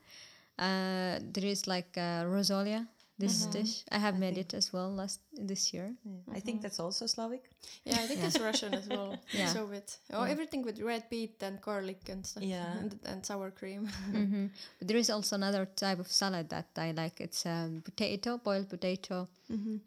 [0.59, 2.87] uh, there is like uh, rosolje.
[3.19, 3.51] This Mm-hmm.
[3.59, 5.93] dish I have made it as well last this year.
[6.37, 7.43] I think that's also Slavic.
[7.85, 9.19] Yeah, I think it's Russian as well.
[9.33, 9.53] Yeah.
[9.53, 9.99] Soviet.
[10.13, 12.45] Oh, everything with red beet and garlic and stuff.
[12.45, 12.79] Yeah.
[12.81, 13.87] And, and sour cream.
[14.13, 14.47] hmm
[14.79, 17.21] But there is also another type of salad that I like.
[17.21, 19.27] It's um, potato, boiled potato,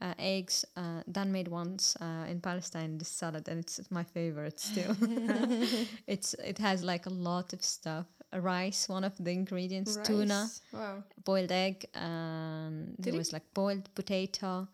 [0.02, 0.66] uh, eggs.
[0.76, 4.96] Uh, Dan made once uh, in Palestine this salad, and it's my favorite still.
[6.08, 8.06] it's it has like a lot of stuff.
[8.34, 11.04] Rice, one of the ingredients, tuna, Wow.
[11.26, 14.68] boiled egg, and there he- was like boiled potato.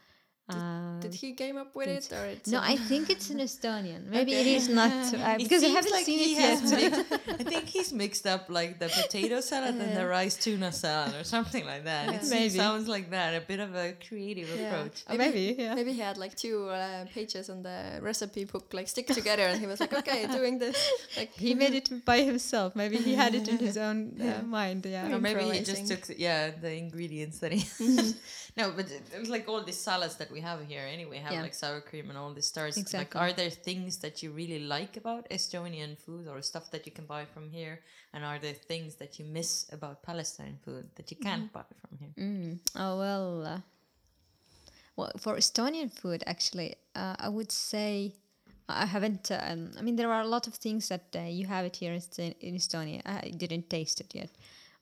[0.49, 3.40] Uh, Did he came up with it or it's no, uh, I think it's an
[3.40, 4.06] Estonian.
[4.07, 6.60] Maybe it is not uh, It because I haven't like seen he it yet.
[6.61, 10.72] has mixed- I think he's mixed up like the potato salad and the rice tuna
[10.72, 12.14] salad or something like that.
[12.15, 12.57] It Maybe.
[12.57, 13.34] sounds like that.
[13.36, 14.61] A bit of a creative Yeah.
[14.68, 15.03] approach.
[15.07, 15.76] Uh, maybe, yeah.
[15.76, 19.60] Maybe he had like two uh, pages on the recipe book like stick together and
[19.60, 20.78] he was like, okay, doing this.
[21.18, 22.74] Like he made it by himself.
[22.74, 24.86] Maybe he had it in his own uh, mind.
[24.86, 25.14] Yeah.
[25.14, 27.61] Or maybe he just took yeah the ingredients that he.
[28.56, 31.34] no, but it- it's like all these salads that we we have here anyway have
[31.35, 31.47] Yeah.
[31.47, 32.73] like sour cream and all these stars.
[32.77, 32.99] Exactly.
[33.03, 36.93] Like, are there things that you really like about Estonian food or stuff that you
[36.97, 37.76] can buy from here?
[38.14, 41.93] And are there things that you miss about Palestine food that you can't buy from
[42.01, 42.14] here?
[42.27, 42.51] Mm.
[42.84, 43.27] Oh well.
[43.53, 43.61] Uh,
[44.97, 46.69] well, for Estonian food, actually,
[47.01, 47.89] uh, I would say
[48.84, 49.26] I haven't.
[49.31, 51.93] Um, I mean, there are a lot of things that uh, you have it here
[51.93, 53.01] in, in Estonia.
[53.05, 54.31] I didn't taste it yet,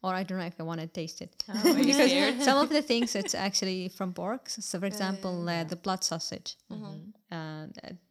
[0.03, 1.43] or I don't know if I want to taste it.
[1.49, 2.41] Oh, are you scared?
[2.41, 4.49] Some of the things it's actually from pork.
[4.49, 6.55] So, for example, uh, the blood sausage.
[7.31, 7.65] Uh,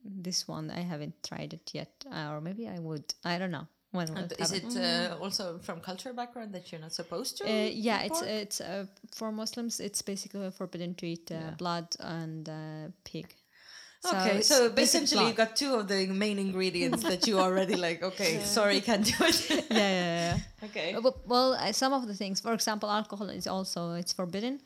[0.04, 3.14] this one I haven't tried it yet, uh, or maybe I would.
[3.24, 3.66] I don't know.
[3.92, 7.44] When And is it uh, also from cultural background that you're not supposed to?
[7.44, 8.30] uh, yeah, it's pork?
[8.30, 9.78] it's uh, for Muslims.
[9.78, 11.50] It's basically forbidden to eat uh, Yeah.
[11.56, 13.26] blood and uh, pig.
[14.04, 17.76] So okay, so basic essentially you got two of the main ingredients that you already
[17.86, 18.02] like.
[18.10, 19.38] Okay, sorry, can't do it.
[19.50, 20.38] yeah, yeah, yeah.
[20.68, 20.88] okay.
[20.94, 24.60] Uh, but- well, uh, some of the things, for example, alcohol is also it's forbidden.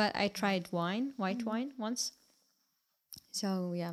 [0.00, 2.12] But I tried wine, white wine once.
[3.32, 3.92] So yeah,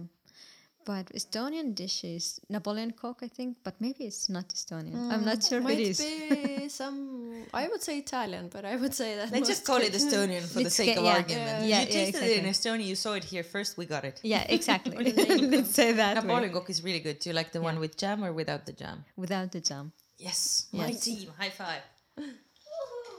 [0.85, 4.95] but Estonian dishes, Napoleon cook, I think, but maybe it's not Estonian.
[5.11, 5.99] I'm mm, not sure if Might it is.
[6.01, 7.43] be some.
[7.53, 9.31] I would say Italian, but I would say that.
[9.31, 11.13] Let's just call it Estonian for the sake get- of yeah.
[11.13, 11.47] argument.
[11.47, 12.45] Yeah, you yeah, tasted it in.
[12.49, 14.19] Estonia, you saw it here first, we got it.
[14.23, 15.11] Yeah, exactly.
[15.13, 16.15] Let's say that.
[16.15, 17.19] Napoleon Cook is really good.
[17.19, 19.05] Do you like the one with jam or without the jam?
[19.15, 19.91] without the jam.
[20.17, 21.29] Yes, my team.
[21.37, 21.81] High five.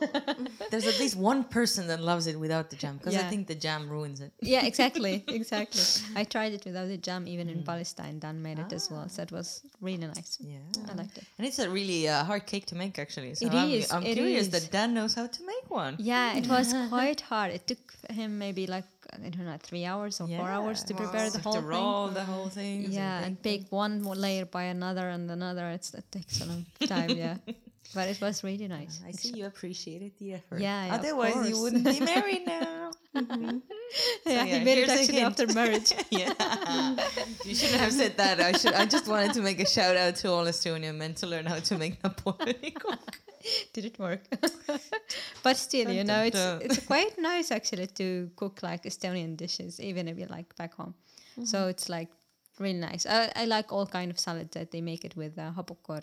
[0.70, 3.54] There's at least one person that loves it without the jam because I think the
[3.54, 4.32] jam ruins it.
[4.40, 5.82] Yeah, exactly, exactly.
[6.16, 8.18] I tried it without the jam, even in Palestine.
[8.18, 10.38] Dan made it as well, so it was really nice.
[10.40, 10.58] Yeah.
[10.90, 11.24] I liked it.
[11.38, 13.34] And it's a really uh, hard cake to make, actually.
[13.34, 14.50] So It I'm, is, I'm it curious is.
[14.50, 15.96] that Dan knows how to make one.
[15.98, 17.52] Yeah, it was quite hard.
[17.52, 17.78] It took
[18.10, 21.00] him maybe like I don't know, three hours or four hours to Yeah.
[21.02, 21.68] prepare the whole to thing.
[21.68, 22.90] roll the whole thing.
[22.90, 25.68] Yeah, and bake one more layer by another and another.
[25.70, 27.10] It's it takes a long time.
[27.10, 27.36] Yeah,
[27.94, 29.00] but it was really nice.
[29.06, 30.60] I see you appreciated the effort.
[30.60, 32.90] Yeah, yeah, Otherwise, you wouldn't be married now.
[33.14, 33.52] yeah,
[34.26, 35.92] yeah, he made it actually after marriage.
[36.10, 36.32] yeah.
[37.44, 38.40] you shouldn't have said that.
[38.40, 38.74] I should.
[38.74, 41.58] I just wanted to make a shout out to all Estonian men to learn how
[41.58, 43.20] to make Napoleon cook.
[43.72, 44.22] Did it work?
[45.42, 50.08] but still, you know, it's it's quite nice actually to cook like Estonian dishes, even
[50.08, 50.94] if you like back home.
[51.44, 52.08] So it's like
[52.58, 53.06] really nice.
[53.06, 56.02] I, I like all kind of salads that they make it with uh, hapukoor,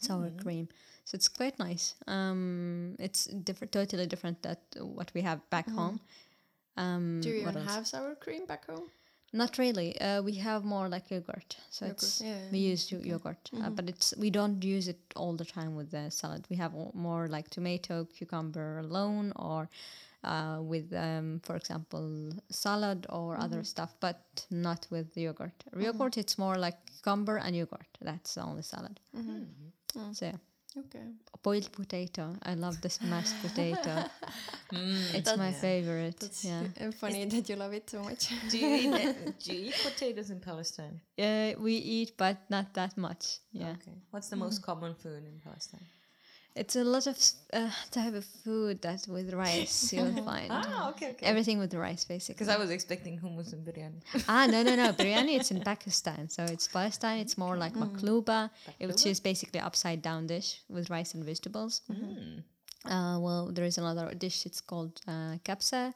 [0.00, 0.68] sour cream.
[1.04, 1.94] So it's quite nice.
[2.06, 6.00] Um, it's different, totally different that what we have back home.
[6.76, 7.74] Um, Do you what even else?
[7.74, 8.90] have sour cream back home?
[9.32, 10.00] Not really.
[10.00, 11.56] Uh, we have more like yogurt.
[11.70, 14.98] So Yogurt, it's yeah, we use yo- yogurt, uh, but it's we don't use it
[15.16, 16.46] all the time with the salad.
[16.48, 19.68] We have more like tomato, cucumber alone, or
[20.24, 25.62] uh, with, um, for example, salad or other stuff, but not with the yogurt.
[25.78, 27.86] Yogurt, it's more like cucumber and yogurt.
[28.00, 28.98] That's the only salad.
[29.96, 30.14] Mm.
[30.16, 30.36] So yeah.
[30.76, 31.00] Okay.
[31.42, 32.36] boiled potato.
[32.42, 34.04] I love this mashed potato.
[34.70, 35.14] Mm.
[35.14, 36.20] it's my favorite.
[36.20, 36.90] That's yeah.
[37.00, 38.28] funny that you love it so much.
[38.50, 39.38] Do you eat?
[39.44, 41.00] do you eat potatoes in Palestine?
[41.18, 43.38] Uh, we eat, but not that much.
[43.50, 43.70] Yeah.
[43.70, 43.96] Okay.
[44.10, 44.66] What's the most mm.
[44.66, 45.86] common food in Palestine?
[46.54, 47.16] It's a lot of
[47.52, 50.50] uh, type of food that with rice you'll find.
[50.50, 51.24] Ah, okay, okay.
[51.26, 52.34] Everything with rice, basically.
[52.34, 54.00] Because I was expecting hummus and biryani.
[54.28, 54.92] ah, no, no, no.
[54.98, 56.28] Biryani, it's in Pakistan.
[56.28, 57.20] So it's Palestine.
[57.20, 58.50] It's more like makluba,
[58.80, 61.82] which is basically upside down dish with rice and vegetables.
[62.84, 64.44] Uh, well, there is another dish.
[64.46, 65.92] It's called uh, kapsa,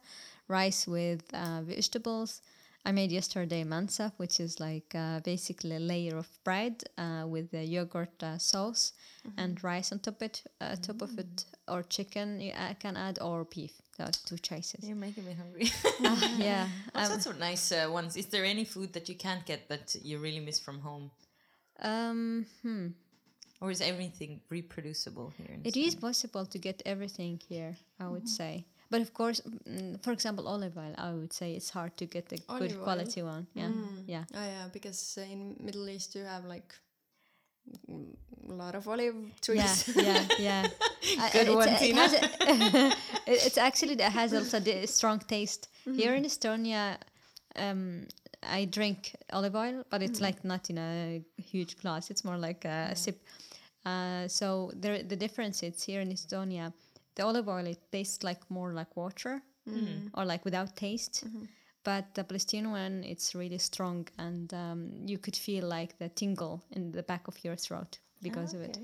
[0.47, 2.41] rice with uh, vegetables.
[2.85, 7.49] I made yesterday mansaf, which is like uh, basically a layer of bread uh, with
[7.51, 8.91] the yogurt uh, sauce
[9.37, 13.19] and rice on top it, uh, top of it, or chicken you uh, can add,
[13.21, 13.71] or beef.
[13.95, 14.85] So two choices.
[14.85, 15.71] You're making me hungry.
[16.03, 16.67] Ah, yeah.
[16.91, 18.17] What um, sorts of nice uh, ones?
[18.17, 21.11] Is there any food that you can't get that you really miss from home?
[21.79, 22.87] Um, hmm.
[23.61, 25.57] Or is everything reproducible here?
[25.63, 28.65] It is possible to get everything here, I would say.
[28.93, 32.25] But of course, mm, for example, olive oil, I would say it's hard to get
[32.31, 32.81] a Olive good oil?
[32.81, 32.83] Mm.
[32.83, 33.47] quality one.
[33.55, 33.71] Yeah,
[34.13, 34.23] yeah.
[34.39, 36.69] Oh yeah, because uh, in Middle East you have like
[37.89, 38.15] mm,
[38.49, 39.87] a lot of olive trees.
[39.95, 40.67] Yeah, yeah, yeah.
[41.19, 42.05] Uh, Good it's, one, it Tina.
[43.31, 45.67] it- it's actually it has also a strong taste.
[45.87, 45.99] Mm-hmm.
[45.99, 46.97] Here in Estonia,
[47.55, 48.07] um,
[48.57, 48.99] I drink
[49.31, 50.23] olive oil, but it's Mm-hmm.
[50.27, 51.21] like not in a
[51.51, 52.09] huge glass.
[52.11, 53.17] It's more like a sip.
[53.85, 56.71] Uh, so there, the difference is here in Estonia,
[57.15, 60.19] the olive oil it tastes like more like water Mm-hmm.
[60.19, 61.23] or like without taste.
[61.83, 66.61] But the Palestinian one, it's really strong, and um, you could feel like the tingle
[66.71, 68.77] in the back of your throat because of it.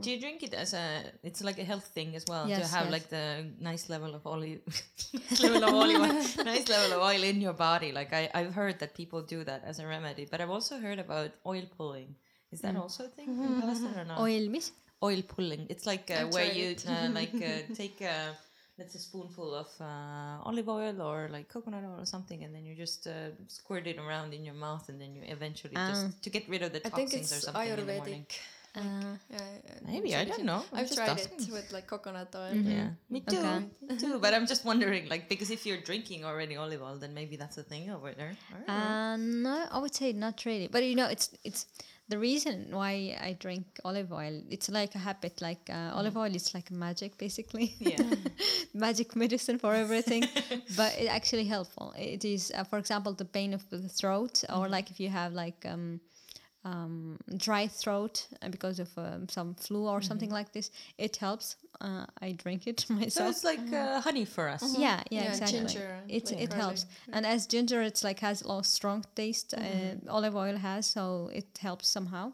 [0.00, 1.02] Do you drink it as a?
[1.22, 2.92] It's like a health thing as well to have yes.
[2.92, 4.60] like the nice level of olive,
[5.42, 7.90] level of olive, nice level of oil in your body.
[7.90, 10.98] Like I, I've heard that people do that as a remedy, but I've also heard
[10.98, 12.16] about oil pulling.
[12.50, 14.20] Is that also a thing in Palestine or not?
[14.20, 14.72] Oil, mis?
[15.02, 15.66] Oil pulling.
[15.68, 18.36] It's like uh, where you uh, like uh, take a
[18.78, 22.64] let's say spoonful of uh, olive oil or like coconut oil or something, and then
[22.64, 25.88] you just uh, squirt it around in your mouth, and then you eventually Ah.
[25.90, 28.26] just to get rid of the I toxins or something in the morning.
[28.26, 28.40] Ayurvedic.
[28.74, 28.80] Uh,
[29.30, 30.62] Yeah, yeah, Maybe I don't know.
[30.72, 31.42] I've just tried asking.
[31.44, 32.56] it with like coconut oil.
[32.64, 33.68] Yeah, me too, Okay.
[33.88, 34.18] me too.
[34.18, 37.58] But I'm just wondering, like, because if you're drinking already olive oil, then maybe that's
[37.58, 38.32] a thing over there.
[38.66, 38.72] I.
[39.12, 40.68] Uh, no, I would say not really.
[40.68, 41.66] But you know, it's it's
[42.12, 44.34] the reason why I drink olive oil.
[44.50, 45.40] It's like a habit.
[45.40, 47.74] Like uh, olive oil is like magic, basically.
[47.78, 48.02] Yeah.
[48.74, 50.24] magic medicine for everything.
[50.76, 51.94] but it actually helpful.
[51.96, 55.32] It is, uh, for example, the pain of the throat, or like if you have
[55.32, 56.00] like um,
[56.64, 60.70] um, dry throat uh, because of um, some flu or something like this.
[60.98, 61.56] It helps.
[61.80, 63.12] Uh, I drink it myself.
[63.12, 64.62] So it's like uh, honey for us.
[64.78, 65.58] Yeah, yeah, Yeah, exactly.
[65.58, 66.64] ginger It like it garlic.
[66.64, 69.54] helps, and as ginger, it's like has a lot of strong taste.
[69.54, 72.32] Uh, olive oil has, so it helps somehow.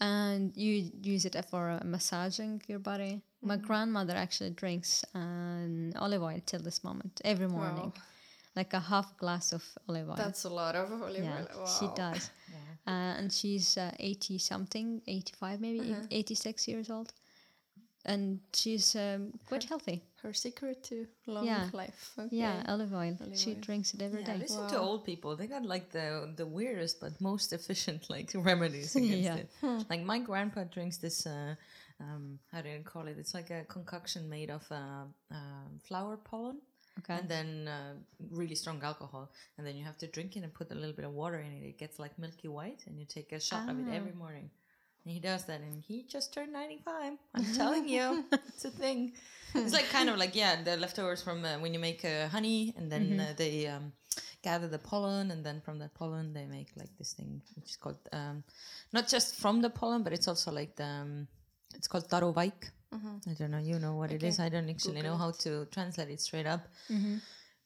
[0.00, 3.22] And you use it for uh, massaging your body.
[3.40, 8.02] My grandmother actually drinks um, olive oil till this moment every morning, Wow.
[8.56, 10.16] like a half glass of olive oil.
[10.16, 11.46] That's a lot of olive yeah, oil.
[11.58, 11.66] Wow.
[11.78, 12.30] she does.
[12.86, 17.12] Uh, and she's uh, 80 something, 85 maybe, 86 years old.
[18.04, 20.02] And she's um, quite healthy.
[20.22, 21.68] Her secret to long Yeah.
[21.72, 22.10] life.
[22.18, 22.36] Okay.
[22.36, 23.16] Yeah, olive oil.
[23.20, 23.60] Olive she oil.
[23.60, 24.38] drinks it every Yeah, day.
[24.40, 25.36] listen to old people.
[25.36, 29.36] They got like the the weirdest but most efficient like remedies against Yeah.
[29.36, 29.50] it.
[29.88, 31.26] Like my grandpa drinks this.
[31.26, 31.54] Uh,
[32.00, 33.16] um, how do you call it?
[33.18, 36.60] It's like a concoction made of uh, um flower pollen.
[36.98, 37.14] Okay.
[37.18, 37.94] And then uh,
[38.30, 41.04] really strong alcohol, and then you have to drink it and put a little bit
[41.06, 41.62] of water in it.
[41.66, 43.96] It gets like milky white, and you take a shot of it Ah.
[43.98, 44.50] every morning.
[45.04, 47.14] And he does that, and he just turned ninety-five.
[47.34, 49.14] I'm telling you, it's a thing.
[49.54, 52.74] It's like kind of like yeah, the leftovers from uh, when you make uh, honey,
[52.76, 53.20] and then Mm-hmm.
[53.20, 53.92] uh, they um,
[54.42, 57.76] gather the pollen, and then from that pollen they make like this thing, which is
[57.76, 58.44] called um,
[58.92, 61.26] not just from the pollen, but it's also like the um,
[61.74, 62.70] it's called taruvaik.
[62.92, 63.58] I don't know.
[63.58, 64.38] You know what it is.
[64.38, 66.66] I don't actually know how to translate it straight up.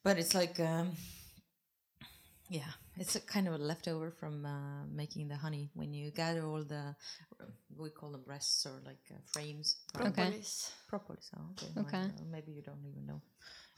[0.04, 0.92] But it's like, um,
[2.48, 6.44] yeah, it's a kind of a leftover from uh, making the honey when you gather
[6.46, 6.94] all the,
[7.76, 9.76] we call them breasts or like uh, frames.
[9.92, 10.70] Propolis.
[10.88, 11.30] Propolis.
[11.36, 11.80] Oh, okay.
[11.80, 12.10] Okay.
[12.30, 13.20] Maybe you don't even know.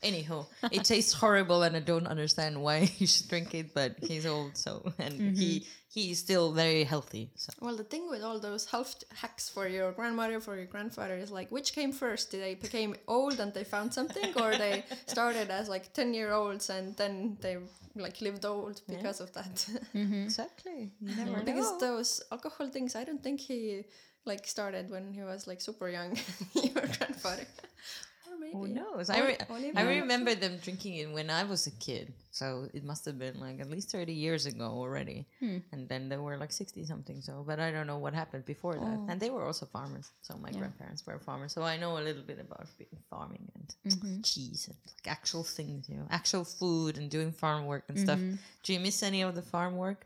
[0.01, 3.73] Anyhow, it tastes horrible, and I don't understand why you should drink it.
[3.73, 5.69] But he's old, so and he mm-hmm.
[5.89, 7.31] he is still very healthy.
[7.35, 11.15] So Well, the thing with all those health hacks for your grandmother, for your grandfather,
[11.15, 12.31] is like, which came first?
[12.31, 16.31] Did they became old and they found something, or they started as like ten year
[16.31, 17.57] olds and then they
[17.95, 19.67] like lived old because of that?
[19.93, 20.23] Mm-hmm.
[20.23, 21.79] exactly, never because know.
[21.79, 23.83] those alcohol things, I don't think he
[24.25, 26.17] like started when he was like super young.
[26.53, 28.08] your grandfather, or
[28.39, 28.53] maybe.
[28.53, 29.09] Who knows?
[29.09, 29.37] I, re-
[29.75, 32.13] I remember them drinking it when I was a kid.
[32.31, 35.25] So it must have been like at least 30 years ago already.
[35.71, 37.21] And then they were like 60 something.
[37.21, 38.99] So, but I don't know what happened before that.
[39.09, 40.11] And they were also farmers.
[40.21, 41.51] So my grandparents were farmers.
[41.53, 42.67] So I know a little bit about
[43.09, 47.83] farming and cheese and like actual things, you know, actual food and doing farm work
[47.89, 48.19] and stuff.
[48.63, 50.05] Do you miss any of the farm work?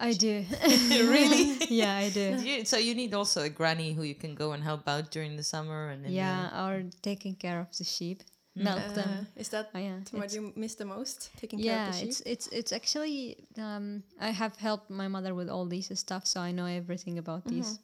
[0.00, 0.44] I do.
[0.90, 1.56] really?
[1.68, 2.36] yeah, I do.
[2.42, 5.36] You- so you need also a granny who you can go and help out during
[5.36, 8.22] the summer and then, Yeah, or taking care of the sheep,
[8.54, 9.26] milk Uh, them.
[9.36, 11.30] is that Oh, yeah, what it's- you miss the most?
[11.40, 12.08] Taking care of the sheep.
[12.08, 16.40] it's it's it's actually um, I have helped my mother with all these stuff, so
[16.48, 17.78] I know everything about these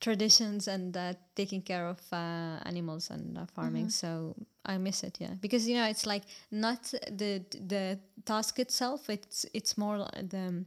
[0.00, 3.90] traditions and uh, taking care of uh, animals and uh, farming.
[3.90, 4.34] So
[4.64, 9.08] I miss it, yeah, because you know it's like not the the task itself.
[9.10, 10.64] It's it's more like the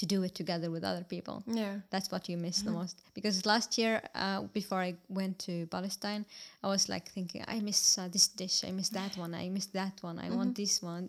[0.00, 1.36] to do it together with other people.
[1.60, 1.74] yeah.
[1.90, 2.96] That's what you miss the most.
[3.14, 6.24] Because last year, uh, before I went to Palestine,
[6.62, 9.66] I was like thinking, I miss uh, this dish, I miss that one, I miss
[9.80, 11.04] that one, I want this one,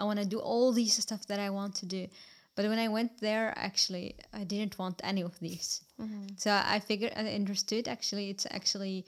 [0.00, 2.02] I want to do all these stuff that I want to do.
[2.56, 4.06] But when I went there, actually,
[4.40, 5.68] I didn't want any of these.
[6.36, 7.84] So I figured, I understood.
[7.88, 9.06] Actually, it's actually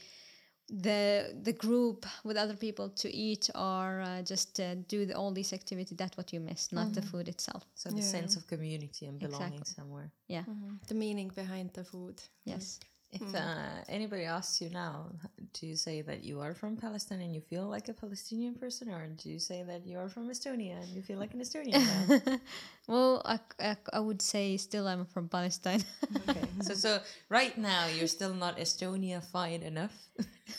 [0.68, 5.30] the the group with other people to eat or uh, just uh, do the, all
[5.32, 5.94] these activity.
[5.94, 7.64] That's what you miss, not the food itself.
[7.74, 9.74] So the sense of community and belonging Exactly.
[9.74, 10.10] somewhere.
[10.28, 10.44] Yeah.
[10.88, 12.22] The meaning behind the food.
[12.44, 12.80] Yes.
[13.14, 15.06] If uh, anybody asks you now,
[15.52, 18.90] do you say that you are from Palestine and you feel like a Palestinian person,
[18.90, 22.40] or do you say that you are from Estonia and you feel like an Estonian?
[22.86, 25.82] Well, I, I, I would say still I'm from Palestine.
[26.28, 26.46] okay.
[26.60, 26.98] So, so
[27.30, 29.96] right now you're still not Estonia-fied enough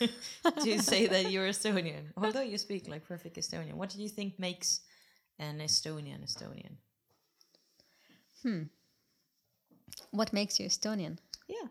[0.64, 3.74] to say that you're Estonian, although you speak like perfect Estonian.
[3.74, 4.80] What do you think makes
[5.38, 6.74] an Estonian Estonian?
[8.42, 8.62] Hmm.
[10.10, 11.18] What makes you Estonian?
[11.48, 11.68] Yeah.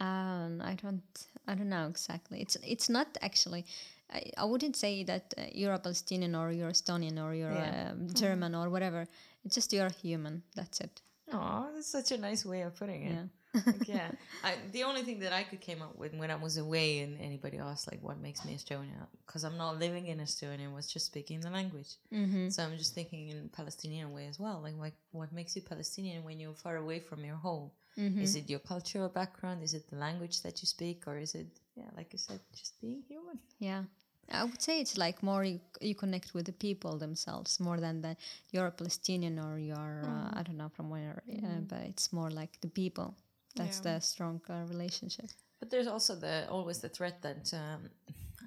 [0.00, 1.02] Um, I don't,
[1.46, 2.40] I don't know exactly.
[2.40, 3.64] It's it's not actually.
[4.10, 7.90] I, I wouldn't say that uh, you're a Palestinian or you're Estonian or you're Yeah.
[7.92, 9.06] um, German or whatever.
[9.44, 10.42] It's just you're human.
[10.54, 11.02] That's it.
[11.32, 13.12] Oh, that's such a nice way of putting it.
[13.54, 13.60] Yeah.
[13.66, 14.10] Like, yeah.
[14.44, 17.20] I, the only thing that I could came up with when I was away and
[17.20, 21.06] anybody asked like what makes me Estonian because I'm not living in Estonia was just
[21.06, 21.90] speaking the language.
[22.12, 22.48] Mm-hmm.
[22.48, 24.60] So I'm just thinking in Palestinian way as well.
[24.62, 27.70] Like, like what makes you Palestinian when you're far away from your home?
[27.98, 28.22] Mm-hmm.
[28.22, 29.62] Is it your cultural background?
[29.62, 32.80] Is it the language that you speak, or is it yeah, like you said, just
[32.80, 33.38] being human?
[33.58, 33.84] Yeah.
[34.30, 38.02] I would say it's like more you, you connect with the people themselves more than
[38.02, 38.18] that
[38.52, 42.30] you're a Palestinian or you're uh, I don't know from where, uh, but it's more
[42.30, 43.14] like the people.
[43.56, 43.94] That's Yeah.
[43.94, 45.30] the strong uh, relationship.
[45.60, 47.90] But there's also the always the threat that um,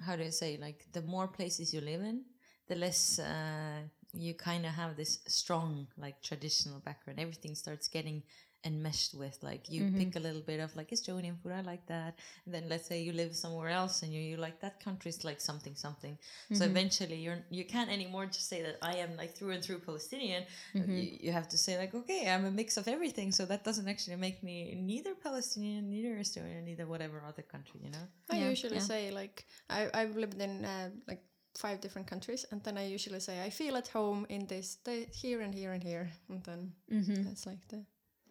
[0.06, 2.24] how do I say like the more places you live in,
[2.68, 3.80] the less uh,
[4.14, 7.18] you kind of have this strong like traditional background.
[7.20, 8.22] Everything starts getting
[8.64, 12.12] enmeshed with like you pick a little bit of like Estonian food, I like that.
[12.44, 15.40] And then let's say you live somewhere else and you, you like that country's like
[15.40, 16.16] something something.
[16.52, 19.80] So eventually you're you can't anymore just say that I am like through and through
[19.80, 20.44] Palestinian.
[20.74, 23.32] You, you have to say like okay I'm a mix of everything.
[23.32, 24.56] So that doesn't actually make me
[24.92, 27.80] neither Palestinian, neither Estonian, neither whatever other country.
[27.84, 28.06] You know.
[28.30, 28.90] I Yeah, usually yeah.
[28.92, 31.22] say like I I've lived in uh, like
[31.64, 35.06] five different countries, and then I usually say I feel at home in this the,
[35.22, 37.22] here and here and here, and then Mm-hmm.
[37.24, 37.84] that's like the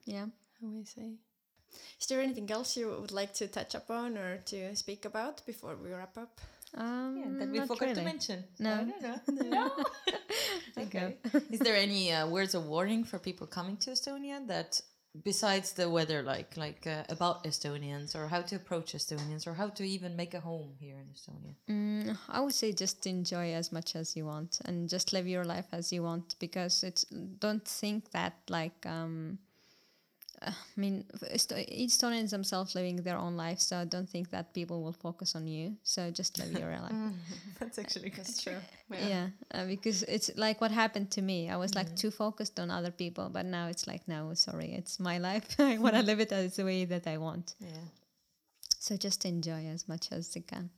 [0.06, 0.26] Yeah.
[0.62, 1.14] how I say.
[2.00, 5.76] Is there anything else you would like to touch upon or to speak about before
[5.76, 6.42] we wrap up?
[6.74, 8.44] Um, Yeah, that we not forgot to mention.
[8.60, 8.74] No.
[8.74, 9.02] I don't
[9.52, 9.72] no.
[10.84, 11.18] okay.
[11.50, 14.82] Is there any uh, words of warning for people coming to Estonia that,
[15.24, 19.68] besides the weather, like like uh, about Estonians or how to approach Estonians or how
[19.70, 21.56] to even make a home here in Estonia?
[21.70, 25.44] Mm, I would say just enjoy as much as you want and just live your
[25.44, 27.04] life as you want because it's
[27.40, 29.40] don't think that like um
[30.44, 31.52] I mean Est-
[31.86, 35.76] Estonians themselves living their own life so don't think that people will focus on you.
[35.84, 36.96] So just live your life.
[37.60, 38.58] That's actually That's true.
[38.90, 41.50] yeah, uh, because it's like what happened to me.
[41.50, 45.00] I was like too focused on other people but now it's like no sorry it's
[45.00, 45.48] my life.
[45.60, 47.56] I want to live it as the way that I want.
[47.60, 47.86] Yeah.
[48.80, 50.70] so just enjoy as much as you can.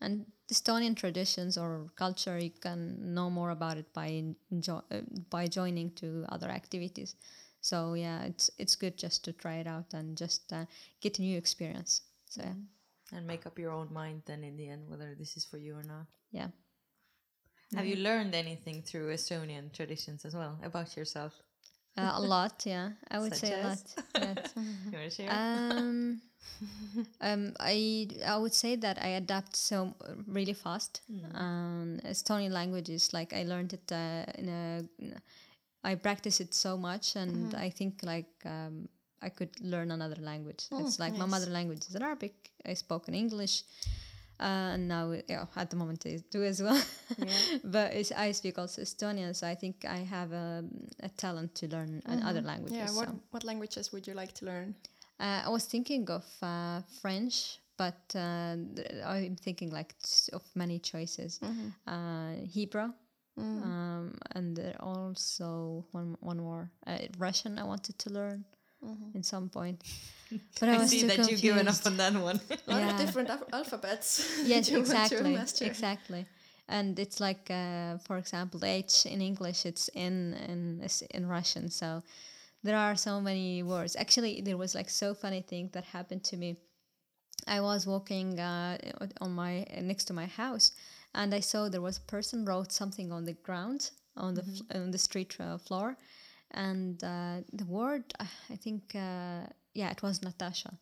[0.00, 4.06] And Estonian traditions or culture, you can know more about it by
[4.50, 5.00] enjoy, uh,
[5.30, 7.14] by joining to other activities.
[7.62, 10.66] So yeah, it's it's good just to try it out and just uh,
[11.00, 12.02] get a new experience.
[12.28, 12.54] So yeah,
[13.16, 15.76] And make up your own mind then in the end whether this is for you
[15.76, 16.06] or not.
[16.32, 16.48] yeah.
[17.74, 21.32] Have you learned anything through Estonian traditions as well about yourself?
[21.96, 22.64] Uh, a lot.
[22.66, 23.78] Yeah, I would Such say a lot.
[24.14, 24.52] Yes.
[24.92, 25.30] You want to share?
[25.30, 26.20] um,
[27.20, 29.94] um, I I would say that I adapt so
[30.26, 31.00] really fast.
[31.34, 34.82] Um, Estonian language is like I learned it uh, in a.
[35.84, 38.88] I practice it so much, and I think like um,
[39.20, 40.66] I could learn another language.
[40.72, 42.34] it's like my mother language is Arabic.
[42.64, 43.64] I spoke in English.
[44.40, 46.82] Uh, and now, yeah, at the moment, I do as well.
[47.64, 50.64] but it's, I speak also Estonian, so I think I have a,
[51.00, 52.76] a talent to learn uh, other languages.
[52.76, 52.90] Yeah.
[52.96, 53.20] What so.
[53.30, 54.74] what languages would you like to learn?
[55.20, 58.56] Uh, I was thinking of uh, French, but uh,
[59.06, 59.94] I'm thinking like
[60.32, 61.38] of many choices.
[61.86, 62.92] Uh, Hebrew,
[63.38, 67.58] um, and there also one one more uh, Russian.
[67.58, 68.44] I wanted to learn
[69.14, 69.82] in some point,
[70.60, 72.40] but I, I was see too that you've given up on that one.
[72.68, 72.90] A lot Yeah.
[72.90, 74.20] of different al- alphabets.
[74.44, 76.26] yes, you want to exactly, exactly.
[76.68, 81.26] And it's like, uh, for example, the H in English, it's in in is in
[81.26, 81.70] Russian.
[81.70, 82.02] So
[82.62, 83.96] there are so many words.
[83.96, 86.56] Actually, there was like so funny thing that happened to me.
[87.46, 88.76] I was walking uh,
[89.20, 90.72] on my next to my house,
[91.14, 94.64] and I saw there was a person wrote something on the ground on the fl-
[94.74, 95.96] on the street uh, floor,
[96.50, 100.72] and uh, the word uh, I think uh, yeah it was Natasha,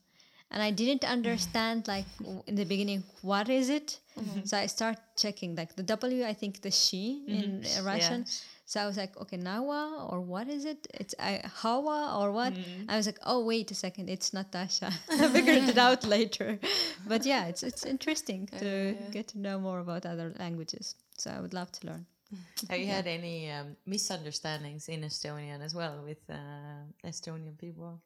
[0.50, 3.98] and I didn't understand like w- in the beginning what is it.
[4.44, 8.24] So I start checking like the W I think the she in uh, Russian.
[8.70, 10.86] So I was like, okay, Nawa or what is it?
[10.94, 12.52] It's uh, Hawa or what?
[12.88, 14.92] I was like, oh wait a second, it's Natasha.
[15.10, 16.56] I figured it out later.
[17.08, 20.94] But yeah, it's it's interesting to get to know more about other languages.
[21.18, 22.06] So I would love to learn.
[22.70, 28.00] Have you had any um, misunderstandings in Estonian as well with uh, Estonian people?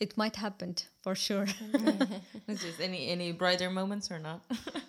[0.00, 1.46] It might happen for sure.
[2.48, 4.40] Is there any any brighter moments or not?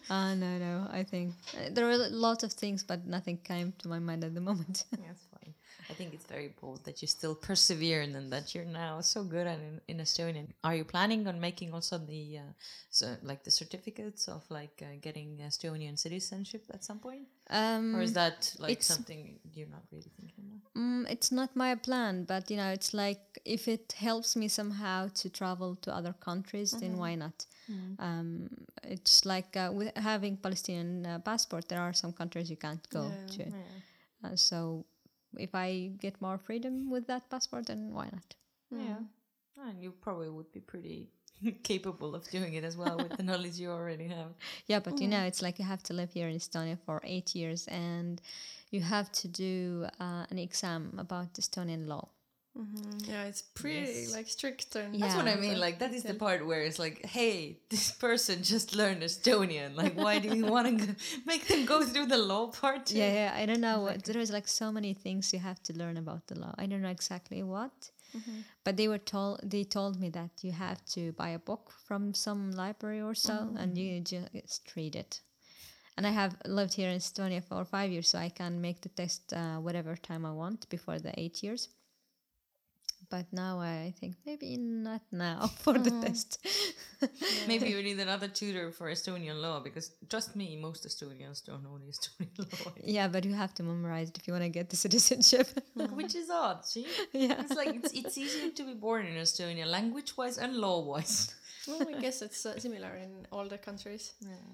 [0.10, 0.88] Ah, no, no.
[0.90, 4.34] I think uh, there are lots of things, but nothing came to my mind at
[4.34, 4.86] the moment.
[4.92, 5.54] That's fine.
[5.90, 9.48] I think it's very bold that you still persevere and that you're now so good
[9.48, 10.48] at in, in Estonian.
[10.64, 12.52] Are you planning on making also the uh,
[12.90, 18.02] so like the certificates of like uh, getting Estonian citizenship at some point, um, or
[18.02, 20.82] is that like something you're not really thinking about?
[20.82, 25.10] Mm, it's not my plan, but you know, it's like if it helps me somehow
[25.16, 27.46] to travel to other countries, then why not?
[28.00, 28.50] Um,
[28.84, 33.12] it's like uh, with having Palestinian uh, passport, there are some countries you can't go
[33.12, 33.36] Yeah.
[33.36, 33.44] to.
[34.24, 34.86] Uh, so
[35.38, 38.36] if I get more freedom with that passport, then why not?
[38.72, 39.00] Yeah.
[39.68, 41.10] And you probably would be pretty
[41.64, 44.34] capable of doing it as well with the knowledge you already have.
[44.68, 47.36] Yeah, but you know, it's like you have to live here in Estonia for eight
[47.36, 48.22] years and
[48.70, 52.10] you have to do uh, an exam about Estonian law.
[53.08, 54.14] Yeah, it's pretty Yes.
[54.14, 55.58] like strict and That's what I mean.
[55.60, 59.76] Like that is the part where it's like, hey, this person just learned Estonian.
[59.76, 60.96] Like, why do you want to
[61.26, 62.88] make them go through the law part?
[62.88, 62.98] too?
[62.98, 65.98] Yeah, yeah, I don't know there is like so many things you have to learn
[65.98, 66.54] about the law.
[66.58, 67.92] I don't know exactly what,
[68.64, 72.14] but they were told they told me that you have to buy a book from
[72.14, 75.22] some library or so, and you just read it.
[75.98, 78.90] And I have lived here in Estonia for five years, so I can make the
[78.90, 81.70] test uh, whatever time I want before the eight years.
[83.12, 86.40] But now I think maybe not now for the test.
[87.48, 91.78] Maybe you need another tutor for Estonian law because trust me, most Estonians don't know
[91.78, 94.70] the Estonian law, yeah, but you have to memorize it if you want to get
[94.70, 95.48] the citizenship.
[96.00, 96.66] which is odd.
[96.66, 97.42] See, yeah.
[97.42, 101.36] it's like it's, it's easier to be born in Estonia, language-wise and law-wise.
[101.68, 104.14] well, I guess it's uh, similar in all the countries.
[104.22, 104.52] Yeah.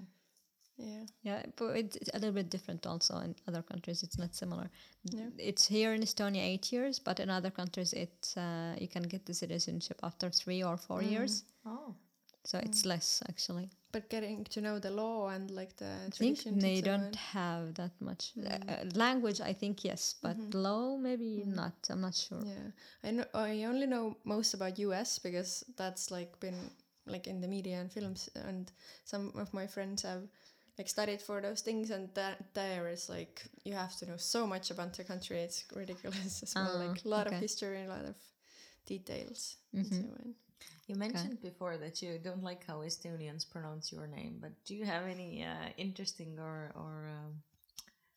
[0.78, 1.04] Yeah.
[1.22, 4.02] Yeah, but it's it's a little bit different also in other countries.
[4.02, 4.70] It's not similar.
[5.04, 5.28] Yeah.
[5.36, 9.26] It's here in Estonia eight years, but in other countries, it's uh, you can get
[9.26, 11.10] the citizenship after three or four mm.
[11.10, 11.44] years.
[11.66, 11.94] Oh.
[12.44, 12.86] So it's mm.
[12.86, 13.70] less actually.
[13.90, 17.12] But getting to know the law and like the I think they don't on.
[17.32, 18.70] have that much uh, mm.
[18.70, 19.40] uh language.
[19.40, 20.62] I think yes, but mm-hmm.
[20.62, 21.74] law maybe not.
[21.90, 22.42] I'm not sure.
[22.44, 22.70] Yeah,
[23.02, 23.24] I know.
[23.34, 25.18] I only know most about U.S.
[25.18, 26.70] because that's like been
[27.06, 28.70] like in the media and films, and
[29.04, 30.28] some of my friends have
[30.78, 34.46] like studied for those things, and that there is like you have to know so
[34.46, 35.40] much about the country.
[35.40, 36.72] It's ridiculous as well.
[36.74, 37.40] Ah, like a lot of okay.
[37.40, 38.16] history, a lot of
[38.86, 39.56] details.
[39.74, 40.34] and so on.
[40.86, 44.84] You mentioned before that you don't like how Estonians pronounce your name, but do you
[44.86, 47.42] have any uh, interesting or or um,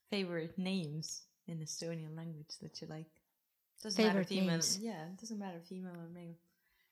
[0.10, 3.12] favorite names in Estonian language that you like?
[3.84, 4.52] Doesn't matter Favorite female.
[4.52, 4.80] names?
[4.80, 6.36] Yeah, it doesn't matter female or male.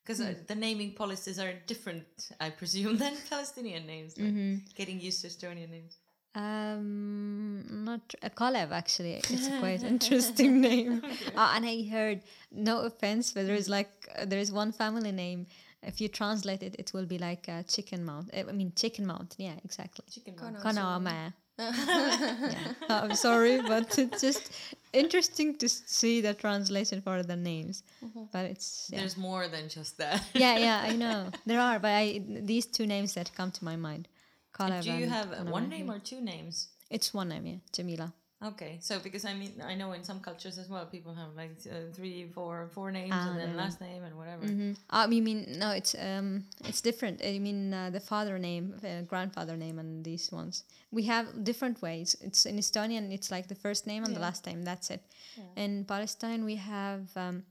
[0.03, 2.05] Because uh, the naming policies are different,
[2.39, 4.17] I presume, than Palestinian names.
[4.17, 5.97] Like Getting used to Estonian names.
[6.35, 9.13] Um, not uh, Kalev actually.
[9.13, 11.01] It's a quite interesting name.
[11.35, 12.21] Uh, and I heard,
[12.51, 15.47] no offense, but there is like uh, there is one family name.
[15.81, 18.29] If you translate it, it will be like uh, chicken mount.
[18.35, 19.45] I mean chicken mountain.
[19.45, 20.05] Yeah, exactly.
[20.11, 21.33] Chicken Kanamäe.
[21.59, 22.73] Yeah.
[22.89, 24.51] I'm sorry, but it's just
[24.93, 27.83] interesting to see the translation for the names.
[28.31, 28.99] But it's yeah.
[28.99, 30.23] There's more than just that.
[30.33, 33.75] yeah, yeah, I know there are, but I these two names that come to my
[33.75, 34.07] mind.
[34.57, 36.69] Kalev Do you have uh, one name or two names?
[36.89, 38.13] It's one name, yeah, Jamila.
[38.41, 41.51] Okay, so because I mean I know in some cultures as well people have like
[41.69, 43.63] uh, three, four, four names Ah, and then no, no.
[43.63, 44.45] last name and whatever.
[44.45, 44.71] Mm-hmm.
[44.91, 45.71] Um, you mean no?
[45.71, 47.21] It's um, it's different.
[47.21, 50.63] I mean uh, the father name, uh, grandfather name, and these ones.
[50.91, 52.15] We have different ways.
[52.21, 53.11] It's in Estonian.
[53.11, 54.63] It's like the first name and the last name.
[54.63, 55.01] That's it.
[55.57, 57.43] In Palestine, we have um,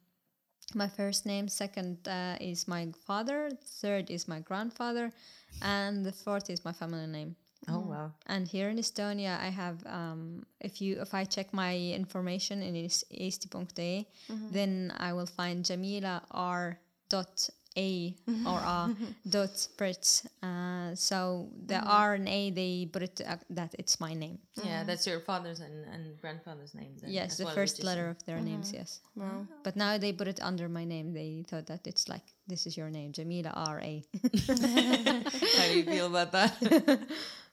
[0.75, 1.49] my first name.
[1.49, 3.51] Second uh, is my father.
[3.83, 5.13] Third is my grandfather,
[5.61, 7.37] and the fourth is my family name.
[7.67, 8.13] Oh wow.
[8.27, 12.77] And here in Estonia, I have um, if you if I check my information in
[12.77, 14.07] is- eesti.ee,
[14.53, 16.79] then I will find Jamila R
[17.09, 18.15] dot A
[18.47, 18.95] or A
[19.29, 20.25] dot Brits.
[20.43, 24.39] Uh, so the R and A they put it uh, that it's my name.
[24.65, 27.03] Yeah, that's your father's and, and grandfather's names.
[27.03, 28.73] then yes, the well, first letter of their names.
[28.73, 29.47] Yes, Wow.
[29.65, 31.13] but now they put it under my name.
[31.13, 34.05] They thought that it's like this is your name, Jamila R A.
[34.47, 36.55] How do you feel about that?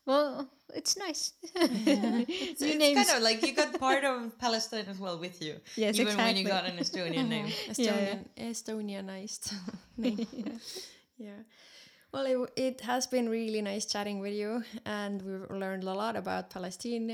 [0.06, 1.34] well, it's nice.
[1.56, 3.07] it's New it's names.
[3.07, 5.56] kind of like you got part of Palestine as well with you.
[5.76, 7.48] Yes, even when you got an Estonian name.
[7.69, 9.53] Estonian, Estonianized
[9.98, 10.27] name.
[11.18, 11.30] yeah.
[12.11, 16.15] Well, it, it has been really nice chatting with you, and we've learned a lot
[16.15, 17.10] about Palestine,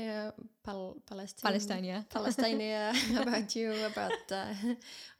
[0.62, 2.02] Pal- Palestine, Palestine, yeah.
[2.08, 4.54] Palestine, yeah, about you, about uh,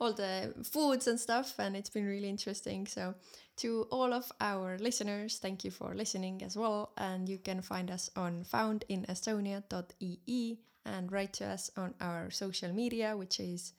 [0.00, 2.86] all the foods and stuff, and it's been really interesting.
[2.86, 3.14] So,
[3.56, 7.90] to all of our listeners, thank you for listening as well, and you can find
[7.90, 13.72] us on foundinestonia.ee and write to us on our social media, which is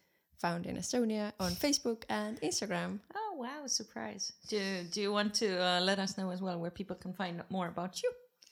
[0.43, 2.99] Found in Estonia on Facebook and Instagram.
[3.15, 4.33] Oh wow, surprise!
[4.49, 4.59] Do
[4.91, 7.49] Do you want to uh, let us know as well where people can find out
[7.49, 8.11] more about you?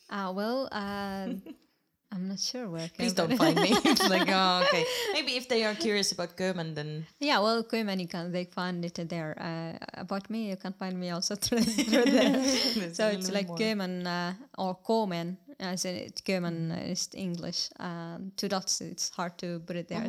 [0.10, 1.34] Uh, well, uh,
[2.14, 2.90] I'm not sure where.
[2.98, 3.72] Please Köömen- don't find me.
[3.86, 4.86] it's like oh okay.
[5.14, 8.84] Maybe if they are curious about German, then Yeah, well, Köömen, you can they find
[8.86, 9.36] it there.
[9.40, 12.44] Uh, about me, you can find me also through, through there.
[12.94, 13.58] so it's like more.
[13.58, 17.70] Köömen uh, or Komen, as in it, Köömen is English.
[17.80, 20.08] Um, two dots, it's hard to put it there.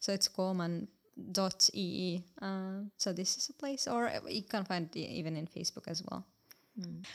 [0.00, 0.88] So it's Komen
[1.32, 2.22] dot ee.
[2.42, 6.02] Uh, so this is a place, or you can find it even in Facebook as
[6.02, 6.24] well.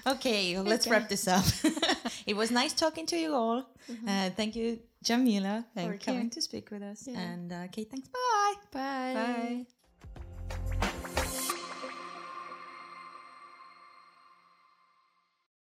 [0.08, 1.46] Okay, well, let's wrap this up.
[2.26, 3.70] it was nice talking to you all.
[4.08, 7.08] Uh, thank you, Jamila, thank for Thank coming to speak with us.
[7.08, 8.08] And uh, Kate, thanks.
[8.08, 8.54] Bye.
[8.72, 9.14] Bye.
[9.14, 9.66] Bye.